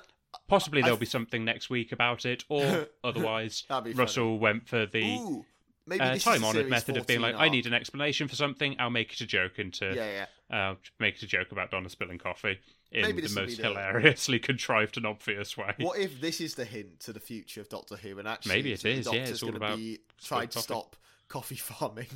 Possibly 0.50 0.82
I 0.82 0.84
there'll 0.86 0.98
th- 0.98 1.08
be 1.08 1.12
something 1.12 1.46
next 1.46 1.70
week 1.70 1.92
about 1.94 2.26
it, 2.26 2.44
or 2.50 2.88
otherwise, 3.04 3.64
That'd 3.70 3.84
funny. 3.94 3.96
Russell 3.96 4.38
went 4.38 4.68
for 4.68 4.86
the 4.86 5.16
ooh, 5.18 5.46
maybe 5.88 6.02
uh, 6.04 6.18
time-honored 6.18 6.70
method 6.70 6.98
of 6.98 7.06
being 7.08 7.22
like, 7.22 7.34
14 7.36 7.48
I 7.50 7.52
need 7.52 7.66
an 7.68 7.74
explanation 7.74 8.28
for 8.28 8.36
something. 8.36 8.76
I'll 8.80 8.90
make 8.90 9.14
it 9.14 9.22
a 9.22 9.26
joke 9.26 9.60
into 9.60 9.94
Yeah, 9.94 10.26
yeah. 10.52 10.72
uh, 10.72 10.76
make 11.00 11.16
it 11.16 11.24
a 11.24 11.28
joke 11.28 11.52
about 11.52 11.72
Donna 11.72 11.90
spilling 11.90 12.18
coffee 12.18 12.60
in 12.92 13.02
Maybe 13.04 13.22
the 13.22 13.28
this 13.28 13.36
will 13.36 13.44
be 13.44 13.48
most 13.50 13.58
the- 13.58 13.64
hilariously 13.68 14.40
contrived 14.52 14.98
and 14.98 15.06
obvious 15.06 15.56
way. 15.58 15.74
What 15.80 16.00
if 16.00 16.20
this 16.22 16.40
is 16.42 16.56
the 16.56 16.66
hint 16.66 17.00
to 17.02 17.14
the 17.14 17.20
future 17.20 17.62
of 17.62 17.70
Doctor 17.70 17.96
Who, 17.98 18.18
and 18.20 18.28
actually 18.28 18.56
Maybe 18.56 18.72
it 18.74 18.82
the 18.82 18.90
is, 18.92 19.06
yeah, 19.12 19.20
it's 19.22 19.44
all 19.44 19.56
about 19.56 19.78
be 19.78 20.00
trying 20.24 20.48
to 20.50 20.60
stop 20.60 20.96
coffee 21.28 21.56
farming. 21.56 22.08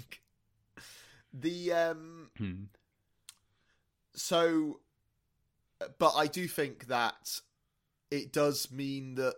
the 1.33 1.71
um, 1.73 2.29
Hmm. 2.37 2.53
so, 4.13 4.79
but 5.97 6.13
I 6.15 6.27
do 6.27 6.47
think 6.47 6.87
that 6.87 7.39
it 8.11 8.33
does 8.33 8.71
mean 8.71 9.15
that 9.15 9.35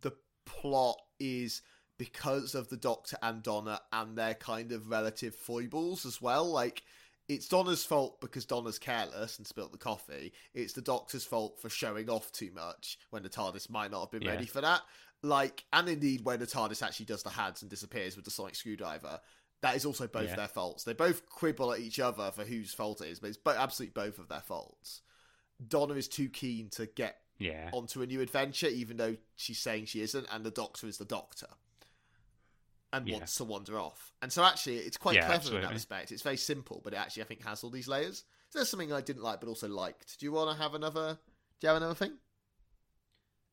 the 0.00 0.12
plot 0.44 0.98
is 1.20 1.62
because 2.02 2.56
of 2.56 2.68
the 2.68 2.76
Doctor 2.76 3.16
and 3.22 3.44
Donna 3.44 3.80
and 3.92 4.18
their 4.18 4.34
kind 4.34 4.72
of 4.72 4.88
relative 4.90 5.36
foibles 5.36 6.04
as 6.04 6.20
well. 6.20 6.44
Like, 6.50 6.82
it's 7.28 7.46
Donna's 7.46 7.84
fault 7.84 8.20
because 8.20 8.44
Donna's 8.44 8.80
careless 8.80 9.38
and 9.38 9.46
spilt 9.46 9.70
the 9.70 9.78
coffee. 9.78 10.32
It's 10.52 10.72
the 10.72 10.80
Doctor's 10.82 11.24
fault 11.24 11.60
for 11.60 11.68
showing 11.68 12.10
off 12.10 12.32
too 12.32 12.50
much 12.52 12.98
when 13.10 13.22
the 13.22 13.28
TARDIS 13.28 13.70
might 13.70 13.92
not 13.92 14.00
have 14.00 14.10
been 14.10 14.22
Yeah. 14.22 14.30
ready 14.32 14.46
for 14.46 14.60
that. 14.60 14.82
Like, 15.22 15.64
and 15.72 15.88
indeed 15.88 16.24
when 16.24 16.40
the 16.40 16.46
TARDIS 16.46 16.82
actually 16.82 17.06
does 17.06 17.22
the 17.22 17.30
hands 17.30 17.62
and 17.62 17.70
disappears 17.70 18.16
with 18.16 18.24
the 18.24 18.32
sonic 18.32 18.56
screwdriver. 18.56 19.20
That 19.60 19.76
is 19.76 19.86
also 19.86 20.08
both 20.08 20.30
Yeah. 20.30 20.34
their 20.34 20.48
faults. 20.48 20.82
They 20.82 20.94
both 20.94 21.28
quibble 21.28 21.72
at 21.72 21.78
each 21.78 22.00
other 22.00 22.32
for 22.32 22.44
whose 22.44 22.74
fault 22.74 23.00
it 23.00 23.10
is, 23.10 23.20
but 23.20 23.28
it's 23.28 23.38
bo- 23.38 23.52
absolutely 23.52 23.92
both 23.92 24.18
of 24.18 24.26
their 24.26 24.40
faults. 24.40 25.02
Donna 25.64 25.94
is 25.94 26.08
too 26.08 26.28
keen 26.28 26.68
to 26.70 26.86
get 26.86 27.22
Yeah. 27.38 27.70
onto 27.72 28.02
a 28.02 28.06
new 28.06 28.20
adventure, 28.20 28.66
even 28.66 28.96
though 28.96 29.16
she's 29.36 29.60
saying 29.60 29.86
she 29.86 30.00
isn't, 30.00 30.26
and 30.32 30.44
the 30.44 30.50
Doctor 30.50 30.88
is 30.88 30.98
the 30.98 31.04
Doctor, 31.04 31.46
and 32.92 33.08
Yeah. 33.08 33.16
wants 33.16 33.34
to 33.36 33.44
wander 33.44 33.78
off. 33.78 34.12
And 34.20 34.32
so, 34.32 34.44
actually, 34.44 34.78
it's 34.78 34.96
quite 34.96 35.14
Yeah, 35.16 35.26
clever 35.26 35.56
in 35.56 35.62
that 35.62 35.72
respect. 35.72 36.12
It's 36.12 36.22
very 36.22 36.36
simple, 36.36 36.80
but 36.84 36.92
it 36.92 36.96
actually, 36.96 37.22
I 37.22 37.26
think, 37.26 37.44
has 37.44 37.62
all 37.64 37.70
these 37.70 37.88
layers. 37.88 38.24
So 38.50 38.58
there's 38.58 38.68
something 38.68 38.92
I 38.92 39.00
didn't 39.00 39.22
like, 39.22 39.40
but 39.40 39.48
also 39.48 39.68
liked. 39.68 40.18
Do 40.18 40.26
you 40.26 40.32
want 40.32 40.54
to 40.56 40.62
have 40.62 40.74
another? 40.74 41.18
Do 41.60 41.66
you 41.66 41.68
have 41.68 41.76
another 41.78 41.94
thing? 41.94 42.18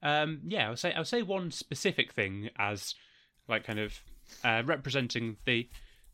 Um, 0.02 0.42
yeah, 0.46 0.70
I'll 0.70 0.78
say 0.78 0.94
I'll 0.94 1.06
say 1.06 1.22
one 1.22 1.52
specific 1.52 2.14
thing 2.14 2.50
as 2.58 2.96
like 3.48 3.66
kind 3.66 3.80
of 3.80 4.00
uh, 4.44 4.64
representing 4.66 5.38
the 5.46 5.70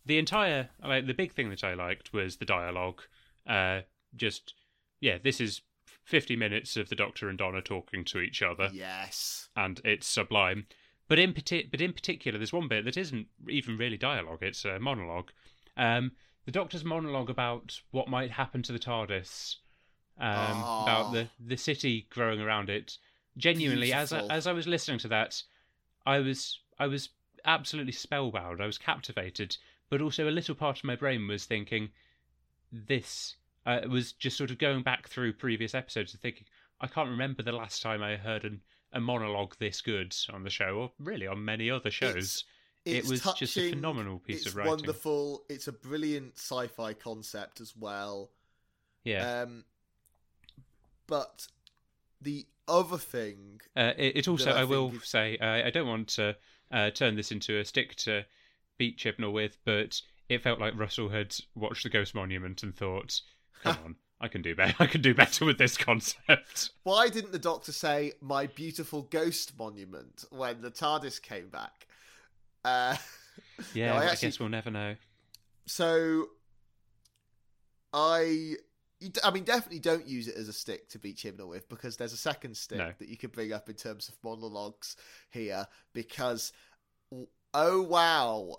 the 0.06 0.18
entire 0.18 0.70
like 0.84 1.06
the 1.08 1.14
big 1.14 1.34
thing 1.34 1.50
that 1.50 1.64
I 1.64 1.74
liked 1.76 2.12
was 2.14 2.38
the 2.38 2.46
dialogue. 2.46 3.02
Uh, 3.46 3.82
just 4.16 4.56
yeah, 5.02 5.18
this 5.24 5.40
is 5.40 5.62
fifty 6.04 6.36
minutes 6.36 6.78
of 6.78 6.90
the 6.90 6.96
Doctor 6.96 7.30
and 7.30 7.38
Donna 7.38 7.62
talking 7.62 8.04
to 8.06 8.20
each 8.20 8.42
other, 8.42 8.70
Yes. 8.74 9.50
and 9.56 9.80
it's 9.84 10.08
sublime. 10.08 10.68
But 11.08 11.20
in 11.20 11.34
parti- 11.34 11.68
but 11.70 11.82
in 11.82 11.94
particular, 11.94 12.38
there's 12.38 12.54
one 12.54 12.68
bit 12.68 12.86
that 12.86 12.98
isn't 12.98 13.28
even 13.50 13.78
really 13.78 13.98
dialogue; 13.98 14.42
it's 14.42 14.66
a 14.66 14.80
monologue. 14.80 15.32
Um, 15.78 16.14
the 16.46 16.52
Doctor's 16.52 16.84
monologue 16.84 17.30
about 17.30 17.82
what 17.92 18.08
might 18.08 18.32
happen 18.32 18.64
to 18.64 18.72
the 18.72 18.80
TARDIS, 18.80 19.58
um, 20.18 20.60
about 20.62 21.12
the 21.12 21.30
the 21.40 21.58
city 21.58 22.08
growing 22.10 22.40
around 22.40 22.70
it. 22.70 22.98
Genuinely, 23.38 23.92
as 23.92 24.14
I, 24.14 24.26
as 24.28 24.48
I 24.48 24.54
was 24.54 24.66
listening 24.66 25.00
to 25.00 25.08
that, 25.10 25.44
I 26.06 26.20
was 26.20 26.60
I 26.80 26.88
was 26.88 27.10
absolutely 27.44 27.92
spellbound. 27.92 28.62
I 28.62 28.66
was 28.66 28.78
captivated, 28.78 29.58
but 29.90 30.02
also 30.02 30.28
a 30.28 30.32
little 30.32 30.56
part 30.56 30.78
of 30.78 30.84
my 30.84 30.96
brain 30.96 31.28
was 31.28 31.46
thinking, 31.46 31.90
this 32.72 33.36
uh, 33.66 33.82
was 33.88 34.14
just 34.14 34.38
sort 34.38 34.52
of 34.52 34.58
going 34.58 34.84
back 34.84 35.08
through 35.08 35.34
previous 35.34 35.76
episodes 35.76 36.14
and 36.14 36.22
thinking, 36.22 36.46
I 36.82 36.88
can't 36.88 37.10
remember 37.10 37.44
the 37.44 37.52
last 37.52 37.82
time 37.82 38.02
I 38.02 38.16
heard 38.16 38.44
an, 38.46 38.62
a 38.96 39.00
monologue 39.00 39.56
this 39.60 39.82
good 39.82 40.16
on 40.34 40.44
the 40.44 40.50
show, 40.50 40.76
or 40.80 40.92
really 41.00 41.28
on 41.28 41.46
many 41.46 41.70
other 41.70 41.92
shows. 41.92 42.44
It 42.86 42.98
It's 42.98 43.10
was 43.10 43.22
just 43.38 43.58
a 43.58 43.70
phenomenal 43.72 44.20
piece 44.20 44.46
of 44.48 44.56
writing. 44.56 44.74
It's 44.74 44.82
wonderful. 44.84 45.44
It's 45.50 45.68
a 45.68 45.72
brilliant 45.74 46.38
sci-fi 46.38 46.94
concept 46.94 47.60
as 47.62 47.76
well. 47.76 48.32
yeah. 49.04 49.42
Um, 49.44 49.66
but 51.08 51.48
the 52.22 52.46
other 52.68 52.98
thing, 52.98 53.62
Uh, 53.76 53.94
it, 53.98 54.18
it 54.18 54.28
also, 54.28 54.52
I 54.52 54.62
I, 54.62 54.64
will 54.64 54.92
is- 54.96 55.08
say, 55.08 55.38
uh, 55.38 55.68
I 55.68 55.70
don't 55.70 55.88
want 55.88 56.08
to 56.10 56.36
uh, 56.72 56.90
turn 56.92 57.16
this 57.16 57.32
into 57.32 57.60
a 57.60 57.66
stick 57.66 57.96
to 57.98 58.26
beat 58.78 58.98
Chibnall 58.98 59.34
with, 59.34 59.58
but 59.66 60.02
it 60.30 60.42
felt 60.42 60.60
like 60.60 60.76
Russell 60.78 61.10
had 61.10 61.36
watched 61.54 61.84
the 61.84 61.90
Ghost 61.90 62.16
Monument 62.16 62.64
and 62.64 62.76
thought, 62.76 63.22
"Come 63.62 63.78
on, 63.86 63.96
I 64.22 64.28
can 64.30 64.42
do 64.42 64.56
better. 64.56 64.76
I 64.84 64.88
can 64.88 65.02
do 65.02 65.14
better 65.14 65.46
with 65.46 65.58
this 65.58 65.78
concept." 65.78 66.70
why 66.84 67.10
didn't 67.10 67.32
the 67.32 67.40
Doctor 67.40 67.72
say 67.72 68.14
"my 68.22 68.48
beautiful 68.48 69.04
ghost 69.04 69.58
monument" 69.58 70.26
when 70.32 70.62
the 70.62 70.72
TARDIS 70.72 71.22
came 71.22 71.50
back? 71.50 71.88
Uh, 72.64 72.96
Yeah, 73.74 73.88
No, 73.88 73.94
I 73.94 73.98
I, 73.98 74.06
actually- 74.06 74.28
guess 74.30 74.40
we'll 74.40 74.50
never 74.50 74.72
know. 74.72 74.96
so 75.66 76.28
I, 77.94 78.56
I 79.24 79.32
mean, 79.32 79.44
definitely 79.44 79.80
don't 79.80 80.08
use 80.08 80.28
it 80.28 80.36
as 80.36 80.50
a 80.50 80.54
stick 80.54 80.90
to 80.90 81.00
beat 81.00 81.18
Chibnall 81.18 81.48
with 81.50 81.70
because 81.70 81.98
there's 81.98 82.14
a 82.14 82.18
second 82.18 82.58
stick 82.58 82.78
No. 82.78 82.92
that 82.98 83.08
you 83.08 83.18
could 83.18 83.32
bring 83.32 83.54
up 83.54 83.70
in 83.70 83.76
terms 83.76 84.10
of 84.10 84.16
monologues 84.24 84.96
here 85.30 85.68
because 85.94 86.52
oh 87.54 87.82
wow, 87.84 88.56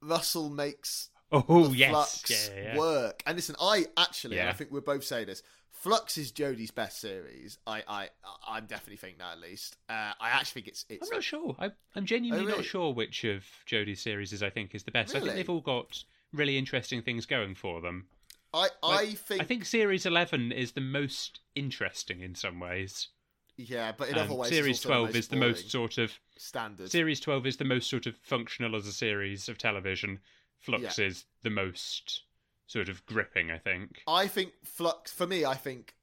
Russell 0.00 0.48
makes 0.50 1.10
Oh 1.30 1.72
yes, 1.72 1.90
Flux 1.90 2.50
yeah, 2.50 2.54
yeah, 2.56 2.62
yeah. 2.72 2.78
work. 2.78 3.22
And 3.26 3.36
listen, 3.36 3.54
I 3.60 3.86
actually, 3.96 4.38
and 4.40 4.48
I 4.48 4.52
think 4.52 4.70
we're 4.70 4.80
both 4.80 5.04
saying 5.04 5.26
this. 5.26 5.42
Flux 5.70 6.18
is 6.18 6.32
Jodie's 6.32 6.72
best 6.72 7.00
series. 7.00 7.58
I, 7.66 7.84
I, 7.86 8.08
I 8.48 8.58
definitely 8.60 8.96
think 8.96 9.18
that 9.18 9.32
at 9.34 9.38
least. 9.40 9.76
Uh, 9.88 10.12
I 10.20 10.30
actually 10.30 10.62
think 10.62 10.68
it's, 10.68 10.84
it's 10.88 11.08
I'm 11.08 11.16
not 11.16 11.22
sure. 11.22 11.54
I, 11.58 11.70
I'm 11.94 12.04
genuinely 12.04 12.44
Oh, 12.44 12.48
really? 12.48 12.58
not 12.58 12.66
sure 12.66 12.92
which 12.92 13.22
of 13.24 13.44
Jodie's 13.64 14.00
series 14.00 14.32
is 14.32 14.42
I 14.42 14.50
think 14.50 14.74
is 14.74 14.82
the 14.82 14.90
best. 14.90 15.14
I 15.14 15.20
think 15.20 15.34
they've 15.34 15.48
all 15.48 15.60
got 15.60 16.02
really 16.32 16.58
interesting 16.58 17.02
things 17.02 17.26
going 17.26 17.54
for 17.54 17.80
them. 17.80 18.06
I, 18.52 18.68
I 18.82 18.88
Like, 18.94 19.18
think, 19.18 19.40
I 19.40 19.44
think 19.44 19.64
series 19.66 20.04
11 20.04 20.50
is 20.50 20.72
the 20.72 20.80
most 20.80 21.40
interesting 21.54 22.22
in 22.22 22.34
some 22.34 22.58
ways. 22.58 23.08
yeah, 23.56 23.92
but 23.96 24.08
in 24.08 24.18
other 24.18 24.34
ways, 24.34 24.48
series 24.50 24.80
12 24.80 25.12
the 25.12 25.18
is 25.18 25.28
the 25.28 25.36
most 25.36 25.70
sort 25.70 25.98
of 25.98 26.18
standard. 26.38 26.90
Series 26.90 27.20
12 27.20 27.46
is 27.46 27.56
the 27.58 27.64
most 27.64 27.88
sort 27.88 28.06
of 28.06 28.16
functional 28.16 28.74
as 28.74 28.86
a 28.86 28.92
series 28.92 29.48
of 29.48 29.58
television. 29.58 30.18
Flux 30.60 30.98
Yeah. 30.98 31.06
is 31.06 31.24
the 31.42 31.50
most 31.50 32.22
sort 32.66 32.88
of 32.88 33.04
gripping, 33.06 33.50
I 33.50 33.58
think. 33.58 34.02
I 34.06 34.26
think 34.26 34.52
Flux 34.64 35.12
for 35.12 35.26
me. 35.26 35.44
I 35.44 35.54
think, 35.54 35.94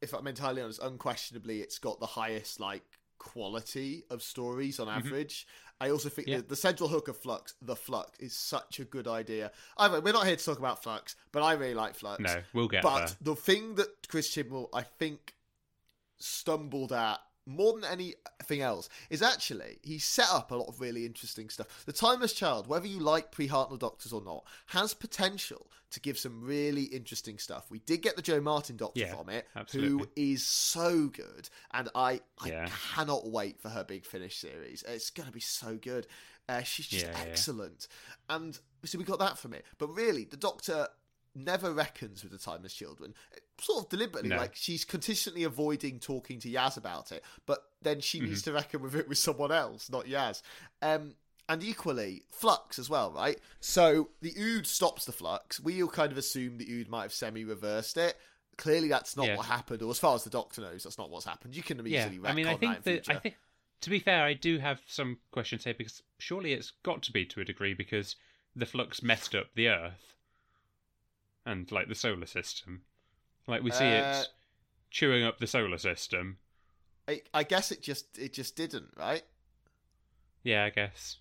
if 0.00 0.12
I'm 0.12 0.26
entirely 0.26 0.62
honest, 0.62 0.80
unquestionably, 0.82 1.60
it's 1.60 1.78
got 1.78 2.00
the 2.00 2.06
highest 2.06 2.58
like 2.60 2.82
quality 3.18 4.02
of 4.10 4.22
stories 4.22 4.80
on 4.80 4.88
average. 4.88 5.46
I 5.80 5.90
also 5.90 6.08
think 6.08 6.26
Mm-hmm. 6.28 6.32
Yeah. 6.32 6.40
the, 6.42 6.48
the 6.48 6.56
central 6.56 6.88
hook 6.88 7.08
of 7.08 7.16
Flux, 7.16 7.54
the 7.62 7.76
Flux, 7.76 8.18
is 8.20 8.34
such 8.36 8.78
a 8.80 8.84
good 8.84 9.06
idea. 9.08 9.50
I 9.76 9.88
mean, 9.88 10.02
we're 10.02 10.12
not 10.12 10.26
here 10.26 10.36
to 10.36 10.44
talk 10.44 10.58
about 10.58 10.82
Flux, 10.82 11.14
but 11.32 11.42
I 11.42 11.52
really 11.54 11.74
like 11.74 11.94
Flux. 11.94 12.20
No, 12.20 12.40
we'll 12.52 12.68
get 12.68 12.82
but 12.82 13.06
there. 13.06 13.16
the 13.20 13.36
thing 13.36 13.74
that 13.76 14.08
Chris 14.08 14.28
Chibnall, 14.34 14.68
I 14.72 14.82
think, 14.82 15.34
stumbled 16.18 16.92
at 16.92 17.18
more 17.46 17.72
than 17.72 17.84
anything 17.84 18.60
else 18.60 18.88
is 19.10 19.22
actually 19.22 19.78
he 19.82 19.98
set 19.98 20.28
up 20.30 20.50
a 20.50 20.54
lot 20.54 20.68
of 20.68 20.80
really 20.80 21.04
interesting 21.04 21.48
stuff. 21.48 21.84
The 21.86 21.92
Timeless 21.92 22.32
Child, 22.32 22.66
whether 22.68 22.86
you 22.86 23.00
like 23.00 23.30
pre 23.32 23.48
Hartnell 23.48 23.78
Doctors 23.78 24.12
or 24.12 24.22
not, 24.22 24.44
has 24.66 24.94
potential 24.94 25.70
to 25.90 26.00
give 26.00 26.18
some 26.18 26.42
really 26.42 26.84
interesting 26.84 27.38
stuff. 27.38 27.70
We 27.70 27.80
did 27.80 28.00
get 28.02 28.16
the 28.16 28.22
Jo 28.22 28.40
Martin 28.40 28.76
Doctor 28.76 29.00
Yeah, 29.00 29.14
from 29.14 29.28
it, 29.28 29.46
who 29.54 29.60
absolutely. 29.60 30.06
is 30.16 30.46
so 30.46 31.08
good, 31.08 31.48
and 31.72 31.88
I 31.94 32.20
I 32.40 32.48
Yeah. 32.48 32.68
cannot 32.94 33.28
wait 33.28 33.60
for 33.60 33.68
her 33.68 33.84
Big 33.84 34.06
Finish 34.06 34.38
series. 34.38 34.82
It's 34.86 35.10
going 35.10 35.26
to 35.26 35.32
be 35.32 35.40
so 35.40 35.76
good. 35.76 36.06
Uh, 36.48 36.62
she's 36.62 36.86
just 36.86 37.06
yeah. 37.06 37.14
excellent, 37.20 37.88
and 38.28 38.58
so 38.84 38.98
we 38.98 39.04
got 39.04 39.18
that 39.20 39.38
from 39.38 39.52
it. 39.52 39.64
But 39.78 39.88
really, 39.88 40.24
the 40.24 40.36
Doctor 40.36 40.88
never 41.34 41.72
reckons 41.72 42.22
with 42.22 42.32
the 42.32 42.38
timeless 42.38 42.74
children 42.74 43.14
sort 43.62 43.84
of 43.84 43.90
deliberately 43.90 44.30
No. 44.30 44.36
like 44.36 44.54
she's 44.54 44.84
consistently 44.84 45.44
avoiding 45.44 45.98
talking 46.00 46.38
to 46.40 46.48
yaz 46.50 46.76
about 46.76 47.12
it 47.12 47.22
but 47.46 47.58
then 47.82 48.00
she 48.00 48.18
Mm-hmm. 48.18 48.26
needs 48.28 48.42
to 48.42 48.52
reckon 48.52 48.82
with 48.82 48.94
it 48.94 49.08
with 49.08 49.18
someone 49.18 49.52
else 49.52 49.88
not 49.90 50.06
yaz 50.06 50.42
um 50.82 51.14
and 51.48 51.62
equally 51.62 52.22
flux 52.30 52.78
as 52.78 52.88
well 52.90 53.10
right 53.12 53.38
so 53.60 54.08
the 54.20 54.34
ood 54.38 54.66
stops 54.66 55.04
the 55.04 55.12
flux 55.12 55.60
we 55.60 55.82
all 55.82 55.88
kind 55.88 56.12
of 56.12 56.18
assume 56.18 56.58
the 56.58 56.80
ood 56.80 56.88
might 56.88 57.02
have 57.02 57.12
semi-reversed 57.12 57.96
it 57.96 58.16
clearly 58.58 58.88
that's 58.88 59.16
not 59.16 59.26
Yeah. 59.26 59.36
what 59.36 59.46
happened 59.46 59.82
or 59.82 59.90
as 59.90 59.98
far 59.98 60.14
as 60.14 60.24
the 60.24 60.30
doctor 60.30 60.60
knows 60.60 60.84
that's 60.84 60.98
not 60.98 61.10
what's 61.10 61.24
happened 61.26 61.56
you 61.56 61.62
can 61.62 61.84
Yeah, 61.86 62.06
easily 62.08 62.28
I 62.28 62.32
mean, 62.34 62.46
I 62.46 62.54
think 62.54 62.82
that 62.84 63.04
that 63.06 63.16
I 63.16 63.18
think 63.18 63.36
to 63.80 63.90
be 63.90 63.98
fair, 63.98 64.22
I 64.22 64.34
do 64.34 64.58
have 64.58 64.80
some 64.86 65.18
questions 65.32 65.64
here 65.64 65.74
because 65.74 66.02
surely 66.18 66.52
it's 66.52 66.70
got 66.84 67.02
to 67.02 67.12
be 67.12 67.24
to 67.26 67.40
a 67.40 67.44
degree 67.44 67.74
because 67.74 68.14
the 68.54 68.66
flux 68.66 69.02
messed 69.02 69.34
up 69.34 69.48
the 69.56 69.68
Earth 69.68 70.14
and 71.44 71.70
like 71.72 71.88
the 71.88 71.94
solar 71.96 72.26
system. 72.26 72.82
Like 73.46 73.62
we 73.62 73.70
see 73.70 73.84
Uh, 73.84 74.20
it 74.20 74.28
chewing 74.90 75.24
up 75.24 75.38
the 75.38 75.46
solar 75.46 75.78
system. 75.78 76.38
I, 77.08 77.22
I 77.34 77.42
guess 77.42 77.72
it 77.72 77.82
just 77.82 78.18
it 78.18 78.32
just 78.32 78.54
didn't 78.56 78.90
right 78.96 79.22
Yeah, 80.44 80.64
I 80.64 80.70
guess. 80.70 81.18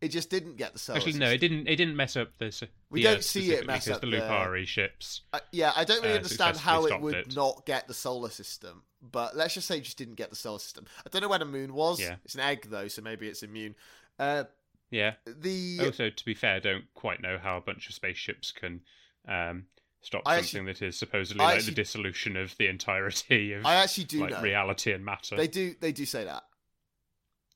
it 0.00 0.08
just 0.08 0.30
didn't 0.30 0.56
get 0.56 0.72
the 0.72 0.78
solar 0.78 1.00
system. 1.00 1.10
Actually, 1.22 1.26
no, 1.26 1.32
it 1.32 1.38
didn't. 1.38 1.68
It 1.68 1.76
didn't 1.76 1.96
mess 1.96 2.16
up 2.16 2.36
the. 2.38 2.68
We 2.90 3.00
the 3.02 3.08
don't 3.08 3.18
Earth 3.18 3.24
see 3.24 3.52
it 3.52 3.66
mess 3.66 3.88
up 3.88 4.00
the 4.00 4.06
the- 4.06 4.16
Lupari 4.18 4.66
ships. 4.66 5.22
Uh, 5.32 5.40
yeah, 5.52 5.72
I 5.76 5.84
don't 5.84 6.00
really 6.02 6.14
uh, 6.14 6.18
understand 6.18 6.56
how 6.56 6.86
it 6.86 7.00
would 7.00 7.14
it. 7.14 7.36
not 7.36 7.66
get 7.66 7.86
the 7.88 7.94
solar 7.94 8.30
system, 8.30 8.82
but 9.02 9.36
let's 9.36 9.54
just 9.54 9.66
say 9.66 9.76
it 9.78 9.82
just 9.84 9.98
didn't 9.98 10.14
get 10.14 10.30
the 10.30 10.36
solar 10.36 10.58
system. 10.60 10.86
I 11.04 11.08
don't 11.10 11.20
know 11.22 11.28
where 11.28 11.38
the 11.38 11.44
moon 11.44 11.74
was. 11.74 12.00
Yeah. 12.00 12.16
It's 12.24 12.34
an 12.34 12.40
egg 12.40 12.68
though, 12.70 12.88
so 12.88 13.02
maybe 13.02 13.28
it's 13.28 13.42
immune. 13.42 13.74
Uh, 14.18 14.44
Yeah. 14.90 15.14
the 15.26 15.80
Also, 15.84 16.08
to 16.08 16.24
be 16.24 16.32
fair, 16.34 16.60
don't 16.60 16.86
quite 16.94 17.20
know 17.20 17.36
how 17.36 17.58
a 17.58 17.60
bunch 17.60 17.88
of 17.88 17.94
spaceships 17.94 18.52
can 18.52 18.80
um, 19.26 19.66
stop 20.00 20.22
I 20.26 20.36
something 20.40 20.68
actually- 20.68 20.72
that 20.72 20.82
is 20.86 20.98
supposedly 20.98 21.40
I 21.42 21.46
like 21.46 21.56
actually- 21.56 21.70
the 21.70 21.76
dissolution 21.76 22.36
of 22.36 22.56
the 22.56 22.66
entirety 22.68 23.52
of 23.52 23.66
I 23.66 23.74
actually 23.76 24.04
do 24.04 24.20
like 24.20 24.30
know 24.30 24.42
reality 24.42 24.92
and 24.92 25.04
matter. 25.04 25.36
they 25.36 25.48
do 25.48 25.74
they 25.80 25.92
do 25.92 26.04
say 26.06 26.24
that 26.24 26.44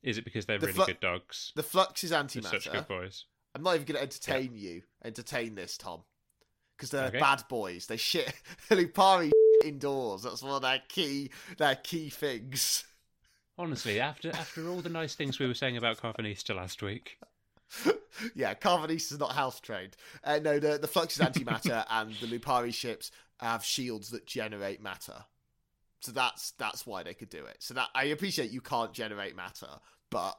Is 0.02 0.18
it 0.18 0.24
because 0.24 0.46
they're 0.46 0.58
the 0.58 0.66
really 0.68 0.86
good 0.86 1.00
dogs? 1.00 1.52
the 1.56 1.62
flux 1.62 2.02
is 2.04 2.10
They're 2.10 2.22
antimatter. 2.22 2.50
such 2.62 2.70
good 2.72 2.88
boys. 2.88 3.24
I'm 3.54 3.62
not 3.62 3.74
even 3.74 3.86
going 3.86 3.96
to 3.96 4.02
entertain 4.02 4.56
you. 4.56 4.82
Entertain 5.04 5.54
this, 5.54 5.76
Tom, 5.76 6.04
because 6.76 6.88
they're 6.90 7.08
Okay. 7.08 7.20
bad 7.20 7.44
boys. 7.50 7.86
They 7.86 7.98
shit 7.98 8.32
Lupari 8.70 9.30
indoors. 9.64 10.22
That's 10.22 10.42
one 10.42 10.52
of 10.54 10.62
their 10.62 10.82
key 10.88 11.30
their 11.58 11.76
key 11.76 12.08
things. 12.10 12.84
Honestly, 13.58 14.00
after 14.00 14.30
after 14.30 14.66
all 14.68 14.80
the 14.80 14.88
nice 14.88 15.14
things 15.14 15.38
we 15.38 15.46
were 15.46 15.52
saying 15.54 15.76
about 15.76 15.98
Karvanista 15.98 16.56
last 16.56 16.82
week, 16.82 17.18
yeah, 18.34 18.54
Karvanista 18.54 19.12
is 19.12 19.18
not 19.18 19.32
house 19.32 19.60
trained. 19.60 19.96
Uh, 20.24 20.38
no, 20.42 20.58
the 20.58 20.78
the 20.78 20.88
flux 20.88 21.18
is 21.18 21.26
antimatter, 21.26 21.84
and 21.90 22.14
the 22.20 22.26
Lupari 22.26 22.72
ships 22.72 23.10
have 23.40 23.64
shields 23.64 24.10
that 24.10 24.26
generate 24.26 24.82
matter. 24.82 25.24
So 26.00 26.12
that's 26.12 26.52
that's 26.52 26.86
why 26.86 27.02
they 27.02 27.14
could 27.14 27.30
do 27.30 27.44
it. 27.44 27.56
So 27.60 27.74
that 27.74 27.88
I 27.94 28.04
appreciate 28.04 28.50
you 28.50 28.60
can't 28.60 28.92
generate 28.92 29.36
matter, 29.36 29.68
but 30.10 30.38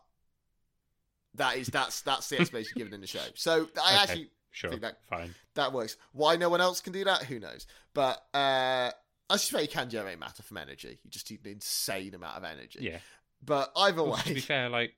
that 1.36 1.58
is 1.58 1.68
that's 1.68 2.02
that's 2.02 2.30
the 2.30 2.40
explanation 2.40 2.74
given 2.78 2.94
in 2.94 3.02
the 3.02 3.08
show. 3.08 3.26
So 3.36 3.70
I 3.84 3.94
Okay. 3.94 4.02
actually 4.04 4.30
sure, 4.52 4.70
think 4.70 4.82
that 4.84 4.98
fine. 5.10 5.34
that 5.56 5.74
works. 5.74 5.98
Why 6.12 6.36
no 6.36 6.50
one 6.50 6.62
else 6.62 6.82
can 6.82 6.94
do 6.94 7.04
that? 7.06 7.24
Who 7.24 7.40
knows? 7.40 7.66
But 7.94 8.24
uh, 8.34 8.92
I 9.30 9.38
suspect 9.38 9.64
you 9.64 9.70
can 9.70 9.90
generate 9.90 10.20
matter 10.20 10.44
from 10.44 10.58
energy. 10.58 11.00
You 11.04 11.10
just 11.10 11.30
need 11.32 11.46
an 11.46 11.54
insane 11.54 12.14
amount 12.14 12.38
of 12.38 12.44
energy. 12.44 12.80
Yeah. 12.82 13.00
But 13.42 13.72
either 13.76 14.02
Also, 14.02 14.22
to 14.24 14.34
be 14.34 14.36
way, 14.36 14.42
fair, 14.42 14.70
like 14.70 14.94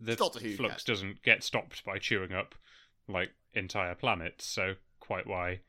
the 0.00 0.16
flux 0.16 0.84
doesn't 0.84 1.22
get 1.22 1.42
stopped 1.42 1.84
by 1.84 1.98
chewing 1.98 2.32
up 2.32 2.54
like 3.08 3.30
entire 3.54 3.94
planets, 3.94 4.46
so 4.46 4.74
quite 5.00 5.26
why 5.26 5.60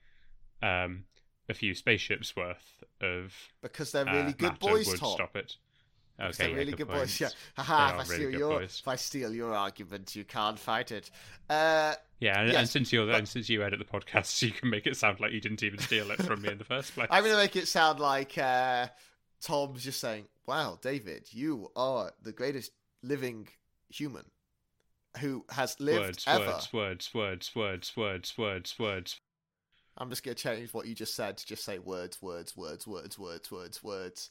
um, 0.64 1.04
a 1.50 1.54
few 1.54 1.74
spaceships 1.76 2.36
worth 2.36 2.84
of 3.02 3.34
because 3.62 3.92
they're 3.92 4.08
uh, 4.08 4.14
really 4.14 4.34
good 4.34 4.58
boys, 4.60 4.88
would 4.88 5.00
Tom. 5.00 5.14
stop 5.14 5.36
it. 5.36 5.56
Because 6.18 6.40
Okay, 6.40 6.44
they're 6.46 6.52
yeah, 6.54 6.58
really 6.60 6.72
good, 6.72 6.88
point. 6.88 7.00
boys. 7.02 7.20
Yeah. 7.20 7.28
Haha, 7.58 7.88
if 7.88 7.94
I, 7.94 7.96
really 7.98 8.06
steal 8.16 8.32
good 8.32 8.40
your, 8.40 8.60
boys. 8.62 8.80
if 8.82 8.88
I 8.88 8.96
steal 8.96 9.34
your 9.34 9.54
argument, 9.54 10.16
you 10.16 10.24
can't 10.24 10.58
fight 10.58 10.92
it. 10.94 11.12
Uh, 11.50 11.94
Yeah, 12.22 12.40
and, 12.40 12.52
Yes, 12.54 12.58
and 12.60 12.70
since 12.70 12.94
you're 12.94 13.06
but- 13.06 13.16
and 13.16 13.28
since 13.28 13.50
you 13.50 13.62
edit 13.64 13.80
the 13.80 13.86
podcast, 13.86 14.42
you 14.42 14.52
can 14.52 14.70
make 14.70 14.88
it 14.88 14.96
sound 14.96 15.20
like 15.20 15.34
you 15.34 15.42
didn't 15.42 15.62
even 15.62 15.78
steal 15.80 16.10
it 16.12 16.24
from 16.24 16.42
me 16.42 16.50
in 16.50 16.58
the 16.58 16.64
first 16.64 16.94
place. 16.96 17.10
I'm 17.12 17.22
going 17.24 17.36
to 17.36 17.42
make 17.42 17.58
it 17.58 17.68
sound 17.68 18.00
like 18.00 18.38
uh, 18.38 18.88
Tom's 19.42 19.84
just 19.84 20.00
saying, 20.00 20.28
wow, 20.48 20.80
David, 20.82 21.28
you 21.32 21.70
are 21.76 22.14
the 22.24 22.32
greatest 22.32 22.72
living 23.04 23.50
human 23.90 24.26
who 25.20 25.46
has 25.50 25.80
lived 25.80 26.00
words, 26.00 26.24
ever. 26.28 26.46
words, 26.46 26.74
words, 26.74 27.12
words, 27.16 27.56
words, 27.56 27.94
words, 27.98 28.38
words, 28.38 28.76
words. 28.80 29.20
I'm 29.98 30.10
just 30.10 30.24
going 30.24 30.36
to 30.36 30.44
change 30.44 30.74
what 30.74 30.88
you 30.88 30.94
just 30.96 31.16
said 31.16 31.38
to 31.38 31.46
just 31.46 31.64
say 31.64 31.80
words, 31.80 32.22
words, 32.22 32.58
words, 32.58 32.86
words, 32.86 33.18
words, 33.18 33.50
words, 33.50 33.82
words. 33.84 34.30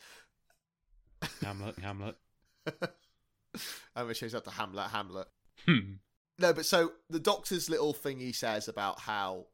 Hamlet, 1.42 1.78
Hamlet. 1.78 2.16
I'm 2.66 4.04
going 4.04 4.08
to 4.08 4.14
change 4.14 4.32
that 4.32 4.44
to 4.44 4.50
Hamlet, 4.50 4.90
Hamlet. 4.90 5.28
Hmm. 5.66 5.94
No, 6.38 6.52
but 6.52 6.66
so 6.66 6.92
the 7.08 7.20
Doctor's 7.20 7.70
little 7.70 7.94
thing 7.94 8.18
he 8.18 8.32
says 8.32 8.68
about 8.68 9.00
how 9.00 9.46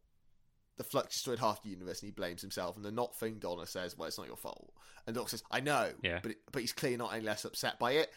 the 0.79 0.85
Flux 0.85 1.13
destroyed 1.15 1.39
half 1.39 1.63
the 1.63 1.69
universe 1.69 2.01
and 2.01 2.09
he 2.09 2.13
blames 2.13 2.41
himself, 2.41 2.75
and 2.75 2.85
the 2.85 2.91
not 2.91 3.15
thing 3.15 3.35
Donna 3.39 3.67
says, 3.67 3.97
"Well, 3.99 4.09
it's 4.09 4.17
not 4.17 4.27
your 4.27 4.37
fault," 4.37 4.73
and 5.07 5.15
the 5.15 5.21
Doctor 5.21 5.37
says, 5.37 5.43
"I 5.51 5.61
know, 5.61 5.93
Yeah. 6.03 6.21
but 6.23 6.31
it, 6.33 6.39
but 6.51 6.63
he's 6.63 6.73
clearly 6.73 6.97
not 6.97 7.13
any 7.13 7.23
less 7.23 7.45
upset 7.45 7.79
by 7.79 7.93
it." 7.93 8.11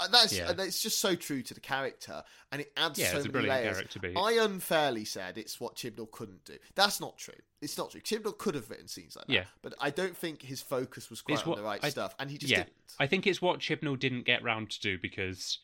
And 0.00 0.12
that's 0.12 0.32
Yeah. 0.36 0.50
it's 0.58 0.82
just 0.82 0.98
so 1.00 1.14
true 1.14 1.40
to 1.42 1.54
the 1.54 1.60
character, 1.60 2.24
and 2.50 2.60
it 2.60 2.72
adds 2.76 2.98
Yeah, 2.98 3.12
so 3.12 3.18
it's 3.18 3.26
a 3.26 3.28
many 3.28 3.32
brilliant 3.46 3.62
layers. 3.64 3.76
character 3.76 4.00
beat. 4.00 4.16
I 4.16 4.32
unfairly 4.44 5.04
said 5.04 5.38
it's 5.38 5.60
what 5.60 5.76
Chibnall 5.76 6.10
couldn't 6.10 6.44
do. 6.44 6.58
That's 6.74 6.98
not 7.00 7.16
true. 7.16 7.38
It's 7.60 7.78
not 7.78 7.92
true. 7.92 8.00
Chibnall 8.00 8.36
could 8.36 8.56
have 8.56 8.68
written 8.70 8.88
scenes 8.88 9.14
like 9.14 9.26
that, 9.28 9.32
Yeah. 9.32 9.44
but 9.62 9.72
I 9.78 9.90
don't 9.90 10.16
think 10.16 10.42
his 10.42 10.60
focus 10.60 11.10
was 11.10 11.22
quite 11.22 11.34
It's 11.34 11.42
on 11.44 11.50
what- 11.50 11.56
the 11.58 11.62
right 11.62 11.84
I- 11.84 11.90
stuff, 11.90 12.14
and 12.18 12.28
he 12.28 12.38
just 12.38 12.50
yeah, 12.50 12.64
didn't. 12.64 12.76
I 12.98 13.06
think 13.06 13.24
it's 13.26 13.40
what 13.40 13.60
Chibnall 13.60 13.96
didn't 13.98 14.22
get 14.24 14.42
round 14.42 14.70
to 14.72 14.80
do 14.80 14.98
because 14.98 15.58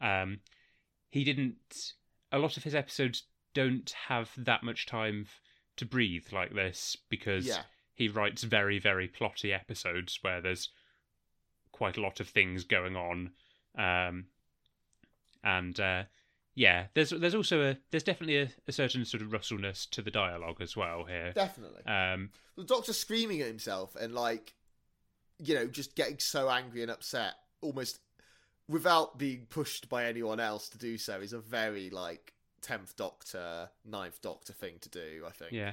um, 0.00 0.40
he 1.10 1.22
didn't. 1.22 1.92
A 2.32 2.38
lot 2.38 2.56
of 2.56 2.64
his 2.64 2.74
episodes 2.74 3.24
don't 3.52 3.90
have 4.08 4.32
that 4.38 4.62
much 4.62 4.86
time 4.86 5.28
to 5.76 5.84
breathe 5.84 6.32
like 6.32 6.54
this 6.54 6.96
because 7.08 7.46
Yeah. 7.46 7.64
he 7.94 8.08
writes 8.08 8.42
very, 8.44 8.78
very 8.78 9.08
plotty 9.08 9.52
episodes 9.52 10.18
where 10.22 10.40
there's 10.40 10.70
quite 11.70 11.96
a 11.96 12.00
lot 12.00 12.18
of 12.20 12.28
things 12.28 12.64
going 12.64 12.96
on, 12.96 13.34
um, 13.76 14.26
and 15.42 15.78
uh, 15.78 16.04
yeah, 16.54 16.86
there's 16.94 17.10
there's 17.10 17.34
also 17.34 17.62
a 17.62 17.76
there's 17.90 18.02
definitely 18.02 18.38
a, 18.38 18.48
a 18.68 18.72
certain 18.72 19.04
sort 19.04 19.22
of 19.22 19.30
Russellness 19.30 19.88
to 19.90 20.02
the 20.02 20.10
dialogue 20.10 20.60
as 20.60 20.76
well 20.76 21.04
here. 21.04 21.32
Definitely. 21.32 21.84
Um, 21.86 22.30
the 22.56 22.64
doctor 22.64 22.92
screaming 22.92 23.40
at 23.40 23.48
himself 23.48 23.96
and 23.96 24.14
like 24.14 24.54
you 25.38 25.54
know 25.54 25.66
just 25.66 25.96
getting 25.96 26.18
so 26.18 26.48
angry 26.48 26.82
and 26.82 26.90
upset 26.90 27.34
almost 27.60 27.98
without 28.68 29.18
being 29.18 29.46
pushed 29.50 29.88
by 29.88 30.04
anyone 30.04 30.40
else 30.40 30.68
to 30.68 30.78
do 30.78 30.96
so 30.96 31.20
is 31.20 31.32
a 31.32 31.40
very 31.40 31.90
like 31.90 32.34
tenth 32.62 32.96
Doctor, 32.96 33.68
9th 33.88 34.20
Doctor 34.22 34.52
thing 34.52 34.76
to 34.80 34.88
do. 34.88 35.24
I 35.26 35.30
think. 35.30 35.52
Yeah. 35.52 35.72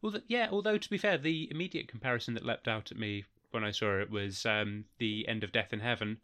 Well, 0.00 0.14
yeah. 0.26 0.48
Although 0.50 0.78
to 0.78 0.90
be 0.90 0.98
fair, 0.98 1.18
the 1.18 1.48
immediate 1.50 1.88
comparison 1.88 2.34
that 2.34 2.44
leapt 2.44 2.68
out 2.68 2.90
at 2.90 2.98
me 2.98 3.24
when 3.50 3.64
I 3.64 3.70
saw 3.70 4.00
it 4.00 4.10
was 4.10 4.46
um, 4.46 4.86
the 4.98 5.28
end 5.28 5.44
of 5.44 5.52
Death 5.52 5.72
in 5.72 5.80
Heaven, 5.80 6.18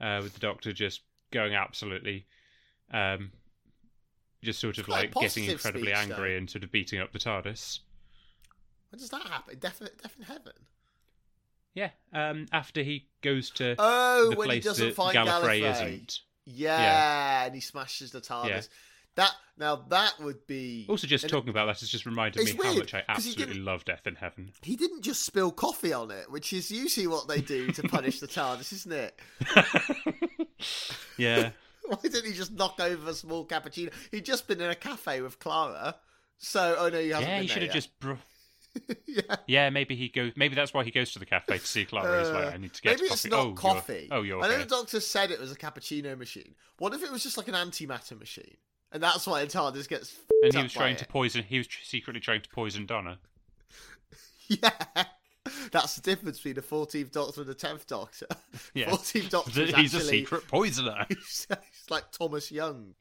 uh, 0.00 0.20
with 0.22 0.34
the 0.34 0.40
Doctor 0.40 0.72
just 0.72 1.00
going 1.30 1.54
absolutely, 1.54 2.26
um, 2.92 3.30
just 4.42 4.58
sort 4.60 4.78
of 4.78 4.88
like 4.88 5.14
getting 5.14 5.44
incredibly 5.44 5.88
speech, 5.94 5.96
angry 6.10 6.32
though. 6.32 6.38
and 6.38 6.50
sort 6.50 6.64
of 6.64 6.72
beating 6.72 7.00
up 7.00 7.12
the 7.12 7.18
TARDIS. 7.18 7.80
When 8.90 8.98
does 8.98 9.10
that 9.10 9.22
happen? 9.26 9.58
Death, 9.58 9.80
Death 10.02 10.14
in 10.18 10.24
Heaven. 10.24 10.52
Yeah. 11.74 11.90
Um, 12.12 12.46
after 12.52 12.82
he 12.82 13.06
goes 13.22 13.50
to 13.52 13.76
Oh, 13.78 14.30
the 14.30 14.36
when 14.36 14.48
he 14.48 14.54
place 14.54 14.64
doesn't 14.64 14.88
that 14.88 14.94
find 14.96 15.16
Gallifrey, 15.16 15.60
Gallifrey. 15.62 15.72
isn't. 15.72 16.20
Yeah, 16.46 17.44
and 17.44 17.54
he 17.54 17.60
smashes 17.60 18.10
the 18.10 18.20
TARDIS. 18.20 18.48
Yeah. 18.48 18.60
That 19.16 19.32
now 19.58 19.76
that 19.88 20.14
would 20.20 20.46
be 20.46 20.86
Also, 20.88 21.06
just 21.06 21.28
talking 21.28 21.50
about 21.50 21.66
that 21.66 21.80
has 21.80 21.88
just 21.88 22.06
reminded 22.06 22.44
me 22.44 22.52
how 22.62 22.74
much 22.74 22.94
I 22.94 23.02
absolutely 23.08 23.58
love 23.58 23.84
Death 23.84 24.06
in 24.06 24.14
Heaven. 24.14 24.52
He 24.62 24.76
didn't 24.76 25.02
just 25.02 25.26
spill 25.26 25.50
coffee 25.50 25.92
on 25.92 26.10
it, 26.10 26.30
which 26.30 26.52
is 26.52 26.70
usually 26.70 27.06
what 27.06 27.28
they 27.28 27.40
do 27.40 27.70
to 27.72 27.82
punish 27.82 28.20
the 28.20 28.28
TARDIS, 28.28 28.72
isn't 28.72 28.92
it? 28.92 29.20
Yeah. 31.16 31.50
Why 31.86 31.96
didn't 32.02 32.26
he 32.26 32.32
just 32.32 32.52
knock 32.52 32.78
over 32.80 33.10
a 33.10 33.14
small 33.14 33.44
cappuccino? 33.46 33.92
He'd 34.10 34.24
just 34.24 34.46
been 34.46 34.60
in 34.60 34.70
a 34.70 34.74
cafe 34.74 35.20
with 35.20 35.38
Clara. 35.38 35.96
So, 36.38 36.76
oh 36.78 36.88
no, 36.88 36.98
you 36.98 37.14
haven't 37.14 37.28
yeah, 37.28 37.40
he 37.40 37.46
should 37.46 37.62
have 37.62 37.72
just. 37.72 37.90
Just. 38.00 38.18
yeah. 39.06 39.36
yeah, 39.48 39.70
maybe 39.70 39.96
he 39.96 40.08
goes. 40.08 40.32
Maybe 40.36 40.54
that's 40.54 40.72
why 40.72 40.84
he 40.84 40.92
goes 40.92 41.12
to 41.12 41.18
the 41.18 41.26
cafe 41.26 41.58
to 41.58 41.66
see 41.66 41.84
Clara. 41.84 42.20
He's 42.20 42.30
like, 42.30 42.44
Uh, 42.44 42.50
I 42.50 42.56
need 42.56 42.72
to 42.72 42.82
get 42.82 42.98
maybe 43.00 43.08
coffee. 43.08 43.28
Maybe 43.28 43.30
it's 43.30 43.30
not 43.30 43.40
oh, 43.40 43.44
you're- 43.44 43.56
coffee. 43.56 44.08
oh, 44.12 44.22
you're 44.22 44.42
I 44.42 44.48
know 44.48 44.58
the 44.58 44.64
doctor 44.64 45.00
said 45.00 45.30
it 45.32 45.40
was 45.40 45.50
a 45.50 45.56
cappuccino 45.56 46.16
machine. 46.16 46.54
What 46.78 46.94
if 46.94 47.02
it 47.02 47.10
was 47.10 47.22
just 47.22 47.36
like 47.36 47.48
an 47.48 47.54
antimatter 47.54 48.18
machine, 48.18 48.56
and 48.92 49.02
that's 49.02 49.26
why 49.26 49.44
the 49.44 49.50
TARDIS 49.50 49.88
gets. 49.88 50.16
And 50.42 50.54
he 50.54 50.62
was 50.62 50.72
trying 50.72 50.94
it? 50.94 50.98
to 50.98 51.06
poison. 51.06 51.44
He 51.44 51.58
was 51.58 51.68
secretly 51.82 52.20
trying 52.20 52.42
to 52.42 52.48
poison 52.50 52.86
Donna. 52.86 53.18
Yeah, 54.48 54.70
that's 55.70 55.94
the 55.94 56.00
difference 56.02 56.38
between 56.38 56.54
the 56.56 56.62
fourteenth 56.62 57.12
Doctor 57.12 57.42
and 57.42 57.50
the 57.50 57.54
tenth 57.54 57.86
Doctor. 57.86 58.26
Yeah. 58.74 58.88
Fourteenth 58.88 59.30
Doctor 59.30 59.62
is 59.62 59.74
He's 59.76 59.94
a 59.94 60.00
secret 60.00 60.48
poisoner. 60.48 61.06
he's, 61.08 61.46
he's 61.48 61.90
like 61.90 62.10
Thomas 62.10 62.50
Young, 62.50 62.94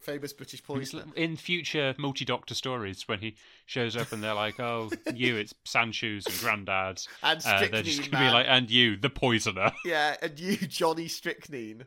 famous 0.00 0.32
British 0.32 0.62
poisoner. 0.62 1.04
In 1.14 1.36
future 1.36 1.94
multi-doctor 1.98 2.54
stories, 2.54 3.06
when 3.06 3.18
he 3.18 3.36
shows 3.66 3.96
up 3.96 4.12
and 4.12 4.22
they're 4.22 4.32
like, 4.32 4.58
"Oh, 4.58 4.90
you, 5.14 5.36
it's 5.36 5.52
Sandshoes 5.66 6.26
and 6.26 6.38
Grandad's. 6.40 7.06
And 7.22 7.42
uh, 7.44 7.66
they're 7.70 7.82
just 7.82 8.10
gonna 8.10 8.24
man. 8.24 8.30
be 8.30 8.34
like, 8.34 8.46
"And 8.48 8.70
you, 8.70 8.96
the 8.96 9.10
poisoner." 9.10 9.72
Yeah, 9.84 10.16
and 10.22 10.40
you, 10.40 10.56
Johnny 10.56 11.08
Strychnine. 11.08 11.84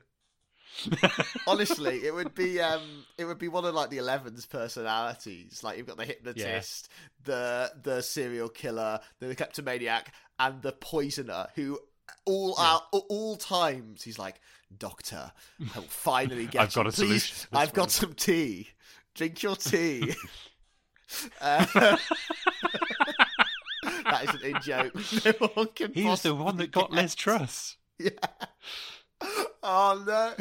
Honestly, 1.48 2.06
it 2.06 2.14
would 2.14 2.34
be 2.36 2.60
um, 2.60 3.06
it 3.18 3.26
would 3.26 3.38
be 3.38 3.48
one 3.48 3.66
of 3.66 3.74
like 3.74 3.90
the 3.90 3.98
Eleven's 3.98 4.46
personalities. 4.46 5.64
Like 5.64 5.78
you've 5.78 5.88
got 5.88 5.98
the 5.98 6.06
hypnotist, 6.06 6.90
the 7.24 7.72
the 7.84 8.02
serial 8.02 8.50
killer, 8.50 9.00
the 9.20 9.36
kleptomaniac, 9.36 10.14
and 10.40 10.62
the 10.62 10.72
poisoner. 10.72 11.48
Who 11.56 11.80
all 12.26 12.60
out 12.60 12.84
all 12.92 13.36
times 13.38 14.04
he's 14.04 14.20
like, 14.20 14.40
Doctor, 14.78 15.32
I 15.60 15.80
will 15.80 15.86
finally 15.88 16.46
get. 16.52 16.62
I've 16.62 16.74
got 16.74 16.88
a 16.88 16.92
Please, 16.92 17.24
solution 17.24 17.50
I've 17.54 17.74
got 17.74 17.92
some 17.92 18.14
tea. 18.14 18.70
Drink 19.16 19.42
your 19.42 19.56
tea. 19.56 20.14
uh, 21.42 21.66
that 23.84 24.24
is 24.24 24.30
an 24.36 24.56
in 24.56 24.62
joke. 24.62 24.94
No 25.26 25.48
one 25.54 25.68
can. 25.74 25.94
He 25.94 26.04
was 26.04 26.22
the 26.22 26.36
one 26.36 26.58
that 26.58 26.72
got 26.72 26.92
less 26.92 27.16
trust. 27.16 27.78
Yeah. 27.98 28.12
Oh 29.70 30.02
no. 30.08 30.34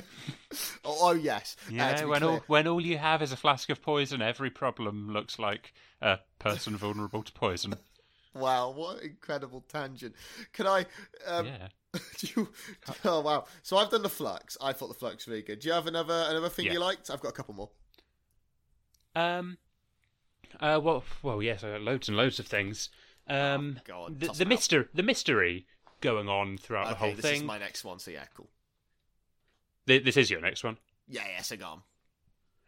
Oh, 0.85 0.99
oh, 1.01 1.13
yes. 1.13 1.57
Uh, 1.67 1.73
Yeah, 1.73 2.01
be 2.01 2.05
when 2.07 2.23
all 2.23 2.45
when 2.47 2.67
all 2.69 2.81
you 2.81 2.97
have 2.99 3.23
is 3.23 3.33
a 3.33 3.37
flask 3.37 3.69
of 3.71 3.83
poison, 3.83 4.23
every 4.23 4.51
problem 4.51 5.11
looks 5.13 5.39
like 5.39 5.73
a 6.01 6.19
person 6.39 6.77
vulnerable 6.77 7.23
to 7.23 7.33
poison. 7.33 7.75
Wow, 8.35 8.73
what 8.73 8.99
an 8.99 9.09
incredible 9.09 9.65
tangent. 9.67 10.15
Can 10.53 10.67
I? 10.67 10.85
Um, 11.27 11.47
yeah. 11.47 11.69
do 12.19 12.27
you, 12.37 12.49
oh 13.07 13.21
wow. 13.23 13.47
So 13.63 13.79
I've 13.79 13.89
done 13.89 14.03
the 14.03 14.11
flux. 14.11 14.59
I 14.61 14.75
thought 14.75 14.89
the 14.89 14.95
flux 14.95 15.25
was 15.25 15.29
really 15.33 15.43
good. 15.43 15.61
Do 15.61 15.69
you 15.69 15.75
have 15.75 15.87
another 15.87 16.27
another 16.29 16.51
thing 16.51 16.67
Yeah. 16.67 16.75
you 16.75 16.81
liked? 16.81 17.09
I've 17.09 17.21
got 17.23 17.31
a 17.31 17.33
couple 17.33 17.55
more. 17.55 17.71
Um. 19.15 19.57
Uh. 20.61 20.79
Well. 20.83 21.05
Well. 21.23 21.43
Yes. 21.43 21.65
I 21.65 21.71
got 21.73 21.81
loads 21.83 22.09
and 22.09 22.17
loads 22.17 22.39
of 22.39 22.47
things. 22.47 22.91
Um. 23.27 23.79
Oh, 23.79 23.83
go 23.87 24.01
on, 24.03 24.19
the 24.19 24.27
the 24.29 24.45
them 24.45 24.53
out. 24.53 24.59
myster 24.59 24.89
the 24.93 25.03
mystery 25.03 25.67
going 26.03 26.29
on 26.29 26.59
throughout 26.59 26.89
the 26.89 26.95
Okay, 26.97 27.07
whole 27.07 27.15
this 27.17 27.25
thing. 27.25 27.37
is 27.37 27.43
my 27.43 27.59
next 27.59 27.85
one. 27.85 27.99
So 27.99 28.11
yeah, 28.11 28.25
cool. 28.35 28.51
Th- 29.87 30.05
This 30.05 30.17
is 30.17 30.31
your 30.31 30.41
next 30.41 30.65
one. 30.65 30.79
Yeah, 31.09 31.23
yeah. 31.33 31.43
So 31.43 31.57
go 31.57 31.67
on. 31.67 31.83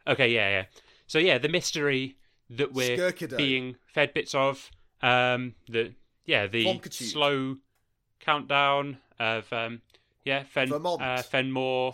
Okay. 0.07 0.29
Yeah. 0.29 0.49
Yeah. 0.49 0.65
So 1.07 1.19
yeah, 1.19 1.37
the 1.37 1.49
mystery 1.49 2.15
that 2.51 2.73
we're 2.73 2.97
Skirkido. 2.97 3.37
being 3.37 3.75
fed 3.87 4.13
bits 4.13 4.33
of. 4.35 4.69
Um. 5.01 5.55
The 5.69 5.93
yeah 6.25 6.47
the 6.47 6.65
Vonkitude. 6.65 7.11
slow 7.11 7.57
countdown 8.19 8.97
of 9.19 9.51
um. 9.53 9.81
Yeah. 10.25 10.43
Fen 10.43 10.69
Vermont. 10.69 11.01
uh, 11.01 11.21
Fenmore, 11.23 11.93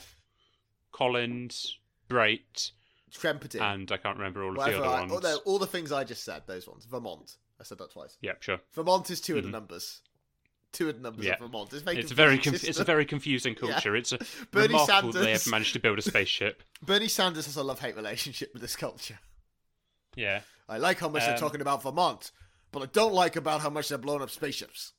Collins, 0.92 1.78
Brait, 2.10 2.72
Tremperding. 3.12 3.62
and 3.62 3.92
I 3.92 3.98
can't 3.98 4.18
remember 4.18 4.44
all 4.44 4.52
of 4.52 4.58
whatever. 4.58 4.78
the 4.80 4.84
other 4.86 4.96
I, 4.96 5.00
ones. 5.02 5.12
oh, 5.16 5.20
no, 5.20 5.38
all 5.46 5.60
the 5.60 5.68
things 5.68 5.92
I 5.92 6.04
just 6.04 6.24
said. 6.24 6.44
Those 6.48 6.68
ones. 6.68 6.86
Vermont. 6.86 7.38
I 7.60 7.64
said 7.64 7.78
that 7.78 7.92
twice. 7.92 8.18
Yep. 8.22 8.44
Sure. 8.44 8.60
Vermont 8.74 9.10
is 9.10 9.22
2 9.22 9.38
of 9.38 9.44
Mhm. 9.44 9.46
the 9.46 9.52
numbers. 9.52 10.02
Two 10.76 10.92
numbers 10.94 11.26
Yeah. 11.26 11.34
of 11.34 11.40
Vermont. 11.40 11.72
It's, 11.74 11.82
very 11.84 11.98
It's 11.98 12.12
a 12.12 12.16
very 12.16 12.38
confusing 12.38 12.60
conf- 12.60 12.70
it's 12.70 12.80
a 12.80 12.84
very 12.84 13.06
confusing 13.06 13.54
Yeah. 13.62 13.72
culture. 13.72 13.96
It's 13.96 14.12
a 14.12 14.18
Bernie 14.52 14.68
remarkable 14.68 15.12
that 15.14 15.20
they 15.20 15.26
Sanders. 15.26 15.44
have 15.46 15.52
managed 15.52 15.74
to 15.74 15.80
build 15.80 16.00
a 16.00 16.02
spaceship. 16.02 16.62
Bernie 16.82 17.08
Sanders 17.08 17.46
has 17.46 17.56
a 17.56 17.64
love 17.64 17.80
hate 17.80 17.96
relationship 17.96 18.52
with 18.54 18.62
this 18.62 18.76
culture. 18.76 19.20
Yeah. 20.16 20.42
I 20.68 20.78
like 20.78 21.00
how 21.00 21.10
much 21.10 21.24
they're 21.24 21.34
Um, 21.34 21.40
talking 21.40 21.62
about 21.62 21.84
Vermont, 21.84 22.32
but 22.72 22.82
I 22.84 22.88
don't 22.88 23.14
like 23.14 23.36
about 23.36 23.62
how 23.62 23.70
much 23.70 23.90
they're 23.90 23.98
blowing 23.98 24.22
up 24.22 24.30
spaceships. 24.32 24.94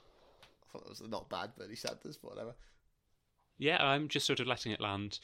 I 0.00 0.72
thought 0.72 0.82
that 0.84 0.90
was 0.90 1.02
not 1.02 1.28
bad, 1.30 1.54
Bernie 1.56 1.74
Sanders, 1.76 2.16
but 2.16 2.30
whatever. 2.32 2.54
Yeah, 3.58 3.82
I'm 3.82 4.08
just 4.08 4.26
sort 4.26 4.40
of 4.40 4.46
letting 4.46 4.72
it 4.72 4.80
land. 4.80 5.18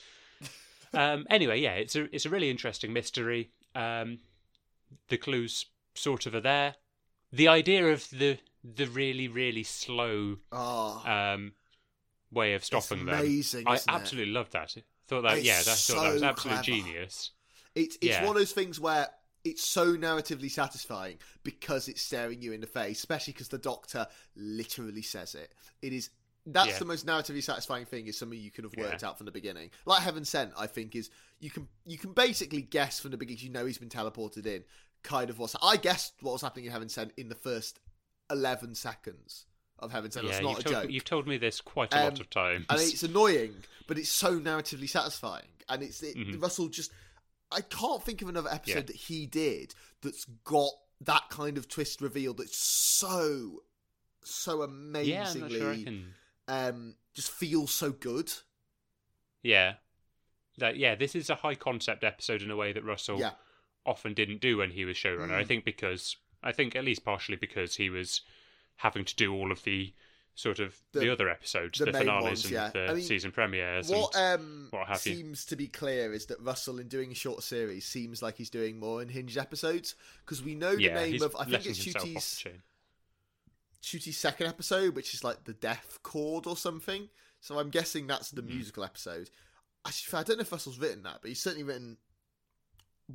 um, 0.95 1.26
anyway, 1.30 1.61
yeah, 1.61 1.74
it's 1.74 1.97
a 1.97 2.14
it's 2.14 2.26
a 2.26 2.30
really 2.30 2.51
interesting 2.51 2.93
mystery. 2.93 3.51
Um, 3.74 4.20
the 5.09 5.16
clues 5.18 5.66
sort 5.95 6.26
of 6.26 6.34
are 6.34 6.40
there. 6.40 6.76
The 7.32 7.49
idea 7.49 7.90
of 7.93 8.09
the 8.11 8.38
the 8.64 8.86
really 8.86 9.28
really 9.28 9.62
slow 9.64 10.36
Oh, 10.52 11.02
um, 11.06 11.52
way 12.30 12.54
of 12.54 12.64
stopping 12.64 13.04
them, 13.06 13.14
amazing, 13.18 13.64
I 13.66 13.74
isn't 13.74 13.90
it? 13.90 13.94
absolutely 13.94 14.32
loved 14.32 14.52
that. 14.52 14.74
Thought 15.08 15.22
that 15.22 15.38
It's 15.38 15.46
yeah, 15.46 15.58
that, 15.58 15.64
thought 15.76 16.02
that 16.02 16.12
was 16.12 16.20
so 16.20 16.26
absolute 16.26 16.52
clever. 16.54 16.62
genius. 16.62 17.30
it's 17.74 17.96
it's 17.96 18.06
yeah. 18.06 18.20
one 18.22 18.30
of 18.36 18.40
those 18.40 18.52
things 18.52 18.78
where 18.80 19.08
it's 19.44 19.64
so 19.66 19.96
narratively 19.96 20.48
satisfying 20.50 21.18
because 21.42 21.88
it's 21.88 22.00
staring 22.00 22.40
you 22.40 22.52
in 22.52 22.60
the 22.60 22.66
face, 22.66 22.98
especially 22.98 23.32
because 23.32 23.48
the 23.48 23.58
Doctor 23.58 24.06
literally 24.36 25.02
says 25.02 25.34
it. 25.34 25.52
It 25.82 25.92
is 25.92 26.10
that's 26.46 26.70
Yeah. 26.70 26.78
the 26.78 26.84
most 26.86 27.06
narratively 27.06 27.42
satisfying 27.42 27.84
thing 27.84 28.06
is 28.08 28.18
something 28.18 28.38
you 28.38 28.50
could 28.50 28.64
have 28.64 28.74
worked 28.76 29.02
Yeah. 29.02 29.08
out 29.08 29.16
from 29.18 29.26
the 29.26 29.32
beginning. 29.32 29.70
Like 29.84 30.02
Heaven 30.02 30.24
Sent, 30.24 30.52
I 30.56 30.66
think 30.66 30.94
is 30.96 31.10
you 31.40 31.50
can 31.50 31.68
you 31.84 31.98
can 31.98 32.12
basically 32.12 32.62
guess 32.62 33.00
from 33.00 33.10
the 33.10 33.16
beginning. 33.16 33.42
You 33.44 33.50
know 33.50 33.66
he's 33.66 33.78
been 33.78 33.88
teleported 33.88 34.46
in. 34.46 34.64
Kind 35.02 35.30
of 35.30 35.38
what's 35.40 35.56
I 35.60 35.76
guessed 35.76 36.14
what 36.20 36.32
was 36.32 36.42
happening 36.42 36.66
in 36.66 36.72
Heaven 36.72 36.88
Sent 36.88 37.12
in 37.16 37.28
the 37.28 37.34
first 37.34 37.80
eleven 38.33 38.74
seconds 38.74 39.47
of 39.78 39.93
Heaven 39.93 40.11
Sent. 40.11 40.26
yeah, 40.26 40.33
It's 40.35 40.43
not 40.43 40.59
a 40.61 40.62
told, 40.62 40.74
joke. 40.85 40.91
you've 40.91 41.05
told 41.05 41.26
me 41.28 41.37
this 41.39 41.61
quite 41.61 41.93
a 41.93 41.99
Um, 41.99 42.05
lot 42.05 42.20
of 42.20 42.30
times. 42.30 42.66
and 42.68 42.80
it's 42.80 43.03
annoying, 43.03 43.64
but 43.87 43.99
it's 43.99 44.11
so 44.11 44.39
narratively 44.41 44.89
satisfying. 44.89 45.47
And 45.68 45.83
it's 45.83 46.03
it, 46.03 46.16
Mhm. 46.16 46.41
Russell 46.43 46.68
just 46.68 46.91
I 47.51 47.61
can't 47.61 48.03
think 48.03 48.22
of 48.22 48.28
another 48.30 48.49
episode 48.51 48.74
Yeah. 48.76 48.80
that 48.83 48.97
he 48.97 49.26
did 49.26 49.74
that's 50.01 50.24
got 50.45 50.72
that 51.03 51.28
kind 51.28 51.59
of 51.59 51.68
twist 51.68 52.01
reveal 52.01 52.33
that's 52.33 52.57
so 52.57 53.62
so 54.24 54.59
yeah, 54.61 54.64
amazingly 54.64 55.59
sure 55.59 55.72
I 55.72 55.83
can. 55.85 56.14
um 56.49 56.97
just 57.14 57.30
feels 57.30 57.72
so 57.74 57.91
good. 57.93 58.33
Yeah. 59.43 59.74
That 60.59 60.76
yeah, 60.76 60.95
this 60.95 61.14
is 61.14 61.28
a 61.30 61.35
high 61.37 61.55
concept 61.55 62.05
episode 62.05 62.43
in 62.43 62.51
a 62.51 62.57
way 62.57 62.72
that 62.72 62.85
Russell 62.85 63.18
Yeah. 63.18 63.35
often 63.85 64.14
didn't 64.14 64.41
do 64.41 64.59
when 64.59 64.70
he 64.70 64.85
was 64.85 64.97
showrunner. 64.97 65.30
Mm. 65.30 65.35
I 65.35 65.45
think 65.45 65.64
because 65.64 66.16
I 66.43 66.53
think 66.53 66.74
at 66.76 66.84
least 66.84 67.05
partially 67.05 67.36
because 67.36 67.76
he 67.76 67.90
was 67.90 68.20
having 68.76 69.05
to 69.05 69.14
do 69.16 69.32
all 69.34 69.53
of 69.53 69.62
the 69.64 69.93
sort 70.34 70.59
of 70.61 70.76
the, 70.93 71.01
The- 71.01 71.12
other 71.12 71.28
episodes, 71.28 71.78
the 71.78 71.84
the, 71.86 71.93
finales 71.93 72.24
ones, 72.24 72.45
and 72.45 72.53
yeah. 72.53 72.70
the 72.70 72.86
I 72.90 72.95
mean, 72.95 73.05
season 73.05 73.32
premieres. 73.32 73.88
What 73.90 74.16
um 74.16 74.68
what 74.70 74.88
have 74.88 75.05
you. 75.07 75.14
seems 75.14 75.45
to 75.47 75.57
be 75.57 75.68
clear 75.68 76.12
is 76.14 76.26
that 76.26 76.40
Russell 76.40 76.78
in 76.78 76.88
doing 76.88 77.12
a 77.12 77.14
short 77.14 77.43
series 77.43 77.84
seems 77.84 78.22
like 78.22 78.36
he's 78.38 78.49
doing 78.51 78.78
more 78.80 79.03
unhinged 79.03 79.36
episodes 79.36 79.95
because 80.24 80.43
we 80.43 80.55
know 80.55 80.74
the 80.74 80.82
yeah, 80.84 80.95
name 80.95 81.22
of 81.22 81.36
I 81.38 81.45
think 81.45 81.66
it's 81.66 81.84
Ncuti's. 81.84 82.45
Ncuti's 83.82 84.16
second 84.16 84.47
episode, 84.47 84.95
which 84.95 85.12
is 85.12 85.24
like 85.24 85.45
the 85.45 85.53
death 85.53 85.99
chord 86.03 86.47
or 86.47 86.57
something. 86.57 87.09
So 87.40 87.59
I'm 87.59 87.70
guessing 87.70 88.07
that's 88.07 88.30
the 88.30 88.43
Hmm. 88.43 88.49
musical 88.49 88.84
episode. 88.84 89.28
Actually, 89.84 90.18
I 90.18 90.22
don't 90.22 90.36
know 90.38 90.43
if 90.43 90.53
Russell's 90.53 90.78
written 90.78 91.03
that, 91.03 91.18
but 91.20 91.28
he's 91.28 91.40
certainly 91.40 91.64
written 91.64 91.97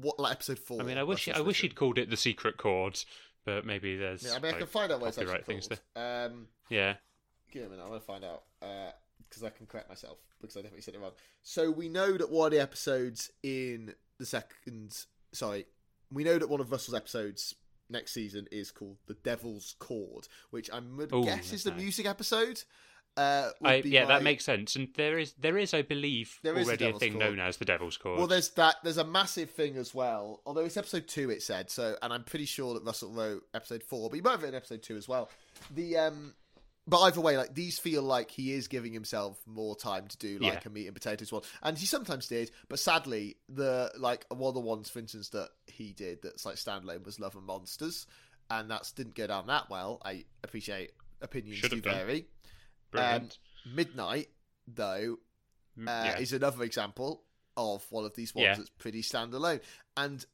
what 0.01 0.19
like 0.19 0.33
episode 0.33 0.59
four. 0.59 0.81
I 0.81 0.83
mean, 0.85 0.97
I 0.97 1.03
wish 1.03 1.27
I 1.29 1.41
wish 1.41 1.61
he'd 1.61 1.75
called 1.75 1.97
it 1.97 2.09
the 2.09 2.17
secret 2.17 2.57
chord, 2.57 2.99
but 3.45 3.65
maybe 3.65 3.97
there's 3.97 4.23
Yeah, 4.23 4.33
I 4.35 4.39
mean, 4.39 4.53
I 4.53 4.57
can 4.57 4.67
find 4.67 4.91
out 4.91 5.01
what 5.01 5.09
it's 5.09 5.17
actually 5.17 5.39
copyright 5.39 5.45
things 5.45 5.67
there. 5.95 6.25
Um, 6.25 6.47
Yeah, 6.69 6.95
give 7.51 7.61
me 7.63 7.67
a 7.67 7.69
minute. 7.71 7.83
I'm 7.83 7.89
gonna 7.89 8.01
find 8.01 8.23
out 8.23 8.43
because 9.29 9.43
I 9.43 9.49
can 9.49 9.65
correct 9.65 9.89
myself 9.89 10.19
because 10.41 10.55
I 10.55 10.61
definitely 10.61 10.81
said 10.81 10.95
it 10.95 10.99
wrong. 10.99 11.11
So 11.43 11.71
we 11.71 11.89
know 11.89 12.17
that 12.17 12.29
one 12.29 12.47
of 12.47 12.51
the 12.51 12.61
episodes 12.61 13.31
in 13.43 13.93
the 14.19 14.25
second. 14.25 15.05
Sorry, 15.33 15.65
we 16.11 16.23
know 16.23 16.37
that 16.37 16.49
one 16.49 16.61
of 16.61 16.71
Russell's 16.71 16.95
episodes 16.95 17.55
next 17.89 18.13
season 18.13 18.47
is 18.51 18.71
called 18.71 18.97
"The 19.07 19.15
Devil's 19.15 19.75
Chord," 19.79 20.27
which 20.49 20.69
I 20.69 20.79
would 20.79 21.13
Ooh, 21.13 21.23
guess 21.23 21.53
is 21.53 21.63
the 21.63 21.71
nice. 21.71 21.81
music 21.81 22.05
episode. 22.05 22.63
Uh, 23.17 23.49
I, 23.63 23.75
yeah, 23.77 24.05
that 24.05 24.21
makes 24.23 24.45
sense. 24.45 24.75
And 24.75 24.89
there 24.95 25.17
is, 25.17 25.33
there 25.39 25.57
is, 25.57 25.73
I 25.73 25.81
believe, 25.81 26.39
There 26.43 26.57
is 26.57 26.67
a 26.67 26.69
already 26.69 26.83
a, 26.83 26.87
Devil's 26.87 26.99
thing 27.01 27.13
Chord. 27.13 27.19
known 27.23 27.39
as 27.39 27.57
the 27.57 27.65
Devil's 27.65 27.97
Chord. 27.97 28.17
Well, 28.19 28.27
there's 28.27 28.49
that. 28.51 28.75
There's 28.83 28.97
a 28.97 29.03
massive 29.03 29.49
thing 29.49 29.75
as 29.77 29.93
well. 29.95 30.41
Although 30.45 30.65
it's 30.65 30.77
episode 30.77 31.07
two, 31.07 31.29
it 31.31 31.41
said 31.41 31.69
so, 31.71 31.95
and 32.01 32.13
I'm 32.13 32.23
pretty 32.23 32.45
sure 32.45 32.73
that 32.75 32.83
Russell 32.83 33.11
wrote 33.11 33.43
episode 33.53 33.83
four, 33.83 34.09
but 34.09 34.15
he 34.15 34.21
might 34.21 34.31
have 34.31 34.41
written 34.43 34.55
episode 34.55 34.83
two 34.83 34.95
as 34.97 35.07
well. 35.07 35.29
The 35.73 35.97
um, 35.97 36.35
but 36.89 36.99
either 37.01 37.19
way, 37.19 37.37
like 37.37 37.53
these 37.53 37.79
feel 37.79 38.01
like 38.03 38.31
he 38.31 38.53
is 38.53 38.67
giving 38.67 38.93
himself 38.93 39.39
more 39.45 39.75
time 39.75 40.07
to 40.07 40.17
do 40.17 40.37
like 40.39 40.53
Yeah. 40.53 40.59
a 40.65 40.69
meat 40.69 40.85
and 40.85 40.93
potatoes 40.95 41.31
one, 41.31 41.41
and 41.63 41.77
he 41.77 41.85
sometimes 41.85 42.27
did. 42.27 42.51
But 42.69 42.79
sadly, 42.79 43.37
the 43.49 43.91
like 43.97 44.25
one 44.29 44.47
of 44.49 44.53
the 44.53 44.59
ones, 44.61 44.89
for 44.89 44.99
instance, 44.99 45.29
that 45.29 45.49
he 45.65 45.91
did 45.91 46.21
that's 46.21 46.45
like 46.45 46.55
standalone 46.55 47.03
was 47.03 47.19
Love 47.19 47.35
and 47.35 47.45
Monsters, 47.45 48.05
and 48.49 48.69
that's 48.69 48.91
didn't 48.91 49.15
go 49.15 49.27
down 49.27 49.47
that 49.47 49.69
well. 49.69 50.01
I 50.05 50.25
appreciate 50.43 50.91
opinions 51.21 51.61
do 51.67 51.81
vary. 51.81 52.27
Brilliant. 52.97 53.37
Midnight, 53.65 54.29
though, 54.67 55.17
Mm, 55.77 55.87
uh, 55.87 56.05
yeah. 56.05 56.17
is 56.19 56.33
another 56.33 56.63
example 56.63 57.23
of 57.55 57.85
one 57.91 58.03
of 58.05 58.15
these 58.15 58.33
ones 58.33 58.43
Yeah. 58.45 58.55
that's 58.55 58.69
pretty 58.79 59.01
standalone. 59.03 59.61
And 59.95 60.25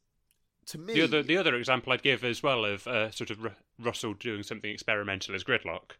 to 0.66 0.78
me, 0.78 0.94
The 0.94 1.02
other, 1.02 1.22
the 1.22 1.36
other 1.36 1.54
example 1.56 1.92
I'd 1.92 2.02
give 2.02 2.24
as 2.24 2.42
well 2.42 2.64
of 2.64 2.86
uh, 2.86 3.10
sort 3.10 3.30
of 3.30 3.42
Ru- 3.42 3.54
Russell 3.78 4.14
doing 4.14 4.42
something 4.42 4.70
experimental 4.70 5.34
is 5.34 5.44
Gridlock, 5.44 5.90
uh, 5.92 5.96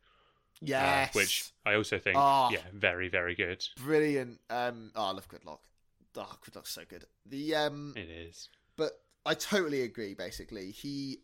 yes, 0.62 1.14
which 1.14 1.52
I 1.66 1.74
also 1.74 1.98
think, 1.98 2.16
Ah. 2.16 2.48
yeah, 2.50 2.62
very, 2.72 3.08
very 3.08 3.34
good. 3.34 3.66
brilliant. 3.76 4.40
Um, 4.48 4.92
oh, 4.94 5.04
I 5.04 5.10
love 5.10 5.28
Gridlock. 5.28 5.58
Oh, 6.16 6.38
Gridlock's 6.42 6.70
so 6.70 6.84
good. 6.88 7.04
The 7.26 7.54
um, 7.56 7.92
It 7.96 8.08
is. 8.08 8.48
but 8.76 9.02
I 9.26 9.34
totally 9.34 9.82
agree. 9.82 10.14
Basically, 10.14 10.70
he 10.70 11.18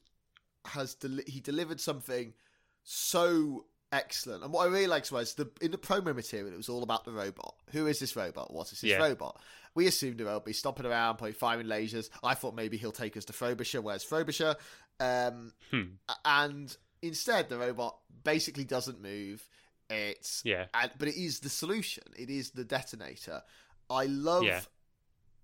has 0.67 0.97
he 1.27 1.41
delivered 1.41 1.81
something 1.81 2.35
so 2.83 3.67
excellent. 3.93 4.45
And 4.45 4.53
what 4.53 4.65
I 4.67 4.71
really 4.71 4.87
liked 4.87 5.11
was 5.13 5.35
the 5.35 5.51
in 5.61 5.71
the 5.71 5.79
promo 5.79 6.15
material, 6.15 6.53
it 6.53 6.57
was 6.57 6.69
all 6.69 6.83
about 6.83 7.05
the 7.05 7.13
robot. 7.13 7.55
Who 7.73 7.87
is 7.87 7.99
this 7.99 8.17
robot? 8.17 8.53
What 8.53 8.67
is 8.73 8.81
this 8.81 8.91
Yeah. 8.91 8.99
robot? 8.99 9.41
We 9.75 9.87
assumed 9.87 10.19
that 10.19 10.25
he'll 10.25 10.41
be 10.41 10.53
stomping 10.53 10.87
around, 10.87 11.17
probably 11.19 11.33
firing 11.33 11.67
lasers. 11.67 12.11
I 12.25 12.35
thought 12.35 12.55
maybe 12.55 12.77
he'll 12.77 12.93
take 12.93 13.17
us 13.17 13.25
to 13.27 13.33
Frobisher. 13.33 13.81
Where's 13.81 14.03
Frobisher? 14.05 14.57
Um, 14.99 15.53
Hmm. 15.71 15.83
and 16.25 16.77
instead, 17.03 17.49
the 17.49 17.59
robot 17.59 17.97
basically 18.25 18.65
doesn't 18.65 19.01
move. 19.01 19.49
It's 19.89 20.43
Yeah. 20.45 20.67
and, 20.75 20.91
but 20.99 21.09
it 21.09 21.17
is 21.17 21.41
the 21.41 21.49
solution. 21.49 22.05
It 22.17 22.31
is 22.31 22.51
the 22.51 22.65
detonator. 22.65 23.43
I 23.89 24.07
love. 24.07 24.45
Yeah. 24.45 24.61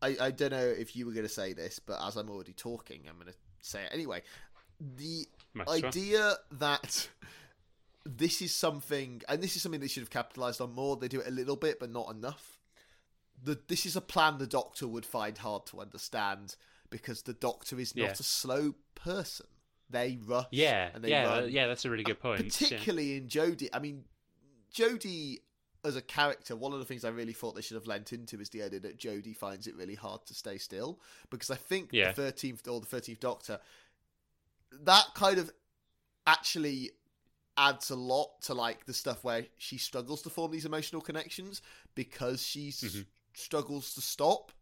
I, 0.02 0.16
I 0.20 0.30
don't 0.30 0.50
know 0.50 0.66
if 0.66 0.94
you 0.94 1.06
were 1.06 1.12
going 1.12 1.26
to 1.26 1.32
say 1.32 1.52
this, 1.52 1.78
but 1.78 1.98
as 2.06 2.16
I'm 2.16 2.28
already 2.30 2.52
talking, 2.52 3.08
I'm 3.08 3.14
going 3.16 3.28
to 3.32 3.34
say 3.60 3.82
it 3.84 3.90
anyway. 3.92 4.22
The 4.78 5.26
Might 5.54 5.68
as 5.68 5.80
well. 5.82 5.88
idea 5.88 6.34
that 6.52 7.08
this 8.16 8.40
is 8.42 8.54
something, 8.54 9.22
and 9.28 9.42
this 9.42 9.56
is 9.56 9.62
something 9.62 9.80
they 9.80 9.88
should 9.88 10.02
have 10.02 10.10
capitalized 10.10 10.60
on 10.60 10.72
more. 10.74 10.96
They 10.96 11.08
do 11.08 11.20
it 11.20 11.26
a 11.28 11.30
little 11.30 11.56
bit, 11.56 11.78
but 11.80 11.90
not 11.90 12.10
enough. 12.10 12.58
The, 13.42 13.58
this 13.68 13.84
is 13.84 13.96
a 13.96 14.00
plan 14.00 14.38
the 14.38 14.46
Doctor 14.46 14.86
would 14.88 15.04
find 15.04 15.36
hard 15.38 15.66
to 15.66 15.80
understand 15.80 16.56
because 16.90 17.22
the 17.22 17.34
Doctor 17.34 17.78
is 17.78 17.94
not 17.94 18.04
Yeah. 18.04 18.10
a 18.12 18.16
slow 18.16 18.74
person. 18.94 19.46
They 19.90 20.18
rush, 20.24 20.46
Yeah, 20.50 20.90
and 20.94 21.04
they 21.04 21.10
yeah, 21.10 21.24
run. 21.24 21.50
yeah. 21.50 21.66
That's 21.68 21.84
a 21.84 21.90
really 21.90 22.02
good 22.04 22.16
uh, 22.16 22.20
point. 22.20 22.40
yeah. 22.60 22.68
Particularly 22.68 23.16
in 23.18 23.28
Jodie. 23.28 23.68
I 23.72 23.78
mean, 23.78 24.04
Jodie 24.74 25.40
as 25.84 25.94
a 25.94 26.02
character, 26.02 26.56
one 26.56 26.72
of 26.72 26.80
the 26.80 26.84
things 26.84 27.04
I 27.04 27.10
really 27.10 27.32
thought 27.32 27.54
they 27.54 27.60
should 27.62 27.76
have 27.76 27.86
lent 27.86 28.12
into 28.12 28.40
is 28.40 28.48
the 28.48 28.62
idea 28.64 28.80
that 28.80 28.98
Jodie 28.98 29.36
finds 29.36 29.68
it 29.68 29.76
really 29.76 29.94
hard 29.94 30.26
to 30.26 30.34
stay 30.34 30.58
still. 30.58 30.98
Because 31.30 31.50
I 31.50 31.54
think 31.56 31.90
Yeah. 31.92 32.08
the 32.08 32.14
thirteenth 32.22 32.66
or 32.66 32.80
the 32.80 32.86
thirteenth 32.86 33.20
Doctor, 33.20 33.60
that 34.72 35.04
kind 35.14 35.38
of 35.38 35.52
actually 36.26 36.90
adds 37.56 37.90
a 37.90 37.96
lot 37.96 38.40
to 38.42 38.54
like 38.54 38.84
the 38.86 38.92
stuff 38.92 39.24
where 39.24 39.46
she 39.56 39.78
struggles 39.78 40.22
to 40.22 40.30
form 40.30 40.52
these 40.52 40.64
emotional 40.66 41.00
connections 41.00 41.62
because 41.94 42.42
she 42.44 42.68
s 42.68 42.82
Mhm. 42.82 43.06
struggles 43.34 43.94
to 43.94 44.00
stop. 44.00 44.52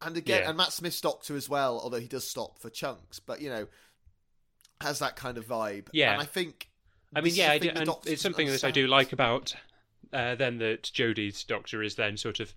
And 0.00 0.16
again, 0.16 0.42
Yeah. 0.42 0.48
and 0.48 0.56
Matt 0.56 0.72
Smith's 0.72 1.00
Doctor 1.00 1.36
as 1.36 1.48
well, 1.48 1.78
although 1.80 2.00
he 2.00 2.08
does 2.08 2.26
stop 2.28 2.58
for 2.58 2.70
chunks, 2.70 3.18
but 3.20 3.40
you 3.40 3.50
know, 3.50 3.68
has 4.80 4.98
that 5.00 5.16
kind 5.16 5.38
of 5.38 5.46
vibe. 5.46 5.88
Yeah. 5.92 6.12
and 6.12 6.22
I 6.22 6.24
think. 6.26 6.70
I 7.14 7.20
mean, 7.22 7.34
yeah, 7.34 7.52
I 7.52 7.58
do, 7.58 7.70
and 7.70 7.88
it's 8.04 8.20
something 8.22 8.48
that 8.48 8.64
I 8.64 8.70
do 8.70 8.86
like 8.86 9.12
about 9.12 9.54
uh, 10.12 10.34
then 10.34 10.58
that 10.58 10.82
Jodie's 10.84 11.42
Doctor 11.44 11.82
is 11.82 11.94
then 11.96 12.16
sort 12.16 12.40
of 12.40 12.54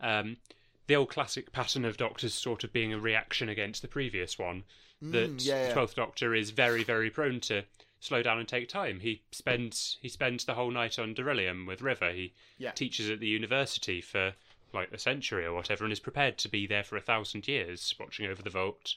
um, 0.00 0.38
the 0.86 0.96
old 0.96 1.10
classic 1.10 1.52
pattern 1.52 1.84
of 1.84 1.96
Doctors 1.96 2.34
sort 2.34 2.64
of 2.64 2.72
being 2.72 2.92
a 2.92 2.98
reaction 2.98 3.48
against 3.48 3.82
the 3.82 3.88
previous 3.88 4.38
one. 4.38 4.64
That 5.02 5.30
Mm, 5.36 5.44
yeah, 5.44 5.68
the. 5.68 5.72
Twelfth 5.74 5.94
Doctor 5.94 6.34
is 6.34 6.50
very, 6.50 6.82
very 6.82 7.10
prone 7.10 7.40
to 7.40 7.64
slow 8.00 8.22
down 8.22 8.38
and 8.38 8.48
take 8.48 8.68
time. 8.68 9.00
He 9.00 9.22
spends 9.30 9.98
he 10.00 10.08
spends 10.08 10.44
the 10.44 10.54
whole 10.54 10.70
night 10.70 10.98
on 10.98 11.14
Darillium 11.14 11.66
with 11.66 11.82
River. 11.82 12.10
He 12.12 12.32
Yeah. 12.58 12.72
teaches 12.72 13.10
at 13.10 13.20
the 13.20 13.28
university 13.28 14.00
for 14.00 14.34
like 14.72 14.90
a 14.92 14.98
century 14.98 15.44
or 15.44 15.52
whatever, 15.54 15.84
and 15.84 15.92
is 15.92 16.00
prepared 16.00 16.38
to 16.38 16.48
be 16.48 16.66
there 16.66 16.84
for 16.84 16.96
a 16.96 17.00
thousand 17.00 17.46
years, 17.48 17.94
watching 17.98 18.26
over 18.26 18.42
the 18.42 18.50
vault. 18.50 18.94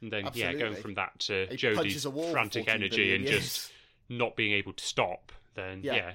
And 0.00 0.10
then, 0.12 0.30
yeah, 0.34 0.52
going 0.54 0.76
from 0.76 0.94
that 0.94 1.18
to 1.20 1.46
He 1.50 1.56
Jodie's 1.56 1.76
punches 1.76 2.04
a 2.06 2.10
wall 2.10 2.24
for 2.26 2.32
frantic 2.32 2.68
energy 2.68 3.14
and 3.14 3.24
years. 3.24 3.44
just 3.44 3.72
not 4.08 4.34
being 4.34 4.52
able 4.52 4.72
to 4.72 4.84
stop, 4.84 5.30
then 5.54 5.82
Yeah. 5.82 5.94
yeah, 5.94 6.14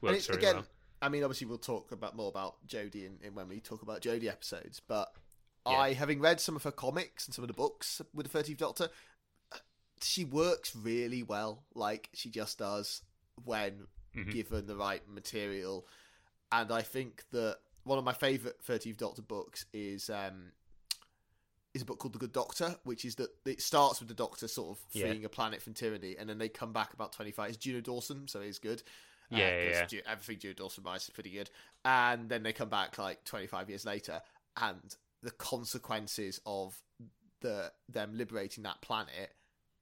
works 0.00 0.26
very 0.26 0.38
again, 0.38 0.54
well. 0.56 0.66
I 1.02 1.08
mean, 1.10 1.22
obviously, 1.22 1.46
we'll 1.46 1.58
talk 1.58 1.92
about 1.92 2.16
more 2.16 2.28
about 2.28 2.66
Jodie 2.66 3.04
in, 3.06 3.18
in 3.22 3.34
when 3.34 3.48
we 3.48 3.60
talk 3.60 3.82
about 3.82 4.00
Jodie 4.00 4.28
episodes. 4.28 4.80
But 4.80 5.12
Yeah. 5.66 5.72
I, 5.78 5.92
having 5.92 6.20
read 6.20 6.40
some 6.40 6.56
of 6.56 6.62
her 6.64 6.72
comics 6.72 7.26
and 7.26 7.34
some 7.34 7.44
of 7.44 7.48
the 7.48 7.54
books 7.54 8.00
with 8.14 8.24
the 8.26 8.30
Thirteenth 8.32 8.58
Doctor, 8.58 8.88
she 10.02 10.24
works 10.24 10.74
really 10.76 11.22
well. 11.22 11.64
Like 11.74 12.08
she 12.14 12.30
just 12.30 12.58
does 12.58 13.02
when 13.44 13.86
Mhm. 14.14 14.32
given 14.32 14.66
the 14.66 14.76
right 14.76 15.06
material. 15.08 15.86
And 16.52 16.70
I 16.72 16.82
think 16.82 17.24
that 17.32 17.58
one 17.84 17.98
of 17.98 18.04
my 18.04 18.12
favourite 18.14 18.62
Thirteenth 18.62 18.98
Doctor 18.98 19.22
books 19.22 19.66
is 19.72 20.08
um, 20.10 20.52
is 21.74 21.82
a 21.82 21.84
book 21.84 21.98
called 21.98 22.14
The 22.14 22.18
Good 22.18 22.32
Doctor, 22.32 22.78
which 22.84 23.04
is 23.04 23.16
that 23.16 23.30
it 23.44 23.60
starts 23.60 24.00
with 24.00 24.08
the 24.08 24.14
Doctor 24.14 24.48
sort 24.48 24.78
of 24.78 24.84
Yeah. 24.92 25.08
freeing 25.08 25.24
a 25.24 25.28
planet 25.28 25.60
from 25.60 25.74
tyranny, 25.74 26.16
and 26.16 26.28
then 26.28 26.38
they 26.38 26.48
come 26.48 26.72
back 26.72 26.94
about 26.94 27.12
twenty 27.12 27.32
five. 27.32 27.50
It's 27.50 27.58
Juno 27.58 27.80
Dawson, 27.80 28.28
so 28.28 28.40
it's 28.40 28.58
good. 28.58 28.82
Uh, 29.32 29.36
Yeah, 29.36 29.38
yeah, 29.38 29.66
'cause 29.82 29.92
yeah. 29.92 30.00
Ju- 30.00 30.02
everything 30.06 30.38
Juno 30.38 30.54
Dawson 30.54 30.84
writes 30.84 31.04
is 31.04 31.10
pretty 31.10 31.30
good. 31.30 31.50
And 31.84 32.28
then 32.30 32.42
they 32.44 32.52
come 32.52 32.68
back 32.70 32.96
like 32.96 33.24
twenty 33.24 33.46
five 33.46 33.68
years 33.68 33.84
later, 33.84 34.22
and 34.56 34.96
the 35.22 35.32
consequences 35.32 36.40
of 36.46 36.82
the 37.40 37.72
them 37.88 38.16
liberating 38.16 38.62
that 38.62 38.80
planet 38.80 39.34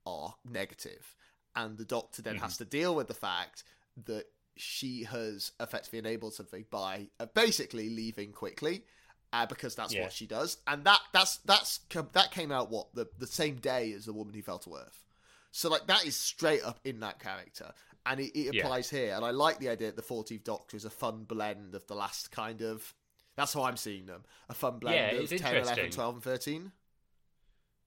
are 0.05 0.35
negative, 0.45 1.15
and 1.55 1.77
the 1.77 1.85
Doctor 1.85 2.21
then 2.21 2.35
Mhm. 2.35 2.41
has 2.41 2.57
to 2.57 2.65
deal 2.65 2.95
with 2.95 3.07
the 3.07 3.13
fact 3.13 3.63
that 4.05 4.25
she 4.57 5.03
has 5.03 5.51
effectively 5.59 5.99
enabled 5.99 6.33
something 6.33 6.65
by 6.69 7.09
uh, 7.19 7.25
basically 7.27 7.89
leaving 7.89 8.31
quickly. 8.31 8.85
Uh, 9.33 9.45
because 9.45 9.75
that's 9.75 9.93
Yeah. 9.93 10.03
what 10.03 10.13
she 10.13 10.25
does, 10.25 10.57
and 10.65 10.85
that 10.85 11.01
that's 11.11 11.37
that's 11.39 11.79
that 12.13 12.31
came 12.31 12.53
out 12.53 12.69
what 12.69 12.93
the 12.95 13.05
the 13.17 13.27
same 13.27 13.57
day 13.57 13.91
as 13.91 14.05
the 14.05 14.13
woman 14.13 14.33
who 14.33 14.41
fell 14.41 14.59
to 14.59 14.75
earth. 14.75 15.03
So 15.51 15.69
like 15.69 15.87
that 15.87 16.05
is 16.05 16.15
straight 16.15 16.63
up 16.63 16.79
in 16.85 17.01
that 17.01 17.19
character, 17.19 17.73
and 18.05 18.21
it, 18.21 18.37
it 18.39 18.47
Yeah. 18.53 18.61
applies 18.63 18.89
here. 18.89 19.13
And 19.13 19.25
I 19.25 19.31
like 19.31 19.59
the 19.59 19.67
idea 19.69 19.87
that 19.87 19.97
the 19.97 20.01
Fourteenth 20.01 20.45
Doctor 20.45 20.77
is 20.77 20.85
a 20.85 20.89
fun 20.89 21.25
blend 21.25 21.75
of 21.75 21.85
the 21.87 21.95
last 21.95 22.31
kind 22.31 22.61
of. 22.61 22.93
That's 23.35 23.51
how 23.53 23.63
I'm 23.63 23.75
seeing 23.77 24.05
them. 24.05 24.23
A 24.47 24.53
fun 24.53 24.79
blend 24.79 24.97
Yeah, 24.97 25.11
of 25.11 25.29
it's 25.29 25.41
10, 25.41 25.57
11, 25.57 25.91
12, 25.91 26.15
and 26.15 26.23
13. 26.23 26.71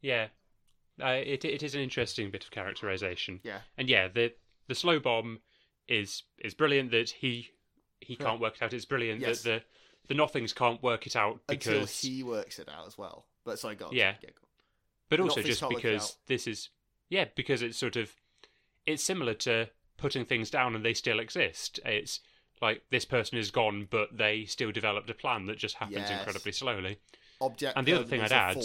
Yeah, 0.00 0.28
uh, 1.02 1.08
it 1.24 1.44
it 1.44 1.62
is 1.62 1.74
an 1.74 1.80
interesting 1.80 2.30
bit 2.30 2.44
of 2.44 2.50
characterization. 2.50 3.40
Yeah. 3.42 3.60
and 3.76 3.88
yeah, 3.88 4.08
the 4.08 4.32
the 4.66 4.74
slow 4.74 4.98
bomb 4.98 5.40
is 5.88 6.22
is 6.38 6.54
brilliant 6.54 6.90
that 6.90 7.10
he 7.10 7.50
he 8.00 8.14
Yeah. 8.18 8.26
can't 8.26 8.40
work 8.40 8.56
it 8.56 8.62
out. 8.62 8.72
It's 8.72 8.84
brilliant 8.84 9.20
Yes. 9.20 9.42
that 9.42 9.62
the 10.08 10.14
the 10.14 10.14
nothings 10.14 10.52
can't 10.54 10.82
work 10.82 11.06
it 11.06 11.16
out 11.16 11.40
Until 11.48 11.74
because 11.74 12.00
he 12.00 12.22
works 12.22 12.58
it 12.58 12.68
out 12.68 12.86
as 12.86 12.96
well. 12.96 13.26
But 13.44 13.58
sorry, 13.58 13.74
go 13.76 13.86
on. 13.86 13.94
Yeah. 13.94 14.14
go 14.22 14.28
but 15.10 15.20
also 15.20 15.36
Nothings 15.40 15.46
just 15.46 15.60
can't 15.60 15.72
work 15.74 15.84
it 15.84 15.92
because 15.92 16.16
this 16.26 16.46
is 16.46 16.68
yeah 17.08 17.24
because 17.34 17.62
it's 17.62 17.78
sort 17.78 17.96
of 17.96 18.14
it's 18.84 19.02
similar 19.02 19.32
to 19.34 19.68
putting 19.96 20.24
things 20.26 20.50
down 20.50 20.74
and 20.76 20.84
they 20.84 20.92
still 20.94 21.18
exist 21.18 21.80
it's 21.84 22.20
like 22.60 22.82
this 22.90 23.06
person 23.06 23.38
is 23.38 23.50
gone 23.50 23.86
but 23.90 24.08
they 24.16 24.44
still 24.44 24.70
developed 24.70 25.08
a 25.08 25.14
plan 25.14 25.46
that 25.46 25.56
just 25.56 25.76
happens 25.76 25.96
Yes. 26.10 26.18
incredibly 26.18 26.52
slowly 26.52 26.98
Object 27.40 27.72
And 27.76 27.86
the 27.86 27.94
other 27.94 28.04
thing 28.04 28.20
I'd 28.20 28.32
add- 28.32 28.62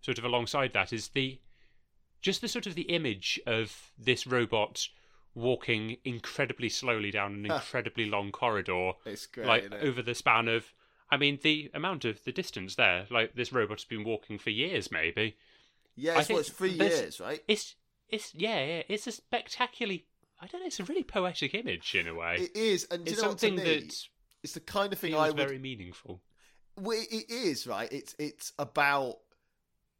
sort 0.00 0.18
of 0.18 0.24
alongside 0.24 0.72
that 0.72 0.92
is 0.92 1.08
the 1.08 1.38
just 2.20 2.40
the 2.40 2.48
sort 2.48 2.66
of 2.66 2.74
the 2.74 2.82
image 2.82 3.40
of 3.46 3.92
this 3.98 4.26
robot 4.26 4.88
walking 5.34 5.96
incredibly 6.04 6.68
slowly 6.68 7.10
down 7.10 7.34
an 7.34 7.46
incredibly 7.46 8.06
long 8.06 8.32
corridor 8.32 8.92
It's 9.04 9.26
great. 9.26 9.46
like 9.46 9.72
over 9.82 10.02
the 10.02 10.14
span 10.14 10.48
of 10.48 10.72
I 11.10 11.16
mean 11.16 11.38
the 11.42 11.70
amount 11.74 12.04
of 12.04 12.24
the 12.24 12.32
distance 12.32 12.74
there 12.74 13.06
like 13.10 13.34
this 13.34 13.52
robot's 13.52 13.84
been 13.84 14.04
walking 14.04 14.38
for 14.38 14.50
years 14.50 14.90
maybe 14.90 15.36
yeah, 15.94 16.14
I 16.14 16.18
it's, 16.18 16.26
think 16.28 16.36
what, 16.36 16.46
it's 16.46 16.50
three 16.56 16.70
years, 16.70 17.20
right? 17.20 17.40
it's 17.48 17.74
it's 18.08 18.34
yeah, 18.34 18.64
yeah 18.64 18.82
it's 18.88 19.06
a 19.06 19.12
spectacularly 19.12 20.06
I 20.40 20.46
don't 20.46 20.60
know 20.60 20.66
it's 20.66 20.80
a 20.80 20.84
really 20.84 21.04
poetic 21.04 21.54
image 21.54 21.94
in 21.94 22.08
a 22.08 22.14
way 22.14 22.36
It 22.40 22.56
is, 22.56 22.86
and 22.90 23.02
it's 23.02 23.16
you 23.16 23.22
know 23.22 23.28
something 23.28 23.56
me, 23.56 23.62
that 23.64 24.06
it's 24.42 24.52
the 24.54 24.60
kind 24.60 24.92
of 24.92 24.98
thing 24.98 25.14
I 25.14 25.28
would 25.28 25.36
very 25.36 25.58
meaningful 25.58 26.22
well, 26.80 26.96
it 27.10 27.28
is 27.28 27.66
right. 27.66 27.92
It's 27.92 28.14
it's 28.18 28.52
about 28.58 29.16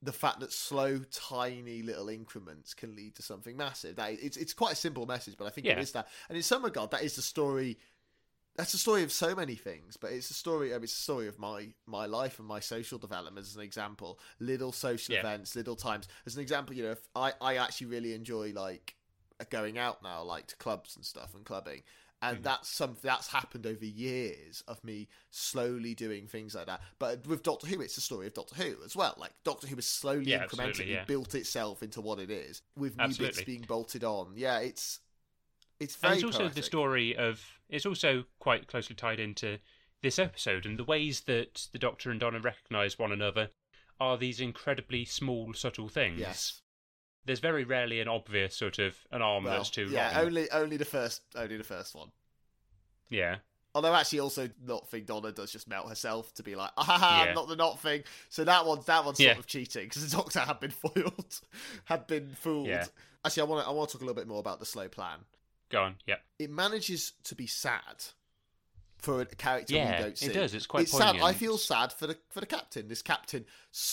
the 0.02 0.12
fact 0.12 0.40
that 0.40 0.52
slow, 0.52 0.98
tiny 1.10 1.82
little 1.82 2.08
increments 2.08 2.72
can 2.72 2.94
lead 2.94 3.16
to 3.16 3.22
something 3.22 3.56
massive. 3.56 3.96
That 3.96 4.12
it's 4.22 4.36
it's 4.36 4.54
quite 4.54 4.72
a 4.72 4.76
simple 4.76 5.06
message, 5.06 5.34
but 5.36 5.46
I 5.46 5.50
think 5.50 5.66
it 5.66 5.70
Yeah. 5.70 5.80
is 5.80 5.92
that. 5.92 6.08
And 6.28 6.36
in 6.36 6.42
some 6.42 6.64
regard, 6.64 6.90
that 6.92 7.02
is 7.02 7.16
the 7.16 7.22
story. 7.22 7.78
That's 8.56 8.72
the 8.72 8.78
story 8.78 9.04
of 9.04 9.12
so 9.12 9.36
many 9.36 9.54
things, 9.54 9.96
but 9.96 10.10
it's 10.10 10.30
a 10.30 10.34
story. 10.34 10.72
I 10.72 10.76
mean, 10.78 10.84
it's 10.84 10.92
a 10.92 11.02
story 11.02 11.28
of 11.28 11.38
my 11.38 11.68
my 11.86 12.06
life 12.06 12.38
and 12.38 12.46
my 12.48 12.60
social 12.60 12.98
development 12.98 13.46
as 13.46 13.56
an 13.56 13.62
example. 13.62 14.18
Little 14.40 14.72
social 14.72 15.14
Yeah. 15.14 15.20
events, 15.20 15.54
little 15.56 15.76
times. 15.76 16.08
As 16.26 16.34
an 16.36 16.42
example, 16.42 16.74
you 16.76 16.82
know, 16.84 16.90
if 16.92 17.08
I 17.14 17.32
I 17.40 17.56
actually 17.56 17.88
really 17.88 18.14
enjoy 18.14 18.52
like 18.52 18.94
going 19.50 19.78
out 19.78 20.02
now, 20.02 20.22
like 20.22 20.48
to 20.48 20.56
clubs 20.56 20.96
and 20.96 21.04
stuff 21.04 21.34
and 21.34 21.44
clubbing, 21.44 21.82
and 22.20 22.38
Mhm. 22.38 22.42
that's 22.42 22.68
something 22.68 23.00
that's 23.02 23.28
happened 23.28 23.66
over 23.66 23.84
years 23.84 24.62
of 24.66 24.82
me 24.82 25.08
slowly 25.30 25.94
doing 25.94 26.26
things 26.26 26.54
like 26.54 26.66
that. 26.66 26.82
But 26.98 27.26
with 27.26 27.42
Doctor 27.42 27.66
Who, 27.68 27.80
it's 27.80 27.94
the 27.94 28.00
story 28.00 28.26
of 28.26 28.34
Doctor 28.34 28.56
Who 28.56 28.82
as 28.84 28.96
well. 28.96 29.14
Like 29.16 29.32
Doctor 29.44 29.66
Who 29.68 29.76
has 29.76 29.86
slowly, 29.86 30.30
Yeah, 30.30 30.46
incrementally 30.46 30.88
yeah. 30.88 31.04
built 31.04 31.34
itself 31.34 31.82
into 31.82 32.00
what 32.00 32.18
it 32.18 32.30
is, 32.30 32.62
with 32.76 32.96
new 32.96 33.14
bits 33.14 33.42
being 33.42 33.62
bolted 33.62 34.02
on. 34.04 34.32
Yeah, 34.36 34.58
it's 34.58 35.00
it's 35.80 35.94
and 35.94 36.00
very. 36.00 36.14
it's 36.14 36.24
also 36.24 36.48
the 36.48 36.62
story 36.62 37.16
of 37.16 37.44
it's 37.68 37.86
also 37.86 38.24
quite 38.40 38.66
closely 38.66 38.96
tied 38.96 39.20
into 39.20 39.58
this 40.02 40.18
episode 40.18 40.64
and 40.66 40.78
the 40.78 40.84
ways 40.84 41.20
that 41.22 41.68
the 41.72 41.78
Doctor 41.78 42.10
and 42.10 42.18
Donna 42.20 42.40
recognise 42.40 42.98
one 42.98 43.12
another 43.12 43.50
are 44.00 44.16
these 44.16 44.40
incredibly 44.40 45.04
small, 45.04 45.52
subtle 45.54 45.88
things. 45.88 46.20
Yes. 46.20 46.62
There's 47.24 47.40
very 47.40 47.64
rarely 47.64 48.00
an 48.00 48.08
obvious 48.08 48.56
sort 48.56 48.78
of 48.78 48.96
an 49.12 49.20
arm 49.22 49.44
Well, 49.44 49.56
that's 49.56 49.70
too 49.70 49.88
yeah, 49.90 50.06
long. 50.06 50.12
Yeah, 50.14 50.20
only 50.22 50.50
only 50.50 50.76
the 50.76 50.84
first 50.84 51.22
only 51.34 51.56
the 51.56 51.64
first 51.64 51.94
one. 51.94 52.08
Yeah. 53.10 53.36
Although 53.74 53.94
actually, 53.94 54.20
also 54.20 54.48
not 54.64 54.88
thing 54.88 55.04
Donna 55.04 55.30
does 55.30 55.52
just 55.52 55.68
melt 55.68 55.88
herself 55.88 56.32
to 56.34 56.42
be 56.42 56.56
like, 56.56 56.70
ah, 56.78 57.26
Yeah. 57.26 57.34
not 57.34 57.48
the 57.48 57.56
not 57.56 57.78
thing. 57.80 58.02
So 58.28 58.44
that 58.44 58.64
one's 58.66 58.86
that 58.86 59.04
one's 59.04 59.18
sort 59.18 59.38
of 59.38 59.46
cheating 59.46 59.84
because 59.84 60.10
the 60.10 60.16
Doctor 60.16 60.40
had 60.40 60.58
been 60.58 60.70
foiled, 60.82 61.40
had 61.84 62.06
been 62.06 62.34
fooled. 62.34 62.66
Yeah. 62.66 62.86
Actually, 63.24 63.42
I 63.42 63.46
want 63.46 63.64
to 63.64 63.70
I 63.70 63.72
want 63.72 63.90
to 63.90 63.92
talk 63.94 64.02
a 64.02 64.04
little 64.04 64.20
bit 64.20 64.28
more 64.28 64.40
about 64.40 64.58
the 64.58 64.66
slow 64.66 64.88
plan. 64.88 65.18
Go 65.70 65.82
on. 65.82 65.96
Yeah. 66.06 66.16
It 66.38 66.50
manages 66.50 67.12
to 67.24 67.34
be 67.34 67.46
sad 67.46 68.04
for 68.98 69.20
a 69.22 69.26
character 69.26 69.74
Yeah, 69.74 69.96
we 69.98 70.02
don't 70.04 70.18
see. 70.18 70.26
it 70.26 70.32
does. 70.34 70.54
It's 70.54 70.66
quite 70.66 70.82
it's 70.84 70.96
sad. 70.96 71.16
I 71.20 71.32
feel 71.32 71.56
sad 71.58 71.92
for 71.92 72.06
the 72.06 72.18
for 72.30 72.40
the 72.40 72.46
captain. 72.46 72.88
This 72.88 73.02
captain 73.02 73.46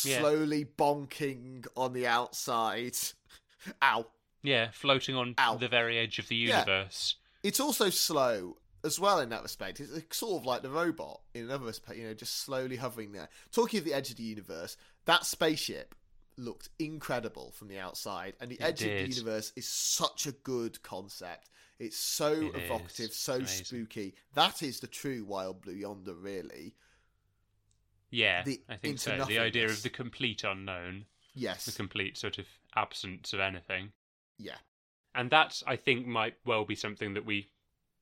Yeah. 0.03 0.19
slowly 0.19 0.65
bonking 0.65 1.67
on 1.77 1.93
the 1.93 2.07
outside. 2.07 2.97
Ow. 3.83 4.07
Yeah, 4.43 4.71
floating 4.71 5.15
on 5.15 5.35
Ow. 5.39 5.55
the 5.57 5.67
very 5.67 5.97
edge 5.97 6.19
of 6.19 6.27
the 6.27 6.35
Yeah. 6.35 6.59
universe. 6.59 7.15
It's 7.43 7.59
also 7.59 7.89
slow 7.89 8.57
as 8.83 8.99
well 8.99 9.19
in 9.19 9.29
that 9.29 9.41
respect. 9.43 9.79
It's 9.79 10.17
sort 10.17 10.41
of 10.41 10.45
like 10.45 10.61
the 10.61 10.69
robot 10.69 11.21
in 11.33 11.45
another 11.45 11.65
respect, 11.65 11.97
you 11.97 12.05
know, 12.07 12.13
just 12.13 12.37
slowly 12.37 12.75
hovering 12.75 13.11
there. 13.11 13.29
Talking 13.51 13.79
of 13.79 13.85
the 13.85 13.93
edge 13.93 14.11
of 14.11 14.17
the 14.17 14.23
universe, 14.23 14.77
that 15.05 15.25
spaceship 15.25 15.95
looked 16.37 16.69
incredible 16.79 17.51
from 17.51 17.67
the 17.69 17.79
outside, 17.79 18.35
and 18.39 18.51
the 18.51 18.55
It 18.55 18.61
edge 18.61 18.81
of 18.83 18.89
the 18.89 19.07
universe 19.15 19.53
is 19.55 19.67
such 19.67 20.27
a 20.27 20.31
good 20.31 20.81
concept. 20.83 21.49
It's 21.79 21.97
so 21.97 22.31
It 22.55 22.55
evocative, 22.63 23.09
is. 23.09 23.15
so 23.17 23.35
Amazing. 23.35 23.65
spooky. 23.65 24.15
That 24.33 24.63
is 24.63 24.79
the 24.79 24.87
true 24.87 25.25
Wild 25.25 25.61
Blue 25.61 25.73
Yonder, 25.73 26.13
really. 26.13 26.73
Yeah, 28.11 28.43
The 28.43 28.61
I 28.69 28.77
think 28.77 28.99
so. 28.99 29.23
The 29.25 29.39
idea 29.39 29.65
of 29.65 29.81
the 29.83 29.89
complete 29.89 30.43
unknown, 30.43 31.05
Yes. 31.33 31.65
the 31.65 31.71
complete 31.73 32.17
sort 32.17 32.37
of 32.37 32.45
absence 32.75 33.33
of 33.33 33.39
anything. 33.39 33.91
Yeah. 34.37 34.57
And 35.13 35.29
that, 35.31 35.61
I 35.67 35.75
think, 35.75 36.05
might 36.07 36.35
well 36.45 36.65
be 36.65 36.75
something 36.75 37.13
that 37.13 37.25
we 37.25 37.49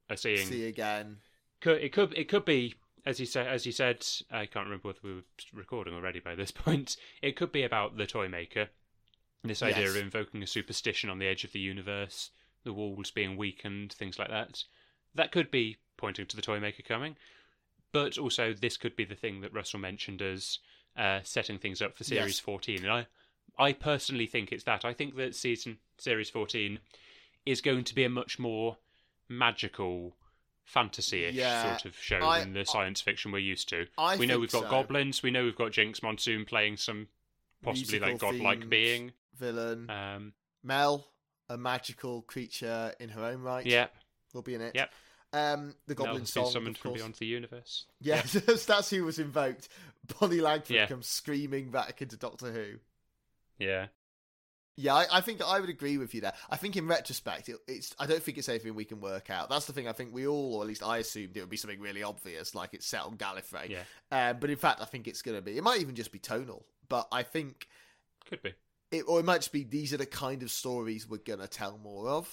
are 0.10 0.16
seeing. 0.18 0.46
See 0.46 0.66
again. 0.68 1.18
Could, 1.62 1.82
it 1.82 1.94
could 1.94 2.14
it 2.18 2.28
could 2.28 2.44
be 2.46 2.76
as 3.06 3.20
you 3.20 3.26
said 3.26 3.48
as 3.48 3.66
you 3.66 3.72
said 3.72 4.06
I 4.30 4.46
can't 4.46 4.66
remember 4.66 4.90
whether 4.90 5.00
we 5.02 5.14
were 5.16 5.24
recording 5.54 5.94
already 5.94 6.20
by 6.20 6.36
this 6.36 6.52
point. 6.66 6.98
It 7.22 7.36
could 7.36 7.52
be 7.52 7.64
about 7.64 7.98
the 7.98 8.06
toy 8.06 8.28
maker. 8.28 8.70
This 9.44 9.62
idea 9.64 9.86
Yes. 9.86 9.96
of 9.96 10.02
invoking 10.04 10.44
a 10.44 10.48
superstition 10.48 11.10
on 11.10 11.20
the 11.20 11.28
edge 11.28 11.44
of 11.44 11.52
the 11.54 11.60
universe, 11.60 12.32
the 12.64 12.74
walls 12.74 13.12
being 13.12 13.36
weakened, 13.38 13.94
things 13.94 14.18
like 14.20 14.30
that. 14.30 14.64
That 15.16 15.32
could 15.32 15.52
be 15.52 15.78
pointing 15.98 16.26
to 16.28 16.36
the 16.36 16.42
toy 16.42 16.60
maker 16.60 16.84
coming. 16.84 17.16
But 17.92 18.18
also 18.18 18.54
this 18.54 18.78
could 18.78 18.96
be 18.96 19.06
the 19.06 19.16
thing 19.16 19.42
that 19.42 19.54
Russell 19.54 19.80
mentioned 19.80 20.22
as 20.22 20.60
uh, 20.98 21.20
setting 21.24 21.60
things 21.60 21.82
up 21.82 21.96
for 21.96 22.04
series 22.04 22.36
Yes. 22.36 22.40
14 22.40 22.84
and 22.84 22.92
I 22.92 23.08
I 23.58 23.74
personally 23.74 24.26
think 24.26 24.52
it's 24.52 24.64
that. 24.64 24.84
I 24.86 24.94
think 24.94 25.16
that 25.18 25.36
season 25.36 25.78
series 26.00 26.30
14 26.30 26.80
is 27.46 27.62
going 27.62 27.84
to 27.84 27.94
be 27.94 28.04
a 28.04 28.10
much 28.10 28.40
more 28.40 28.78
magical 29.30 30.16
fantasy-ish 30.66 31.36
Yeah, 31.36 31.76
sort 31.78 31.86
of 31.94 31.98
show 32.00 32.20
I- 32.26 32.40
than 32.40 32.54
the 32.54 32.66
science 32.66 33.02
fiction 33.02 33.32
we're 33.32 33.40
used 33.40 33.70
to. 33.70 33.86
I 33.98 34.16
we 34.18 34.26
know 34.26 34.40
we've 34.40 34.52
got 34.52 34.64
so. 34.64 34.70
goblins. 34.70 35.22
We 35.22 35.32
know 35.32 35.44
we've 35.44 35.56
got 35.56 35.72
Jinx 35.72 36.02
Monsoon 36.02 36.46
playing 36.46 36.78
some 36.78 37.08
possibly 37.64 38.00
like 38.00 38.12
Musical 38.14 38.32
godlike 38.32 38.60
themed 38.62 38.70
being. 38.70 39.12
Villain. 39.38 39.90
Um, 39.90 40.34
Mel, 40.64 41.06
a 41.54 41.58
magical 41.58 42.22
creature 42.24 42.94
in 43.00 43.10
her 43.10 43.24
own 43.24 43.42
right. 43.42 43.66
Yeah, 43.66 43.88
Will 44.34 44.42
be 44.42 44.56
in 44.56 44.62
it. 44.62 44.76
Yep. 44.76 44.92
Um, 45.32 45.76
the 45.88 45.96
Goblin 45.96 46.18
been 46.18 46.26
summoned 46.26 46.78
from 46.78 46.94
beyond 46.94 47.16
the 47.16 47.26
universe. 47.26 47.86
Yeah, 48.02 48.22
that's 48.68 48.90
who 48.90 49.04
was 49.04 49.18
invoked. 49.20 49.68
Bonnie 50.20 50.42
Langford 50.42 50.76
Yeah. 50.76 50.86
comes 50.86 51.08
screaming 51.08 51.72
back 51.72 52.02
into 52.02 52.18
Doctor 52.18 52.52
Who. 52.52 52.66
Yeah, 53.58 53.88
Yeah, 54.76 54.94
I, 54.96 55.06
I 55.12 55.22
think 55.22 55.42
I 55.44 55.60
would 55.60 55.70
agree 55.70 55.98
with 55.98 56.14
you 56.14 56.22
there. 56.22 56.34
I 56.50 56.58
think 56.58 56.76
in 56.76 56.88
retrospect, 56.88 57.50
it, 57.50 57.58
it's. 57.68 57.96
I 58.00 58.06
don't 58.08 58.22
think 58.22 58.38
it's 58.38 58.50
anything 58.50 58.74
we 58.76 58.86
can 58.86 59.00
work 59.02 59.30
out. 59.30 59.50
That's 59.50 59.66
the 59.66 59.74
thing. 59.74 59.88
I 59.88 59.92
think 59.94 60.14
we 60.14 60.28
all, 60.28 60.56
or 60.56 60.62
at 60.64 60.68
least 60.68 60.84
I 60.84 60.98
assumed, 60.98 61.36
it 61.38 61.40
would 61.42 61.50
be 61.50 61.58
something 61.58 61.80
really 61.80 62.04
obvious, 62.04 62.54
like 62.56 62.74
it's 62.74 62.86
set 62.88 63.02
on 63.02 63.16
Gallifrey. 63.18 63.70
yeah, 63.70 63.84
Um, 64.12 64.38
but 64.40 64.50
in 64.50 64.58
fact, 64.58 64.82
I 64.82 64.86
think 64.86 65.08
it's 65.08 65.22
going 65.22 65.38
to 65.38 65.42
be. 65.42 65.58
It 65.58 65.64
might 65.64 65.80
even 65.82 65.96
just 65.96 66.12
be 66.12 66.20
tonal. 66.20 66.66
But 66.90 67.08
I 67.12 67.24
think 67.24 67.68
could 68.30 68.42
be. 68.44 68.54
It, 68.94 69.04
or 69.08 69.20
it 69.20 69.26
might 69.26 69.38
just 69.40 69.52
be 69.52 69.64
these 69.64 69.94
are 69.94 69.98
the 69.98 70.06
kind 70.06 70.44
of 70.44 70.52
stories 70.52 71.08
we're 71.10 71.18
going 71.18 71.40
to 71.40 71.48
tell 71.48 71.78
more 71.78 72.08
of. 72.10 72.28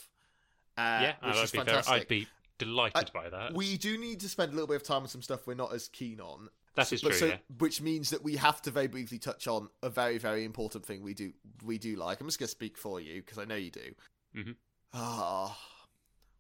Uh, 0.79 1.01
yeah, 1.03 1.15
which 1.23 1.37
I'd 1.37 1.45
is 1.45 1.51
very, 1.51 1.65
fantastic. 1.67 1.95
I'd 1.95 2.09
be 2.09 2.27
delighted 2.59 3.11
by 3.13 3.29
that. 3.29 3.55
We 3.55 3.77
do 3.77 3.99
need 3.99 4.21
to 4.21 4.29
spend 4.29 4.53
a 4.53 4.55
little 4.55 4.69
bit 4.69 4.77
of 4.77 4.83
time 4.83 5.03
on 5.03 5.09
some 5.09 5.23
stuff 5.23 5.47
we're 5.47 5.55
not 5.55 5.73
as 5.75 5.89
keen 5.89 6.21
on. 6.21 6.49
That 6.77 6.87
So- 6.87 6.95
is 6.95 7.03
but 7.03 7.09
true, 7.11 7.19
so- 7.19 7.27
yeah. 7.27 7.39
Which 7.59 7.81
means 7.81 8.11
that 8.11 8.23
we 8.23 8.37
have 8.37 8.63
to 8.63 8.71
very 8.71 8.87
briefly 8.87 9.19
touch 9.19 9.47
on 9.49 9.69
a 9.83 9.91
very, 9.91 10.19
very 10.19 10.45
important 10.45 10.87
thing 10.87 11.03
we 11.03 11.15
do 11.15 11.33
we 11.65 11.79
do 11.79 11.97
like. 11.97 12.21
I'm 12.21 12.29
just 12.29 12.39
going 12.39 12.47
to 12.47 12.51
speak 12.51 12.79
for 12.79 13.01
you 13.01 13.23
because 13.23 13.39
I 13.39 13.45
know 13.45 13.57
you 13.57 13.71
do. 13.71 13.95
Mhm. 14.37 14.57
Ah, 14.93 15.59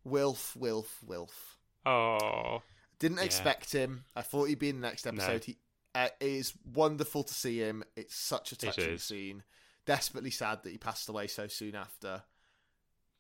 Wilf, 0.05 0.55
Wilf, 0.57 1.03
Wilf. 1.05 1.59
Oh, 1.87 2.62
Didn't 2.99 3.18
Yeah. 3.18 3.25
expect 3.25 3.73
him. 3.73 4.05
I 4.14 4.23
thought 4.23 4.45
he'd 4.45 4.59
be 4.59 4.68
in 4.68 4.81
the 4.81 4.87
next 4.87 5.07
episode. 5.07 5.45
He 5.45 5.59
uh, 5.95 6.09
it 6.21 6.27
is 6.27 6.53
wonderful 6.73 7.25
to 7.25 7.35
see 7.35 7.59
him. 7.59 7.83
It's 7.97 8.14
such 8.14 8.53
a 8.53 8.57
touching 8.57 8.97
scene. 8.99 9.43
Desperately 9.87 10.31
sad 10.31 10.62
that 10.62 10.70
he 10.70 10.78
passed 10.78 11.09
away 11.09 11.26
so 11.26 11.47
soon 11.47 11.74
after. 11.74 12.22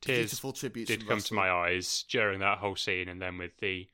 tears 0.00 0.30
Beautiful 0.30 0.52
tributes 0.52 0.88
did 0.88 1.00
come 1.06 1.16
Russell. 1.16 1.28
to 1.28 1.34
my 1.34 1.50
eyes 1.50 2.04
during 2.08 2.40
that 2.40 2.58
whole 2.58 2.76
scene, 2.76 3.08
and 3.08 3.20
then 3.20 3.38
with 3.38 3.56
the 3.60 3.88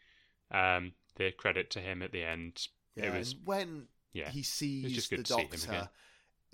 um 0.50 0.92
the 1.16 1.32
credit 1.32 1.70
to 1.70 1.80
him 1.80 2.02
at 2.02 2.12
the 2.12 2.22
end. 2.22 2.68
Yeah, 2.94 3.06
it 3.14 3.18
was 3.18 3.32
and 3.32 3.46
when 3.46 3.88
yeah, 4.12 4.30
he 4.30 4.42
sees 4.42 5.08
the 5.08 5.16
see 5.16 5.22
doctor, 5.22 5.90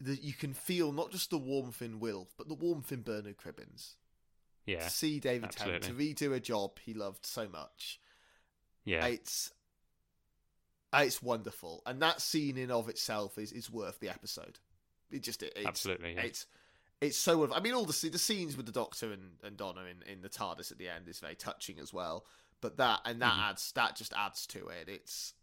that 0.01 0.23
you 0.23 0.33
can 0.33 0.53
feel 0.55 0.93
not 0.93 1.11
just 1.13 1.31
the 1.31 1.39
warmth 1.39 1.81
in 1.83 2.01
Will, 2.01 2.29
but 2.37 2.49
the 2.49 2.55
warmth 2.55 2.91
in 2.93 3.03
Bernard 3.03 3.37
Cribbins. 3.37 3.95
yeah, 4.67 4.85
To 4.85 4.91
see 4.91 5.21
David 5.21 5.51
Tennant 5.53 5.85
to 5.85 5.93
redo 5.93 6.33
a 6.35 6.41
job 6.41 6.79
he 6.81 6.95
loved 6.95 7.25
so 7.27 7.49
much. 7.49 8.01
yeah. 8.85 9.07
It's 9.07 9.53
it's 10.95 11.23
wonderful, 11.23 11.83
and 11.87 12.03
that 12.03 12.21
scene 12.21 12.59
in 12.59 12.71
of 12.71 12.89
itself 12.89 13.39
is 13.39 13.53
is 13.53 13.71
worth 13.71 14.01
the 14.01 14.09
episode. 14.09 14.59
It 15.13 15.23
just 15.23 15.43
it, 15.43 15.53
it's, 15.57 15.67
Absolutely, 15.67 16.15
yeah. 16.15 16.23
It's 16.23 16.47
it's 17.01 17.17
so. 17.19 17.53
I 17.53 17.61
mean, 17.61 17.75
all 17.75 17.85
the 17.85 18.09
the 18.09 18.19
scenes 18.19 18.57
with 18.57 18.67
the 18.67 18.73
Doctor 18.73 19.13
and, 19.13 19.33
and 19.43 19.57
Donna 19.57 19.83
in, 19.83 20.11
in 20.11 20.23
the 20.23 20.29
TARDIS 20.29 20.71
at 20.73 20.79
the 20.79 20.89
end 20.89 21.09
is 21.09 21.19
very 21.19 21.35
touching 21.35 21.79
as 21.79 21.93
well. 21.93 22.25
But 22.61 22.77
that 22.77 23.01
and 23.05 23.21
that 23.23 23.35
Mhm. 23.35 23.51
adds 23.51 23.73
that 23.73 23.97
just 23.97 24.13
adds 24.15 24.47
to 24.49 24.69
it. 24.69 24.89
It's 24.89 25.35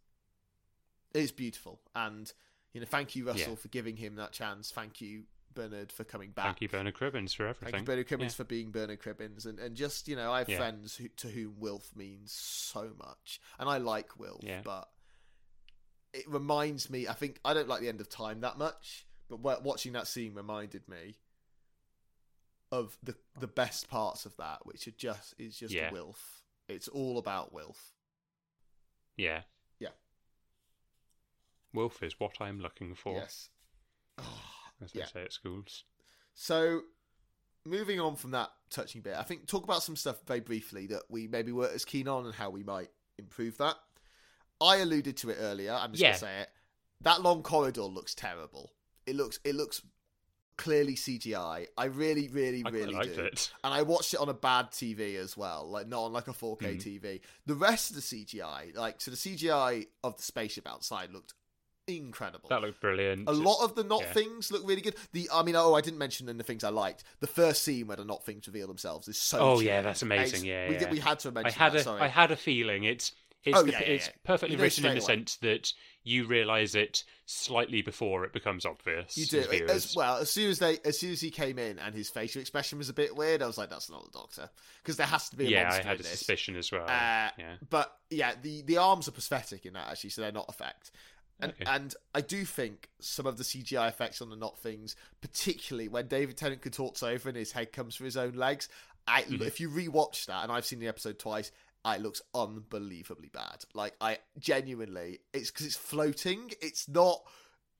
it's 1.13 1.31
beautiful, 1.31 1.81
and 1.95 2.31
you 2.73 2.79
know, 2.79 2.85
thank 2.87 3.15
you 3.15 3.25
Russell 3.25 3.49
Yeah. 3.51 3.55
for 3.55 3.67
giving 3.69 3.97
him 3.97 4.15
that 4.15 4.31
chance. 4.31 4.71
Thank 4.71 5.01
you 5.01 5.23
Bernard 5.55 5.91
for 5.91 6.03
coming 6.03 6.31
back. 6.31 6.45
Thank 6.45 6.61
you, 6.61 6.69
Bernard 6.69 6.93
Cribbins, 6.93 7.35
for 7.35 7.47
everything. 7.47 7.71
Thank 7.73 7.81
you, 7.81 7.85
Bernard 7.87 8.07
Cribbins, 8.07 8.21
Yeah. 8.21 8.29
for 8.29 8.43
being 8.45 8.71
Bernard 8.71 9.01
Cribbins, 9.01 9.45
and, 9.45 9.59
and 9.59 9.75
just 9.75 10.07
you 10.07 10.15
know, 10.15 10.31
I 10.31 10.39
have 10.39 10.49
Yeah. 10.49 10.57
friends 10.57 10.95
who, 10.95 11.09
to 11.09 11.27
whom 11.27 11.59
Wilf 11.59 11.93
means 11.95 12.31
so 12.31 12.93
much, 12.97 13.41
and 13.57 13.67
I 13.67 13.79
like 13.79 14.17
Wilf, 14.19 14.43
Yeah. 14.43 14.61
but 14.63 14.89
it 16.13 16.27
reminds 16.29 16.89
me. 16.89 17.07
I 17.07 17.13
think 17.13 17.39
I 17.43 17.53
don't 17.53 17.67
like 17.67 17.81
the 17.81 17.89
end 17.89 17.99
of 18.01 18.07
time 18.09 18.41
that 18.41 18.57
much, 18.57 19.05
but 19.29 19.63
watching 19.63 19.93
that 19.93 20.07
scene 20.07 20.33
reminded 20.33 20.87
me 20.87 21.15
of 22.71 22.97
the 23.03 23.15
the 23.39 23.47
best 23.47 23.89
parts 23.89 24.25
of 24.25 24.35
that, 24.37 24.65
which 24.65 24.87
are 24.87 24.91
just 24.91 25.33
is 25.37 25.57
just 25.57 25.73
Yeah. 25.73 25.91
Wilf. 25.91 26.43
It's 26.67 26.87
all 26.87 27.17
about 27.17 27.51
Wilf. 27.53 27.93
Yeah. 29.17 29.41
Yeah. 29.79 29.89
Wilf 31.73 32.01
is 32.03 32.19
what 32.19 32.41
I'm 32.41 32.59
looking 32.59 32.95
for, 32.95 33.13
Yes. 33.15 33.49
Oh, 34.17 34.41
as 34.81 34.91
they 34.91 34.99
yeah. 35.01 35.05
say 35.07 35.23
at 35.23 35.33
schools. 35.33 35.83
So, 36.33 36.81
moving 37.65 37.99
on 37.99 38.15
from 38.15 38.31
that 38.31 38.51
touching 38.69 39.01
bit, 39.01 39.15
I 39.15 39.23
think 39.23 39.47
talk 39.47 39.63
about 39.63 39.83
some 39.83 39.95
stuff 39.95 40.17
very 40.25 40.39
briefly 40.39 40.87
that 40.87 41.03
we 41.09 41.27
maybe 41.27 41.51
weren't 41.51 41.73
as 41.73 41.85
keen 41.85 42.07
on 42.07 42.25
and 42.25 42.33
how 42.35 42.49
we 42.49 42.63
might 42.63 42.89
improve 43.17 43.57
that. 43.57 43.75
I 44.61 44.77
alluded 44.77 45.17
to 45.17 45.29
it 45.29 45.37
earlier. 45.39 45.73
I'm 45.73 45.91
just 45.91 46.01
Yeah. 46.01 46.09
gonna 46.09 46.17
say 46.19 46.39
it. 46.41 46.49
that 47.01 47.21
long 47.21 47.41
corridor 47.43 47.83
looks 47.83 48.13
terrible. 48.13 48.73
It 49.09 49.15
looks 49.15 49.39
it 49.43 49.55
looks 49.55 49.81
clearly 50.57 50.95
CGI. 50.95 51.67
I 51.77 51.85
really, 51.85 52.27
really, 52.27 52.63
I 52.65 52.69
really 52.69 52.93
liked 52.93 53.15
do. 53.15 53.21
it. 53.23 53.49
And 53.63 53.73
I 53.73 53.81
watched 53.81 54.13
it 54.13 54.19
on 54.19 54.27
a 54.27 54.33
bad 54.33 54.71
TV 54.71 55.15
as 55.15 55.37
well, 55.37 55.65
like 55.69 55.87
not 55.87 56.03
on 56.03 56.13
like 56.13 56.27
a 56.27 56.33
4K 56.33 56.75
Mhm. 56.75 56.83
TV. 57.01 57.21
The 57.45 57.55
rest 57.55 57.91
of 57.91 57.95
the 57.95 58.01
CGI, 58.01 58.75
like 58.75 58.99
so, 58.99 59.09
the 59.11 59.17
CGI 59.17 59.87
of 60.03 60.17
the 60.17 60.23
spaceship 60.23 60.67
outside 60.67 61.11
looked 61.11 61.33
incredible. 61.87 62.49
That 62.49 62.61
looked 62.61 62.81
brilliant. 62.81 63.27
a 63.27 63.31
lot 63.31 63.63
of 63.63 63.75
the 63.75 63.83
not 63.83 64.01
yeah. 64.01 64.13
things 64.13 64.51
look 64.51 64.61
really 64.67 64.81
good. 64.81 64.95
The 65.13 65.29
I 65.33 65.43
mean, 65.43 65.55
oh, 65.55 65.73
I 65.73 65.81
didn't 65.81 65.97
mention 65.97 66.29
in 66.29 66.37
the 66.37 66.43
things 66.43 66.63
I 66.63 66.69
liked. 66.69 67.03
The 67.19 67.27
first 67.27 67.63
scene 67.63 67.87
where 67.87 67.97
the 67.97 68.05
not 68.05 68.25
things 68.25 68.45
reveal 68.47 68.67
themselves 68.67 69.07
is 69.07 69.17
so. 69.17 69.39
Oh, 69.39 69.59
yeah, 69.59 69.81
that's 69.81 70.01
amazing. 70.03 70.45
It's- 70.45 70.69
Yeah, 70.69 70.69
we, 70.69 70.75
yeah. 70.85 70.91
we 70.91 70.99
had 70.99 71.19
to 71.19 71.31
mention. 71.31 71.47
I 71.59 71.63
had 71.63 71.73
that, 71.73 71.81
a 71.81 71.83
sorry. 71.83 72.01
I 72.01 72.07
had 72.07 72.31
a 72.31 72.35
feeling 72.35 72.83
it's 72.83 73.11
it's 73.43 73.57
Oh, 73.57 73.63
the- 73.63 73.71
yeah, 73.71 73.79
it's 73.79 74.07
yeah. 74.07 74.13
perfectly 74.23 74.53
You 74.53 74.57
know 74.57 74.63
written 74.63 74.85
in 74.85 74.91
the 74.95 74.97
away. 74.99 75.05
sense 75.05 75.35
that 75.37 75.73
you 76.03 76.25
realise 76.25 76.75
it 76.75 77.03
slightly 77.25 77.81
before 77.81 78.25
it 78.25 78.33
becomes 78.33 78.65
obvious. 78.65 79.17
You 79.17 79.25
do 79.25 79.39
as 79.39 79.61
as 79.87 79.95
well 79.95 80.17
as 80.17 80.31
soon 80.31 80.49
as 80.49 80.59
they 80.59 80.79
as 80.85 80.97
soon 80.97 81.11
as 81.11 81.21
he 81.21 81.29
came 81.29 81.59
in 81.59 81.77
and 81.79 81.93
his 81.93 82.09
facial 82.09 82.41
expression 82.41 82.77
was 82.77 82.89
a 82.89 82.93
bit 82.93 83.15
weird. 83.15 83.41
I 83.41 83.47
was 83.47 83.57
like, 83.57 83.69
"That's 83.69 83.89
not 83.89 84.03
the 84.05 84.17
Doctor," 84.17 84.49
because 84.81 84.97
there 84.97 85.07
has 85.07 85.29
to 85.29 85.35
be 85.35 85.47
a 85.47 85.49
yeah, 85.49 85.69
I 85.71 85.81
had 85.81 85.99
a 85.99 86.03
suspicion 86.03 86.55
as 86.55 86.71
well. 86.71 86.83
Uh, 86.83 87.29
yeah, 87.37 87.55
But 87.69 87.95
yeah, 88.09 88.33
the 88.41 88.61
the 88.63 88.77
arms 88.77 89.07
are 89.07 89.11
prosthetic 89.11 89.65
in 89.65 89.73
that 89.73 89.89
actually, 89.89 90.09
so 90.11 90.21
they're 90.21 90.31
not 90.31 90.49
effect. 90.49 90.91
And, 91.41 91.53
Okay. 91.53 91.63
and 91.67 91.95
I 92.13 92.19
do 92.19 92.43
think 92.43 92.89
some 92.99 93.25
of 93.25 93.37
the 93.37 93.45
CGI 93.45 93.87
effects 93.87 94.21
on 94.21 94.29
the 94.29 94.35
not 94.35 94.59
things, 94.59 94.97
particularly 95.21 95.87
when 95.87 96.07
David 96.07 96.35
Tennant 96.35 96.61
can 96.61 96.71
talks 96.73 97.01
over 97.03 97.29
and 97.29 97.37
his 97.37 97.53
head 97.53 97.71
comes 97.71 97.95
for 97.95 98.03
his 98.03 98.17
own 98.17 98.33
legs. 98.33 98.67
I, 99.07 99.23
Mhm. 99.23 99.41
If 99.41 99.59
you 99.61 99.69
rewatch 99.69 100.25
that, 100.25 100.43
and 100.43 100.51
I've 100.51 100.65
seen 100.65 100.79
the 100.79 100.87
episode 100.89 101.17
twice, 101.17 101.51
it 101.85 102.01
looks 102.01 102.21
unbelievably 102.33 103.29
bad. 103.29 103.63
Like 103.73 103.95
I 104.01 104.17
genuinely, 104.37 105.19
it's 105.33 105.51
because 105.51 105.65
it's 105.65 105.75
floating. 105.75 106.51
It's 106.61 106.87
not. 106.87 107.23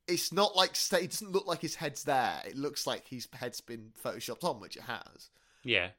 It's 0.08 0.34
not 0.34 0.56
like 0.56 0.72
it 0.94 1.12
doesn't 1.12 1.32
look 1.32 1.46
like 1.46 1.62
his 1.62 1.76
head's 1.76 2.04
there. 2.04 2.42
It 2.46 2.56
looks 2.56 2.88
like 2.88 3.08
his 3.08 3.28
head's 3.32 3.62
been 3.62 3.92
photoshopped 4.04 4.44
on, 4.44 4.60
which 4.60 4.76
it 4.76 4.84
has. 4.84 5.30
yeah, 5.64 5.90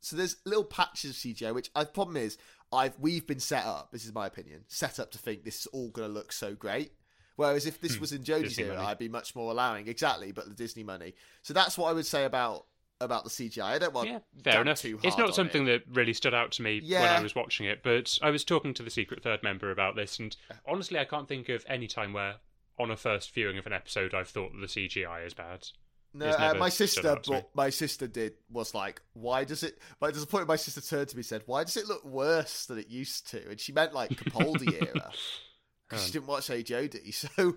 So 0.00 0.14
there's 0.16 0.36
little 0.44 0.62
patches 0.64 1.10
of 1.10 1.16
CGI, 1.16 1.52
which 1.52 1.70
I, 1.74 1.82
the 1.84 1.90
problem 1.90 2.16
is 2.16 2.38
I've 2.72 2.96
we've 3.00 3.26
been 3.26 3.40
set 3.40 3.64
up. 3.64 3.90
This 3.90 4.04
is 4.04 4.14
my 4.14 4.26
opinion, 4.26 4.64
set 4.68 5.00
up 5.00 5.10
to 5.12 5.18
think 5.18 5.42
this 5.44 5.60
is 5.60 5.66
all 5.66 5.90
going 5.90 6.06
to 6.08 6.14
look 6.14 6.32
so 6.32 6.54
great. 6.54 6.92
Whereas 7.34 7.66
if 7.66 7.80
this 7.80 7.96
Hmm, 7.96 8.02
was 8.02 8.12
in 8.12 8.22
Jodie's 8.22 8.50
Disney 8.50 8.64
era, 8.64 8.74
money. 8.76 8.86
I'd 8.86 8.98
be 8.98 9.08
much 9.08 9.34
more 9.34 9.50
allowing. 9.50 9.88
Exactly, 9.88 10.30
but 10.32 10.44
the 10.48 10.54
Disney 10.54 10.84
money. 10.84 11.14
So 11.42 11.52
that's 11.52 11.76
what 11.76 11.88
I 11.88 11.92
would 11.94 12.06
say 12.06 12.24
about 12.24 12.66
about 13.02 13.24
the 13.24 13.30
CGI. 13.30 13.62
I 13.62 13.78
don't 13.78 13.94
want 13.94 14.08
yeah, 14.08 14.18
fair 14.42 14.60
enough. 14.60 14.84
It's 14.84 15.18
not 15.18 15.34
something 15.34 15.66
it. 15.66 15.84
that 15.86 15.94
really 15.94 16.12
stood 16.12 16.34
out 16.34 16.52
to 16.52 16.62
me 16.62 16.80
when 16.80 17.02
I 17.02 17.22
was 17.22 17.34
watching 17.34 17.66
it, 17.66 17.82
but 17.82 18.18
I 18.22 18.30
was 18.30 18.44
talking 18.44 18.74
to 18.74 18.82
the 18.82 18.90
secret 18.90 19.22
third 19.22 19.42
member 19.42 19.70
about 19.70 19.96
this, 19.96 20.18
and 20.18 20.36
honestly, 20.66 20.98
I 20.98 21.04
can't 21.04 21.28
think 21.28 21.48
of 21.48 21.64
any 21.68 21.86
time 21.86 22.12
where, 22.12 22.36
on 22.78 22.90
a 22.90 22.96
first 22.96 23.34
viewing 23.34 23.58
of 23.58 23.66
an 23.66 23.72
episode, 23.72 24.14
I've 24.14 24.28
thought 24.28 24.52
that 24.52 24.60
the 24.60 24.66
CGI 24.66 25.26
is 25.26 25.34
bad. 25.34 25.66
No, 26.14 26.26
uh, 26.26 26.54
my 26.58 26.68
sister, 26.68 27.08
out 27.08 27.22
to 27.24 27.30
me. 27.30 27.36
brought, 27.36 27.54
my 27.54 27.70
sister 27.70 28.06
did 28.06 28.34
was 28.50 28.74
like, 28.74 29.00
why 29.14 29.44
does 29.44 29.62
it? 29.62 29.78
But 29.98 30.12
there's 30.12 30.24
a 30.24 30.26
point 30.26 30.46
my 30.46 30.56
sister 30.56 30.82
turned 30.82 31.08
to 31.08 31.16
me 31.16 31.20
and 31.20 31.26
said, 31.26 31.42
"Why 31.46 31.64
does 31.64 31.76
it 31.76 31.88
look 31.88 32.04
worse 32.04 32.66
than 32.66 32.78
it 32.78 32.88
used 32.88 33.30
to?" 33.30 33.48
And 33.48 33.58
she 33.58 33.72
meant 33.72 33.94
like 33.94 34.10
Capaldi 34.10 34.74
era 34.74 35.10
because 35.88 36.04
she 36.04 36.12
didn't 36.12 36.26
watch 36.26 36.50
A 36.50 36.62
Jodie. 36.62 37.14
So, 37.36 37.56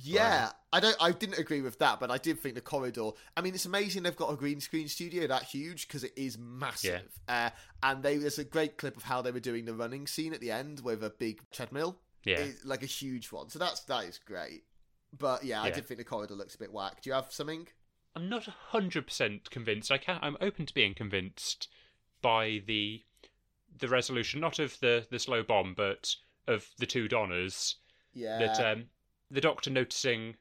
yeah, 0.00 0.50
I 0.72 0.80
don't, 0.80 0.96
I 1.00 1.12
didn't 1.12 1.38
agree 1.38 1.60
with 1.60 1.78
that, 1.78 1.98
but 2.00 2.10
I 2.10 2.18
did 2.18 2.38
think 2.40 2.54
the 2.54 2.60
corridor. 2.60 3.10
I 3.36 3.40
mean, 3.40 3.54
it's 3.54 3.66
amazing 3.66 4.02
they've 4.02 4.14
got 4.16 4.32
a 4.32 4.36
green 4.36 4.60
screen 4.60 4.88
studio 4.88 5.26
that 5.26 5.44
huge 5.44 5.88
because 5.88 6.04
it 6.04 6.12
is 6.16 6.38
massive. 6.38 7.18
Uh, 7.28 7.50
and 7.82 8.02
they 8.02 8.16
there's 8.16 8.38
a 8.38 8.44
great 8.44 8.76
clip 8.78 8.96
of 8.96 9.02
how 9.04 9.22
they 9.22 9.30
were 9.30 9.40
doing 9.40 9.64
the 9.64 9.74
running 9.74 10.06
scene 10.06 10.32
at 10.32 10.40
the 10.40 10.50
end 10.50 10.80
with 10.80 11.02
a 11.02 11.10
big 11.10 11.40
treadmill, 11.50 11.98
Yeah, 12.24 12.38
It- 12.40 12.64
like 12.64 12.82
a 12.82 12.86
huge 12.86 13.32
one. 13.32 13.48
So 13.50 13.58
that's 13.58 13.80
that 13.80 14.04
is 14.04 14.18
great. 14.18 14.64
But 15.16 15.42
yeah, 15.44 15.62
I 15.62 15.70
did 15.70 15.86
think 15.86 15.98
the 15.98 16.04
corridor 16.04 16.34
looks 16.34 16.54
a 16.54 16.58
bit 16.58 16.72
whack. 16.72 17.00
Do 17.02 17.08
you 17.10 17.14
have 17.14 17.32
something? 17.32 17.66
I'm 18.14 18.28
not 18.28 18.44
hundred 18.44 19.06
percent 19.06 19.50
convinced. 19.50 19.90
I 19.90 19.98
can 19.98 20.18
I'm 20.22 20.36
open 20.40 20.66
to 20.66 20.74
being 20.74 20.94
convinced 20.94 21.68
by 22.20 22.62
the 22.66 23.04
the 23.78 23.88
resolution, 23.88 24.40
not 24.40 24.58
of 24.58 24.78
the 24.80 25.06
the 25.10 25.18
slow 25.18 25.42
bomb, 25.42 25.74
but 25.74 26.14
of 26.46 26.68
the 26.78 26.86
two 26.86 27.08
Donnas. 27.08 27.76
Yeah. 28.12 28.38
That 28.38 28.72
um, 28.72 28.84
the 29.30 29.40
Doctor 29.40 29.70
noticing 29.70 30.36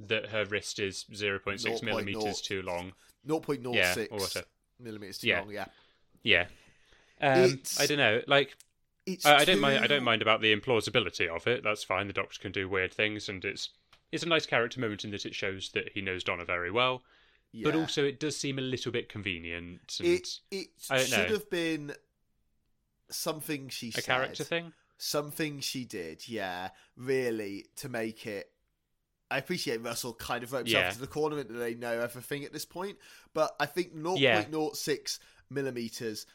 that 0.00 0.26
her 0.30 0.44
wrist 0.44 0.78
is 0.78 1.06
zero 1.14 1.38
point 1.38 1.60
six 1.60 1.80
0.0. 1.80 1.84
millimeters 1.84 2.40
too 2.40 2.62
long. 2.62 2.92
0.06 3.26 3.74
Yeah, 3.74 4.06
or 4.10 4.18
whatever. 4.18 4.46
millimeters 4.80 5.18
too 5.18 5.28
Yeah. 5.28 5.40
long. 5.40 5.50
Yeah, 5.52 5.66
Yeah. 6.22 6.46
Um, 7.20 7.60
I 7.78 7.86
don't 7.86 7.98
know. 7.98 8.20
Like 8.26 8.56
it's 9.06 9.24
I, 9.24 9.38
I 9.38 9.44
don't 9.44 9.60
mind. 9.60 9.84
I 9.84 9.86
don't 9.86 10.02
mind 10.04 10.22
about 10.22 10.40
the 10.40 10.54
implausibility 10.54 11.28
of 11.28 11.46
it. 11.46 11.62
That's 11.62 11.84
fine. 11.84 12.08
The 12.08 12.12
Doctor 12.12 12.40
can 12.40 12.50
do 12.52 12.68
weird 12.68 12.92
things, 12.92 13.28
and 13.28 13.44
it's 13.44 13.68
it's 14.10 14.24
a 14.24 14.28
nice 14.28 14.44
character 14.46 14.80
moment 14.80 15.04
in 15.04 15.10
that 15.12 15.24
it 15.24 15.34
shows 15.34 15.70
that 15.70 15.92
he 15.94 16.00
knows 16.00 16.24
Donna 16.24 16.44
very 16.44 16.70
well. 16.70 17.02
But 17.62 17.74
also, 17.76 18.02
it 18.04 18.18
does 18.18 18.36
seem 18.36 18.58
a 18.58 18.62
little 18.62 18.90
bit 18.90 19.08
convenient. 19.08 19.98
It 20.00 20.40
it 20.50 20.68
should 20.80 21.10
know. 21.10 21.26
have 21.26 21.50
been 21.50 21.92
something 23.10 23.68
she 23.68 23.88
a 23.88 23.92
said, 23.92 24.04
character 24.04 24.42
thing. 24.44 24.72
Something 25.02 25.60
she 25.60 25.84
did. 25.84 26.28
Yeah, 26.28 26.70
really 26.96 27.66
to 27.76 27.88
make 27.88 28.26
it. 28.26 28.48
I 29.30 29.38
appreciate 29.38 29.82
Russell 29.82 30.12
kind 30.14 30.44
of 30.44 30.50
himself 30.50 30.68
Yeah. 30.68 30.88
into 30.88 31.00
the 31.00 31.06
corner 31.06 31.38
and 31.38 31.48
that 31.48 31.54
they 31.58 31.74
know 31.74 32.00
everything 32.00 32.44
at 32.44 32.52
this 32.52 32.66
point, 32.66 32.98
but 33.32 33.56
I 33.58 33.66
think 33.66 33.94
0.06 33.94 35.18
Yeah. 35.18 35.24
millimeters. 35.50 36.26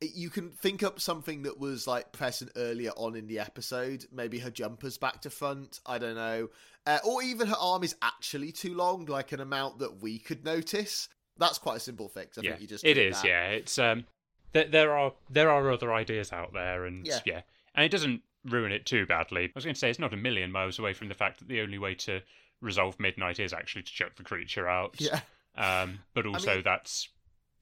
You 0.00 0.30
can 0.30 0.50
think 0.50 0.82
up 0.82 0.98
something 0.98 1.42
that 1.42 1.58
was 1.60 1.86
like 1.86 2.10
present 2.12 2.50
earlier 2.56 2.92
on 2.96 3.14
in 3.14 3.26
the 3.26 3.38
episode. 3.38 4.06
Maybe 4.10 4.38
her 4.38 4.50
jumper's 4.50 4.96
back 4.96 5.20
to 5.22 5.30
front. 5.30 5.80
I 5.84 5.98
don't 5.98 6.14
know. 6.14 6.48
Uh, 6.86 6.98
or 7.04 7.22
even 7.22 7.48
her 7.48 7.56
arm 7.60 7.84
is 7.84 7.94
actually 8.00 8.50
too 8.52 8.74
long, 8.74 9.04
like 9.04 9.32
an 9.32 9.40
amount 9.40 9.78
that 9.80 10.00
we 10.00 10.18
could 10.18 10.42
notice. 10.42 11.10
That's 11.36 11.58
quite 11.58 11.76
a 11.76 11.80
simple 11.80 12.08
fix. 12.08 12.38
I 12.38 12.40
yeah, 12.42 12.50
think 12.52 12.62
you 12.62 12.66
just 12.68 12.84
it 12.84 12.96
is. 12.96 13.20
that. 13.20 13.28
Yeah, 13.28 13.48
it's 13.48 13.78
um, 13.78 14.06
there, 14.52 14.64
there 14.68 14.96
are 14.96 15.12
there 15.28 15.50
are 15.50 15.70
other 15.70 15.92
ideas 15.92 16.32
out 16.32 16.54
there, 16.54 16.86
and 16.86 17.06
Yeah. 17.06 17.20
yeah. 17.26 17.42
And 17.74 17.84
it 17.84 17.90
doesn't 17.90 18.22
ruin 18.44 18.72
it 18.72 18.86
too 18.86 19.06
badly. 19.06 19.44
I 19.44 19.50
was 19.54 19.64
going 19.64 19.74
to 19.74 19.78
say 19.78 19.90
it's 19.90 19.98
not 19.98 20.14
a 20.14 20.16
million 20.16 20.50
miles 20.52 20.78
away 20.78 20.92
from 20.92 21.08
the 21.08 21.14
fact 21.14 21.38
that 21.38 21.48
the 21.48 21.60
only 21.60 21.78
way 21.78 21.94
to 21.96 22.20
resolve 22.60 22.98
midnight 23.00 23.38
is 23.40 23.52
actually 23.52 23.82
to 23.82 23.92
chuck 23.92 24.16
the 24.16 24.22
creature 24.22 24.68
out. 24.68 24.94
Yeah. 24.98 25.20
Um, 25.56 26.00
but 26.14 26.26
also 26.26 26.54
mean- 26.54 26.64
that's 26.64 27.08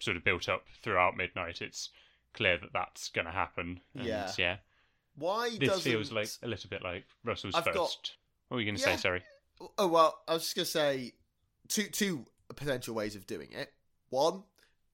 sort 0.01 0.17
of 0.17 0.25
built 0.25 0.49
up 0.49 0.65
throughout 0.83 1.17
midnight. 1.17 1.61
It's 1.61 1.91
clear 2.35 2.59
that 2.59 2.73
that's 2.73 3.09
going 3.09 3.25
to 3.27 3.33
happen. 3.33 3.81
And, 3.95 4.07
Yeah. 4.07 4.31
yeah. 4.39 4.57
Why 5.17 5.51
This 5.59 5.69
doesn't 5.71 5.83
feels 5.83 6.13
like 6.13 6.29
a 6.43 6.47
little 6.49 6.71
bit 6.71 6.83
like 6.83 7.05
Russell's 7.25 7.55
I've 7.57 7.65
first. 7.65 7.75
got- 7.77 8.11
What 8.49 8.55
were 8.57 8.61
you 8.61 8.67
going 8.67 8.77
to 8.77 8.81
Yeah. 8.89 8.95
say? 8.97 9.01
Sorry. 9.03 9.23
Oh 9.77 9.89
well, 9.89 10.23
I 10.29 10.35
was 10.35 10.45
just 10.45 10.55
gonna 10.55 10.67
say 10.67 11.15
two 11.67 11.89
two 11.89 12.25
potential 12.55 12.95
ways 12.95 13.17
of 13.17 13.27
doing 13.27 13.51
it. 13.51 13.73
One, 14.11 14.45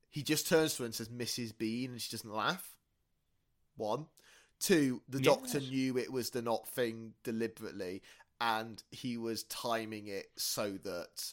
he 0.09 0.23
just 0.23 0.49
turns 0.49 0.75
to 0.77 0.83
her 0.83 0.87
and 0.87 0.95
says 0.95 1.11
Mrs. 1.11 1.57
Bean 1.59 1.91
and 1.91 2.01
she 2.01 2.11
doesn't 2.11 2.33
laugh. 2.33 2.75
One. 3.77 4.07
Two, 4.61 5.03
the 5.09 5.19
Yes. 5.23 5.25
doctor 5.35 5.61
knew 5.61 5.99
it 5.99 6.11
was 6.13 6.31
the 6.31 6.43
not 6.43 6.67
thing 6.69 7.15
deliberately 7.23 8.03
and 8.41 8.83
he 8.91 9.17
was 9.17 9.45
timing 9.45 10.09
it 10.09 10.31
so 10.37 10.73
that 10.79 11.33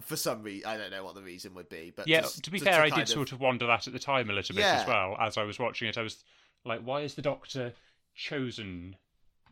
for 0.00 0.16
some 0.16 0.42
reason 0.42 0.68
I 0.68 0.76
don't 0.76 0.90
know 0.90 1.04
what 1.04 1.14
the 1.14 1.22
reason 1.22 1.54
would 1.54 1.68
be, 1.68 1.90
but 1.94 2.08
Yeah. 2.08 2.22
just 2.22 2.42
to 2.44 2.50
be 2.50 2.58
to- 2.58 2.64
fair, 2.64 2.84
to 2.86 2.92
I 2.92 2.96
did 2.98 3.08
sort 3.08 3.32
of 3.32 3.40
wonder 3.40 3.66
that 3.66 3.86
at 3.86 3.92
the 3.92 3.98
time 3.98 4.28
a 4.28 4.32
little 4.32 4.54
bit 4.56 4.62
Yeah. 4.62 4.80
as 4.82 4.86
well. 4.88 5.16
As 5.20 5.36
I 5.38 5.44
was 5.44 5.58
watching 5.58 5.88
it, 5.88 5.96
I 5.96 6.02
was 6.02 6.24
like, 6.64 6.80
"Why 6.80 7.02
is 7.02 7.14
the 7.14 7.22
Doctor 7.22 7.74
chosen 8.14 8.96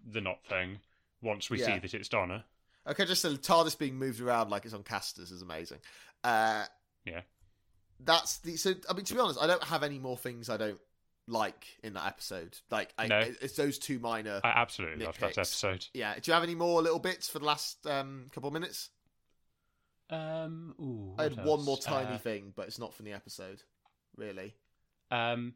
the 0.04 0.20
not 0.20 0.44
thing 0.46 0.80
once 1.20 1.48
we 1.50 1.60
Yeah. 1.60 1.66
see 1.74 1.78
that 1.78 1.94
it's 1.94 2.08
Donna?" 2.08 2.44
Okay, 2.86 3.04
just 3.04 3.22
the 3.22 3.30
TARDIS 3.38 3.78
being 3.78 3.96
moved 3.96 4.20
around 4.20 4.50
like 4.50 4.64
it's 4.64 4.74
on 4.74 4.82
casters 4.82 5.30
is 5.30 5.42
amazing. 5.42 5.80
Uh, 6.24 6.66
Yeah. 7.04 7.22
that's 8.00 8.38
the 8.38 8.56
so. 8.56 8.74
I 8.88 8.94
mean, 8.94 9.04
to 9.04 9.14
be 9.14 9.20
honest, 9.20 9.38
I 9.40 9.46
don't 9.46 9.62
have 9.64 9.84
any 9.84 10.00
more 10.00 10.16
things 10.18 10.48
I 10.48 10.56
don't 10.56 10.80
like 11.29 11.66
in 11.83 11.95
that 11.95 12.07
episode. 12.07 12.59
Like, 12.70 12.93
I, 12.99 13.07
No. 13.07 13.20
it's 13.20 13.55
those 13.57 13.79
two 13.79 13.99
minor. 13.99 14.41
I 14.43 14.49
absolutely 14.51 15.05
loved 15.05 15.20
that 15.20 15.39
episode. 15.39 15.87
yeah. 15.95 16.14
Do 16.14 16.23
you 16.31 16.35
have 16.35 16.43
any 16.43 16.55
more 16.55 16.83
little 16.83 16.99
bits 16.99 17.29
for 17.29 17.39
the 17.39 17.45
last 17.45 17.87
um, 17.87 18.27
couple 18.35 18.49
of 18.49 18.55
minutes? 18.55 18.91
Um, 20.11 20.75
ooh, 20.79 21.14
I 21.18 21.25
had 21.25 21.37
what 21.37 21.47
one 21.47 21.64
more 21.64 21.79
tiny 21.79 22.16
Uh, 22.16 22.18
thing, 22.18 22.53
but 22.55 22.66
it's 22.66 22.79
not 22.79 22.93
from 22.93 23.07
the 23.07 23.12
episode, 23.12 23.62
really. 24.16 24.55
Um, 25.11 25.55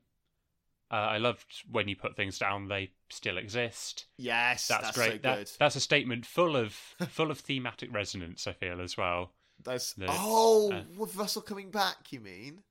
uh, 0.91 0.95
I 0.95 1.19
loved 1.19 1.64
when 1.71 1.89
you 1.89 1.97
put 1.97 2.17
things 2.17 2.39
down; 2.39 2.69
they 2.69 2.93
still 3.11 3.37
exist. 3.37 4.07
Yes, 4.17 4.69
That's, 4.69 4.85
that's, 4.85 4.97
great. 4.97 5.12
so 5.12 5.19
That- 5.19 5.39
good. 5.39 5.51
that's 5.59 5.77
a 5.77 5.81
statement 5.81 6.25
full 6.25 6.57
of 6.57 6.73
full 7.09 7.31
of 7.31 7.41
thematic 7.41 7.93
resonance. 7.93 8.47
I 8.47 8.53
feel 8.53 8.81
as 8.81 8.97
well. 8.97 9.33
That's 9.62 9.93
that 9.95 10.09
oh, 10.12 10.73
uh, 10.73 10.83
with 10.97 11.17
Russell 11.17 11.43
coming 11.43 11.71
back, 11.71 12.11
you 12.12 12.21
mean? 12.21 12.62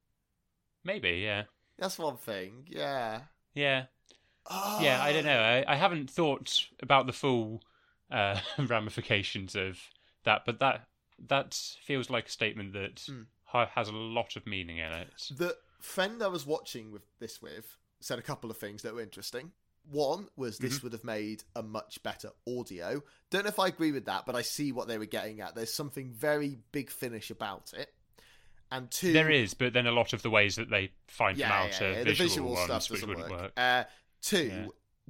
Maybe, 0.83 1.09
yeah, 1.23 1.43
That's 1.77 1.97
one 1.99 2.17
thing. 2.17 2.65
Yeah. 2.67 3.21
yeah. 3.53 3.85
Oh. 4.49 4.79
yeah, 4.81 5.01
I 5.01 5.11
don't 5.11 5.25
know. 5.25 5.39
I, 5.39 5.65
I 5.67 5.75
haven't 5.75 6.09
thought 6.09 6.67
about 6.81 7.07
the 7.07 7.13
full 7.13 7.63
uh, 8.11 8.39
ramifications 8.59 9.55
of 9.55 9.79
that, 10.23 10.43
but 10.45 10.59
that 10.59 10.87
that 11.27 11.53
feels 11.83 12.09
like 12.09 12.27
a 12.27 12.31
statement 12.31 12.73
that 12.73 12.95
Mm. 13.09 13.25
has 13.69 13.87
a 13.87 13.93
lot 13.93 14.35
of 14.35 14.45
meaning 14.45 14.77
in 14.77 14.91
it. 14.91 15.09
The 15.35 15.55
friend 15.79 16.21
I 16.21 16.27
was 16.27 16.45
watching 16.45 16.91
with 16.91 17.03
this 17.19 17.41
with 17.41 17.77
said 18.01 18.19
a 18.19 18.23
couple 18.23 18.51
of 18.51 18.57
things 18.57 18.81
that 18.83 18.93
were 18.93 19.01
interesting. 19.01 19.51
One 19.89 20.27
was 20.35 20.57
this 20.57 20.75
Mm-hmm. 20.77 20.85
would 20.87 20.93
have 20.93 21.03
made 21.03 21.43
a 21.55 21.63
much 21.63 22.01
better 22.03 22.31
audio. 22.47 23.01
Don't 23.29 23.43
know 23.45 23.49
if 23.49 23.59
I 23.59 23.67
agree 23.67 23.91
with 23.91 24.05
that, 24.05 24.25
but 24.25 24.35
I 24.35 24.41
see 24.41 24.71
what 24.71 24.87
they 24.87 24.97
were 24.97 25.05
getting 25.05 25.41
at. 25.41 25.55
There's 25.55 25.73
something 25.73 26.11
very 26.11 26.57
big 26.71 26.89
finish 26.89 27.29
about 27.31 27.71
it. 27.73 27.89
And 28.77 28.91
two, 28.91 29.13
There 29.13 29.29
is, 29.31 29.53
but 29.53 29.73
then 29.73 29.87
a 29.87 29.91
lot 29.91 30.13
of 30.13 30.21
the 30.21 30.29
ways 30.29 30.55
that 30.55 30.69
they 30.69 30.91
find 31.07 31.37
them 31.37 31.51
out 31.51 31.79
yeah, 31.81 31.87
are 31.87 31.91
yeah, 31.91 32.03
visual, 32.03 32.05
the 32.05 32.13
visual 32.13 32.53
ones, 32.53 32.65
stuff 32.65 32.89
which 32.91 33.01
doesn't 33.01 33.09
wouldn't 33.09 33.29
work. 33.31 33.41
work. 33.41 33.51
Uh, 33.57 33.83
two, 34.21 34.45
Yeah. 34.47 34.65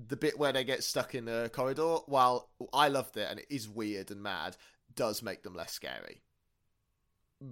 the 0.08 0.18
bit 0.18 0.38
where 0.38 0.52
they 0.54 0.64
get 0.64 0.84
stuck 0.84 1.16
in 1.16 1.26
the 1.26 1.50
corridor, 1.54 1.98
while 2.08 2.50
I 2.74 2.88
loved 2.90 3.18
it 3.18 3.28
and 3.30 3.40
it 3.40 3.48
is 3.50 3.68
weird 3.70 4.12
and 4.12 4.22
mad, 4.22 4.58
does 4.96 5.22
make 5.22 5.44
them 5.44 5.56
less 5.56 5.72
scary 5.74 6.22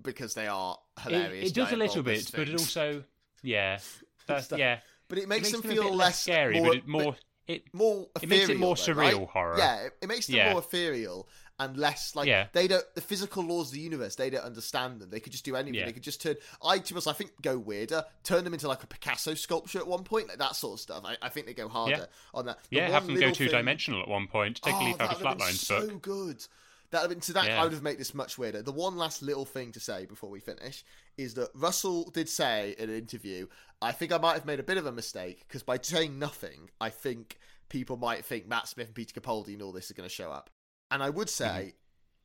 because 0.02 0.34
they 0.34 0.48
are 0.48 0.78
hilarious. 1.02 1.50
it 1.50 1.54
does 1.56 1.72
a 1.72 1.76
little 1.76 2.04
bit, 2.04 2.30
but 2.34 2.48
it 2.50 2.54
also, 2.54 3.04
yeah, 3.42 3.80
that's 4.28 4.52
yeah. 4.52 4.80
but 5.08 5.18
it 5.18 5.28
makes, 5.28 5.50
it 5.50 5.62
them 5.62 5.72
a 5.72 5.74
feel 5.74 5.94
less 5.96 6.20
scary, 6.22 6.60
more, 6.60 6.68
but 6.68 6.78
it 6.78 6.88
more 6.88 7.16
it 7.48 7.74
more 7.74 8.08
it 8.22 8.30
makes 8.30 8.50
it 8.50 8.58
more 8.58 8.76
though, 8.76 8.82
surreal 8.82 9.20
right? 9.20 9.28
horror. 9.30 9.56
Yeah, 9.58 9.76
it, 9.86 9.94
it 10.04 10.08
makes 10.08 10.28
them 10.28 10.38
Yeah. 10.38 10.52
more 10.52 10.62
ethereal 10.62 11.28
and 11.64 11.78
less 11.78 12.16
like 12.16 12.28
Yeah. 12.28 12.48
they 12.54 12.68
don't 12.68 12.84
the 12.96 13.02
physical 13.02 13.44
laws 13.44 13.68
of 13.70 13.74
the 13.74 13.80
universe. 13.80 14.16
They 14.16 14.30
don't 14.30 14.44
understand 14.44 15.00
them. 15.00 15.10
They 15.10 15.20
could 15.20 15.32
just 15.32 15.46
do 15.46 15.56
anything. 15.56 15.76
Yeah. 15.80 15.86
They 15.86 15.92
could 15.94 16.04
just 16.04 16.22
turn. 16.22 16.36
I 16.64 16.80
to 16.80 16.98
us, 16.98 17.08
I 17.08 17.14
think 17.14 17.32
go 17.42 17.58
weirder. 17.58 18.04
Turn 18.24 18.44
them 18.44 18.54
into 18.54 18.68
like 18.68 18.84
a 18.84 18.88
Picasso 18.88 19.34
sculpture 19.34 19.80
at 19.80 19.88
one 19.88 20.04
point, 20.04 20.28
like 20.28 20.38
that 20.40 20.56
sort 20.56 20.74
of 20.74 20.80
stuff. 20.80 21.04
I, 21.06 21.18
I 21.22 21.30
think 21.30 21.48
they 21.48 21.54
go 21.54 21.68
harder 21.70 21.92
Yeah. 21.92 22.06
on 22.34 22.46
that. 22.46 22.60
The 22.70 22.78
yeah, 22.78 22.90
have 22.90 23.06
them 23.06 23.16
go 23.16 23.20
little 23.22 23.36
two 23.36 23.46
thing- 23.46 23.58
dimensional 23.58 24.02
at 24.02 24.08
one 24.08 24.28
point. 24.28 24.62
Take 24.62 24.74
oh, 24.74 24.78
a 24.78 24.82
Oh, 24.82 24.86
leaf 24.86 25.02
out 25.02 25.12
of 25.14 25.18
Flatline's 25.22 25.60
so 25.60 25.88
book. 25.88 26.02
good. 26.02 26.46
That 26.92 27.02
would 27.02 27.10
have 27.10 27.18
been 27.18 27.22
to 27.22 27.34
that. 27.34 27.50
I 27.50 27.64
would 27.64 27.74
have 27.74 27.82
made 27.82 27.98
this 27.98 28.14
much 28.14 28.38
weirder. 28.38 28.62
The 28.62 28.72
one 28.72 28.98
last 28.98 29.24
little 29.24 29.46
thing 29.46 29.72
to 29.72 29.80
say 29.80 30.06
before 30.06 30.30
we 30.30 30.40
finish 30.40 30.84
is 31.18 31.34
that 31.34 31.50
Russell 31.56 32.12
did 32.12 32.30
say 32.30 32.76
in 32.78 32.88
an 32.92 32.96
interview, 32.96 33.48
I 33.82 33.92
think 33.94 34.12
I 34.12 34.20
might 34.20 34.34
have 34.36 34.46
made 34.46 34.60
a 34.60 34.64
bit 34.64 34.78
of 34.78 34.86
a 34.86 34.92
mistake 34.92 35.40
because 35.48 35.64
by 35.64 35.80
saying 35.82 36.20
nothing, 36.20 36.70
I 36.80 36.90
think 36.92 37.40
people 37.68 37.98
might 37.98 38.24
think 38.26 38.48
Matt 38.48 38.68
Smith 38.68 38.88
and 38.88 38.96
Peter 38.96 39.20
Capaldi 39.20 39.54
and 39.54 39.64
all 39.64 39.72
this 39.72 39.90
are 39.90 39.96
going 39.96 40.08
to 40.08 40.14
show 40.14 40.30
up. 40.32 40.52
And 40.94 41.04
I 41.04 41.10
would 41.10 41.28
mm-hmm. 41.28 41.56
say, 41.56 41.74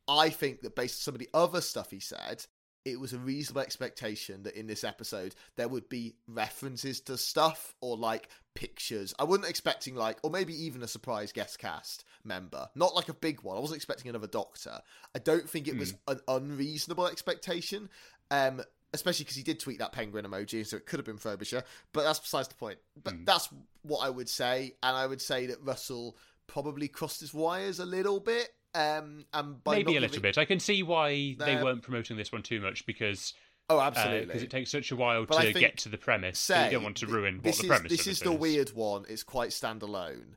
I 0.07 0.29
think 0.29 0.61
that 0.61 0.77
based 0.77 1.01
on 1.01 1.03
some 1.03 1.15
of 1.15 1.19
the 1.19 1.31
other 1.35 1.61
stuff 1.61 1.91
he 1.91 2.01
said, 2.01 2.47
it 2.85 3.01
was 3.01 3.13
a 3.13 3.19
reasonable 3.19 3.63
expectation 3.63 4.45
that 4.45 4.57
in 4.57 4.67
this 4.67 4.85
episode 4.85 5.35
there 5.57 5.69
would 5.69 5.89
be 5.89 6.15
references 6.27 7.01
to 7.03 7.19
stuff 7.19 7.75
or 7.81 7.97
like 7.97 8.29
pictures. 8.55 9.15
I 9.19 9.25
wasn't 9.25 9.49
expecting 9.49 9.95
like, 9.95 10.19
or 10.23 10.31
maybe 10.31 10.55
even 10.65 10.83
a 10.83 10.89
surprise 10.89 11.33
guest 11.33 11.59
cast 11.59 12.05
member, 12.25 12.69
not 12.75 12.95
like 12.95 13.09
a 13.09 13.15
big 13.15 13.43
one. 13.43 13.57
I 13.57 13.61
wasn't 13.61 13.77
expecting 13.77 14.09
another 14.09 14.27
doctor. 14.27 14.81
I 15.15 15.19
don't 15.19 15.49
think 15.49 15.67
it 15.67 15.77
was 15.77 15.93
mm. 15.93 15.99
an 16.09 16.21
unreasonable 16.29 17.09
expectation, 17.09 17.89
um, 18.31 18.63
especially 18.95 19.25
because 19.25 19.37
he 19.37 19.43
did 19.43 19.61
tweet 19.61 19.79
that 19.79 19.93
penguin 19.93 20.25
emoji, 20.25 20.67
so 20.67 20.77
it 20.77 20.87
could 20.87 20.99
have 20.99 21.07
been 21.07 21.19
Frobisher. 21.19 21.63
But 21.93 22.05
that's 22.05 22.21
besides 22.21 22.49
the 22.49 22.55
point. 22.55 22.79
But 23.03 23.15
mm. 23.15 23.27
that's 23.27 23.49
what 23.83 23.99
I 23.99 24.11
would 24.11 24.29
say, 24.29 24.77
and 24.83 24.97
I 24.97 25.07
would 25.07 25.21
say 25.21 25.47
that 25.47 25.63
Russell 25.63 26.17
probably 26.47 26.89
crossed 26.89 27.21
his 27.21 27.35
wires 27.35 27.79
a 27.79 27.87
little 27.87 28.19
bit. 28.19 28.49
Um, 28.75 29.25
and 29.33 29.63
by 29.65 29.77
Maybe 29.77 29.97
a 29.97 30.01
little 30.01 30.09
giving- 30.17 30.23
bit. 30.23 30.39
I 30.39 30.45
can 30.45 30.61
see 30.61 30.83
why 30.83 31.35
they 31.39 31.57
Uh, 31.57 31.65
weren't 31.65 31.83
promoting 31.83 32.17
this 32.17 32.31
one 32.33 32.43
too 32.43 32.61
much 32.61 32.85
because 32.87 33.35
Oh, 33.71 33.81
absolutely, 33.81 34.21
because 34.21 34.31
absolutely. 34.43 34.47
it 34.47 34.51
takes 34.51 34.71
such 34.71 34.91
a 34.93 34.97
while 34.97 35.27
But 35.27 35.43
to 35.43 35.53
get 35.53 35.77
to 35.79 35.89
the 35.89 35.99
premise. 35.99 36.39
say 36.39 36.67
you 36.67 36.71
don't 36.73 36.83
want 36.85 36.97
to 36.99 37.07
ruin 37.07 37.37
what 37.37 37.45
this 37.45 37.59
the 37.59 37.65
is, 37.65 37.69
premise 37.69 37.91
This 37.93 38.07
is 38.07 38.21
the 38.21 38.33
weird 38.33 38.71
one. 38.73 39.05
It's 39.09 39.23
quite 39.23 39.51
standalone. 39.51 40.35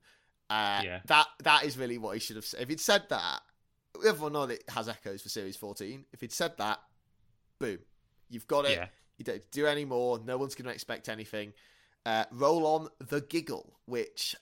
Uh, 0.49 0.81
Yeah. 0.83 1.01
That 1.05 1.27
that 1.43 1.63
is 1.63 1.77
really 1.77 1.97
what 1.97 2.11
he 2.15 2.19
should 2.19 2.35
have 2.35 2.45
said. 2.45 2.61
If 2.61 2.69
he'd 2.69 2.79
said 2.81 3.07
that, 3.09 3.41
or 4.19 4.29
not 4.29 4.51
it 4.51 4.63
has 4.69 4.89
echoes 4.89 5.21
for 5.21 5.29
series 5.29 5.55
fourteen, 5.55 6.05
if 6.11 6.21
he'd 6.21 6.31
said 6.33 6.57
that, 6.57 6.81
boom, 7.59 7.79
you've 8.29 8.47
got 8.47 8.65
it. 8.65 8.71
Yeah. 8.71 8.87
You 9.17 9.25
don't 9.25 9.51
do 9.51 9.67
any 9.67 9.85
more. 9.85 10.19
No 10.19 10.37
one's 10.37 10.55
going 10.55 10.65
to 10.65 10.71
expect 10.73 11.07
anything. 11.07 11.53
Uh, 12.05 12.25
roll 12.31 12.65
on 12.65 12.89
the 12.99 13.21
giggle, 13.21 13.79
which, 13.85 14.35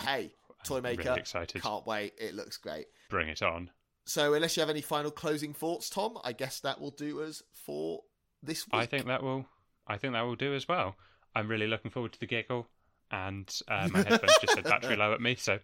hey, 0.00 0.32
toy 0.64 0.80
really 0.80 0.96
maker, 0.96 1.14
excited. 1.16 1.62
can't 1.62 1.86
wait. 1.86 2.14
It 2.18 2.34
looks 2.34 2.56
great. 2.56 2.86
Bring 3.10 3.28
it 3.28 3.42
on. 3.42 3.70
So, 4.06 4.34
unless 4.34 4.56
you 4.56 4.60
have 4.60 4.70
any 4.70 4.82
final 4.82 5.10
closing 5.10 5.54
thoughts, 5.54 5.88
Tom, 5.88 6.18
I 6.24 6.32
guess 6.32 6.60
that 6.60 6.80
will 6.80 6.90
do 6.90 7.22
us 7.22 7.42
for 7.52 8.02
this 8.42 8.66
week. 8.66 8.74
I 8.74 8.86
think 8.86 9.06
that 9.06 9.22
will. 9.22 9.46
I 9.86 9.96
think 9.96 10.12
that 10.12 10.22
will 10.22 10.36
do 10.36 10.54
as 10.54 10.68
well. 10.68 10.96
I'm 11.34 11.48
really 11.48 11.66
looking 11.66 11.90
forward 11.90 12.12
to 12.12 12.20
the 12.20 12.26
giggle, 12.26 12.68
and 13.10 13.48
uh, 13.68 13.88
my 13.90 13.98
headphones 14.00 14.38
just 14.40 14.54
said 14.54 14.64
battery 14.64 14.96
low 14.96 15.12
at 15.12 15.20
me, 15.20 15.36
so 15.36 15.58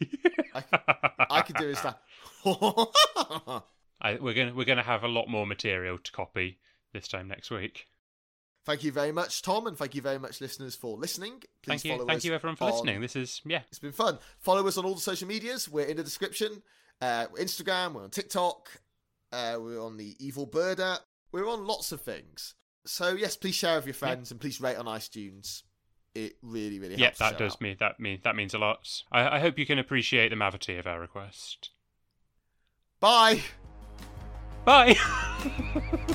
I 1.30 1.42
could 1.42 1.56
do 1.56 1.68
is 1.68 1.80
that. 1.82 2.00
I, 4.00 4.16
we're 4.20 4.34
gonna 4.34 4.54
we're 4.54 4.64
gonna 4.64 4.82
have 4.82 5.04
a 5.04 5.08
lot 5.08 5.28
more 5.28 5.46
material 5.46 5.98
to 5.98 6.12
copy 6.12 6.58
this 6.92 7.08
time 7.08 7.28
next 7.28 7.50
week. 7.50 7.88
Thank 8.64 8.82
you 8.82 8.92
very 8.92 9.12
much, 9.12 9.42
Tom, 9.42 9.66
and 9.66 9.76
thank 9.76 9.94
you 9.94 10.00
very 10.00 10.18
much, 10.18 10.40
listeners, 10.40 10.74
for 10.74 10.96
listening. 10.96 11.42
Please 11.62 11.82
Thank 11.82 11.84
you, 11.84 11.90
follow 11.92 12.06
thank 12.06 12.16
us 12.18 12.24
you 12.24 12.34
everyone 12.34 12.56
for 12.56 12.64
on- 12.64 12.70
listening. 12.72 13.00
This 13.02 13.14
is 13.14 13.42
yeah, 13.44 13.60
It's 13.68 13.78
been 13.78 13.92
fun. 13.92 14.18
Follow 14.38 14.66
us 14.66 14.78
on 14.78 14.84
all 14.86 14.94
the 14.94 15.00
social 15.02 15.28
medias. 15.28 15.68
We're 15.68 15.84
in 15.86 15.98
the 15.98 16.02
description. 16.02 16.62
Uh, 17.00 17.26
we're 17.30 17.44
Instagram. 17.44 17.92
We're 17.92 18.04
on 18.04 18.10
TikTok. 18.10 18.70
Uh, 19.32 19.56
we're 19.60 19.82
on 19.82 19.96
the 19.98 20.16
Evil 20.18 20.46
Bird 20.46 20.80
app. 20.80 21.00
We're 21.32 21.48
on 21.48 21.66
lots 21.66 21.92
of 21.92 22.00
things. 22.00 22.54
So 22.86 23.10
yes, 23.14 23.36
please 23.36 23.54
share 23.54 23.76
with 23.76 23.86
your 23.86 23.94
friends 23.94 24.30
and 24.30 24.40
please 24.40 24.60
rate 24.60 24.76
on 24.76 24.86
iTunes. 24.86 25.62
It 26.14 26.36
really, 26.42 26.78
really 26.78 26.94
yeah. 26.94 27.06
helps. 27.06 27.18
the 27.18 27.24
That 27.24 27.38
does 27.38 27.52
out. 27.54 27.60
me 27.60 27.76
that 27.80 27.98
mean 28.00 28.20
that 28.24 28.36
means 28.36 28.54
a 28.54 28.58
lot. 28.58 29.02
I, 29.10 29.36
I 29.36 29.40
hope 29.40 29.58
you 29.58 29.66
can 29.66 29.78
appreciate 29.78 30.28
the 30.30 30.36
mavity 30.36 30.78
of 30.78 30.86
our 30.86 31.00
request. 31.00 31.70
Bye. 33.00 33.42
Bye. 34.64 34.96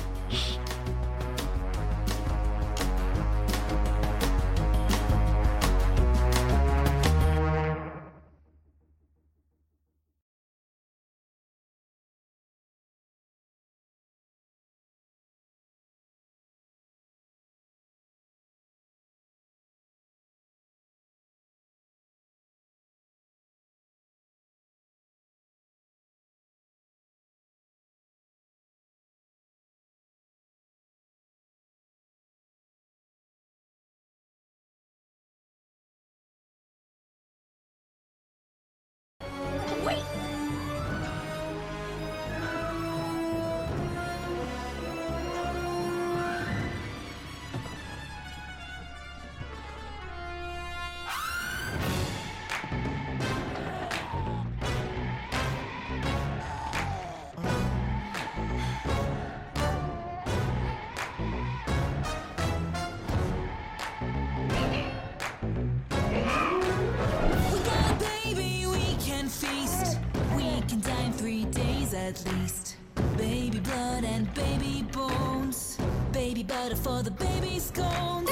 at 72.10 72.26
least. 72.32 72.76
Baby 73.16 73.60
blood 73.60 74.04
and 74.04 74.32
baby 74.34 74.84
bones. 74.92 75.78
Baby 76.12 76.42
butter 76.42 76.74
for 76.74 77.02
the 77.02 77.10
baby 77.10 77.60
scones. 77.60 78.28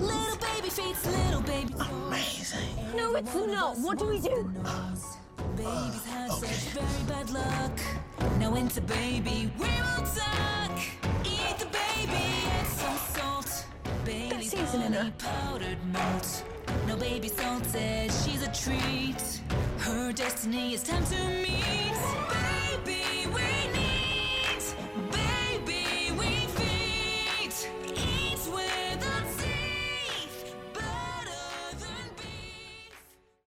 Little 0.00 0.38
baby 0.48 0.68
feet, 0.68 0.96
little 1.06 1.42
baby 1.42 1.72
Amazing. 1.78 2.96
No, 2.96 3.14
it's 3.14 3.34
not. 3.34 3.78
What 3.78 3.98
do 3.98 4.06
we 4.06 4.18
do? 4.18 4.50
Babies 5.56 6.04
have 6.06 6.32
such 6.32 6.62
very 6.74 7.02
bad 7.06 7.30
luck. 7.30 7.76
Now 8.40 8.54
into 8.56 8.80
baby, 8.80 9.52
we 9.58 9.70
will 9.86 10.04
tuck. 10.18 10.76
Eat 11.24 11.56
the 11.62 11.68
baby 11.80 12.26
and 12.56 12.68
some 12.80 12.98
salt. 13.14 13.66
Bailey's 14.04 14.52
honey 14.52 15.12
powdered 15.18 15.78
malt. 15.92 16.44
No 16.88 16.96
baby 16.96 17.28
salted, 17.28 18.10
she's 18.24 18.42
a 18.42 18.52
treat. 18.52 19.22
Her 19.78 20.12
destiny 20.12 20.74
is 20.74 20.82
time 20.82 21.04
to 21.04 21.18
meet 21.44 22.61
be 22.84 23.26
we 23.32 23.42
need 23.72 23.81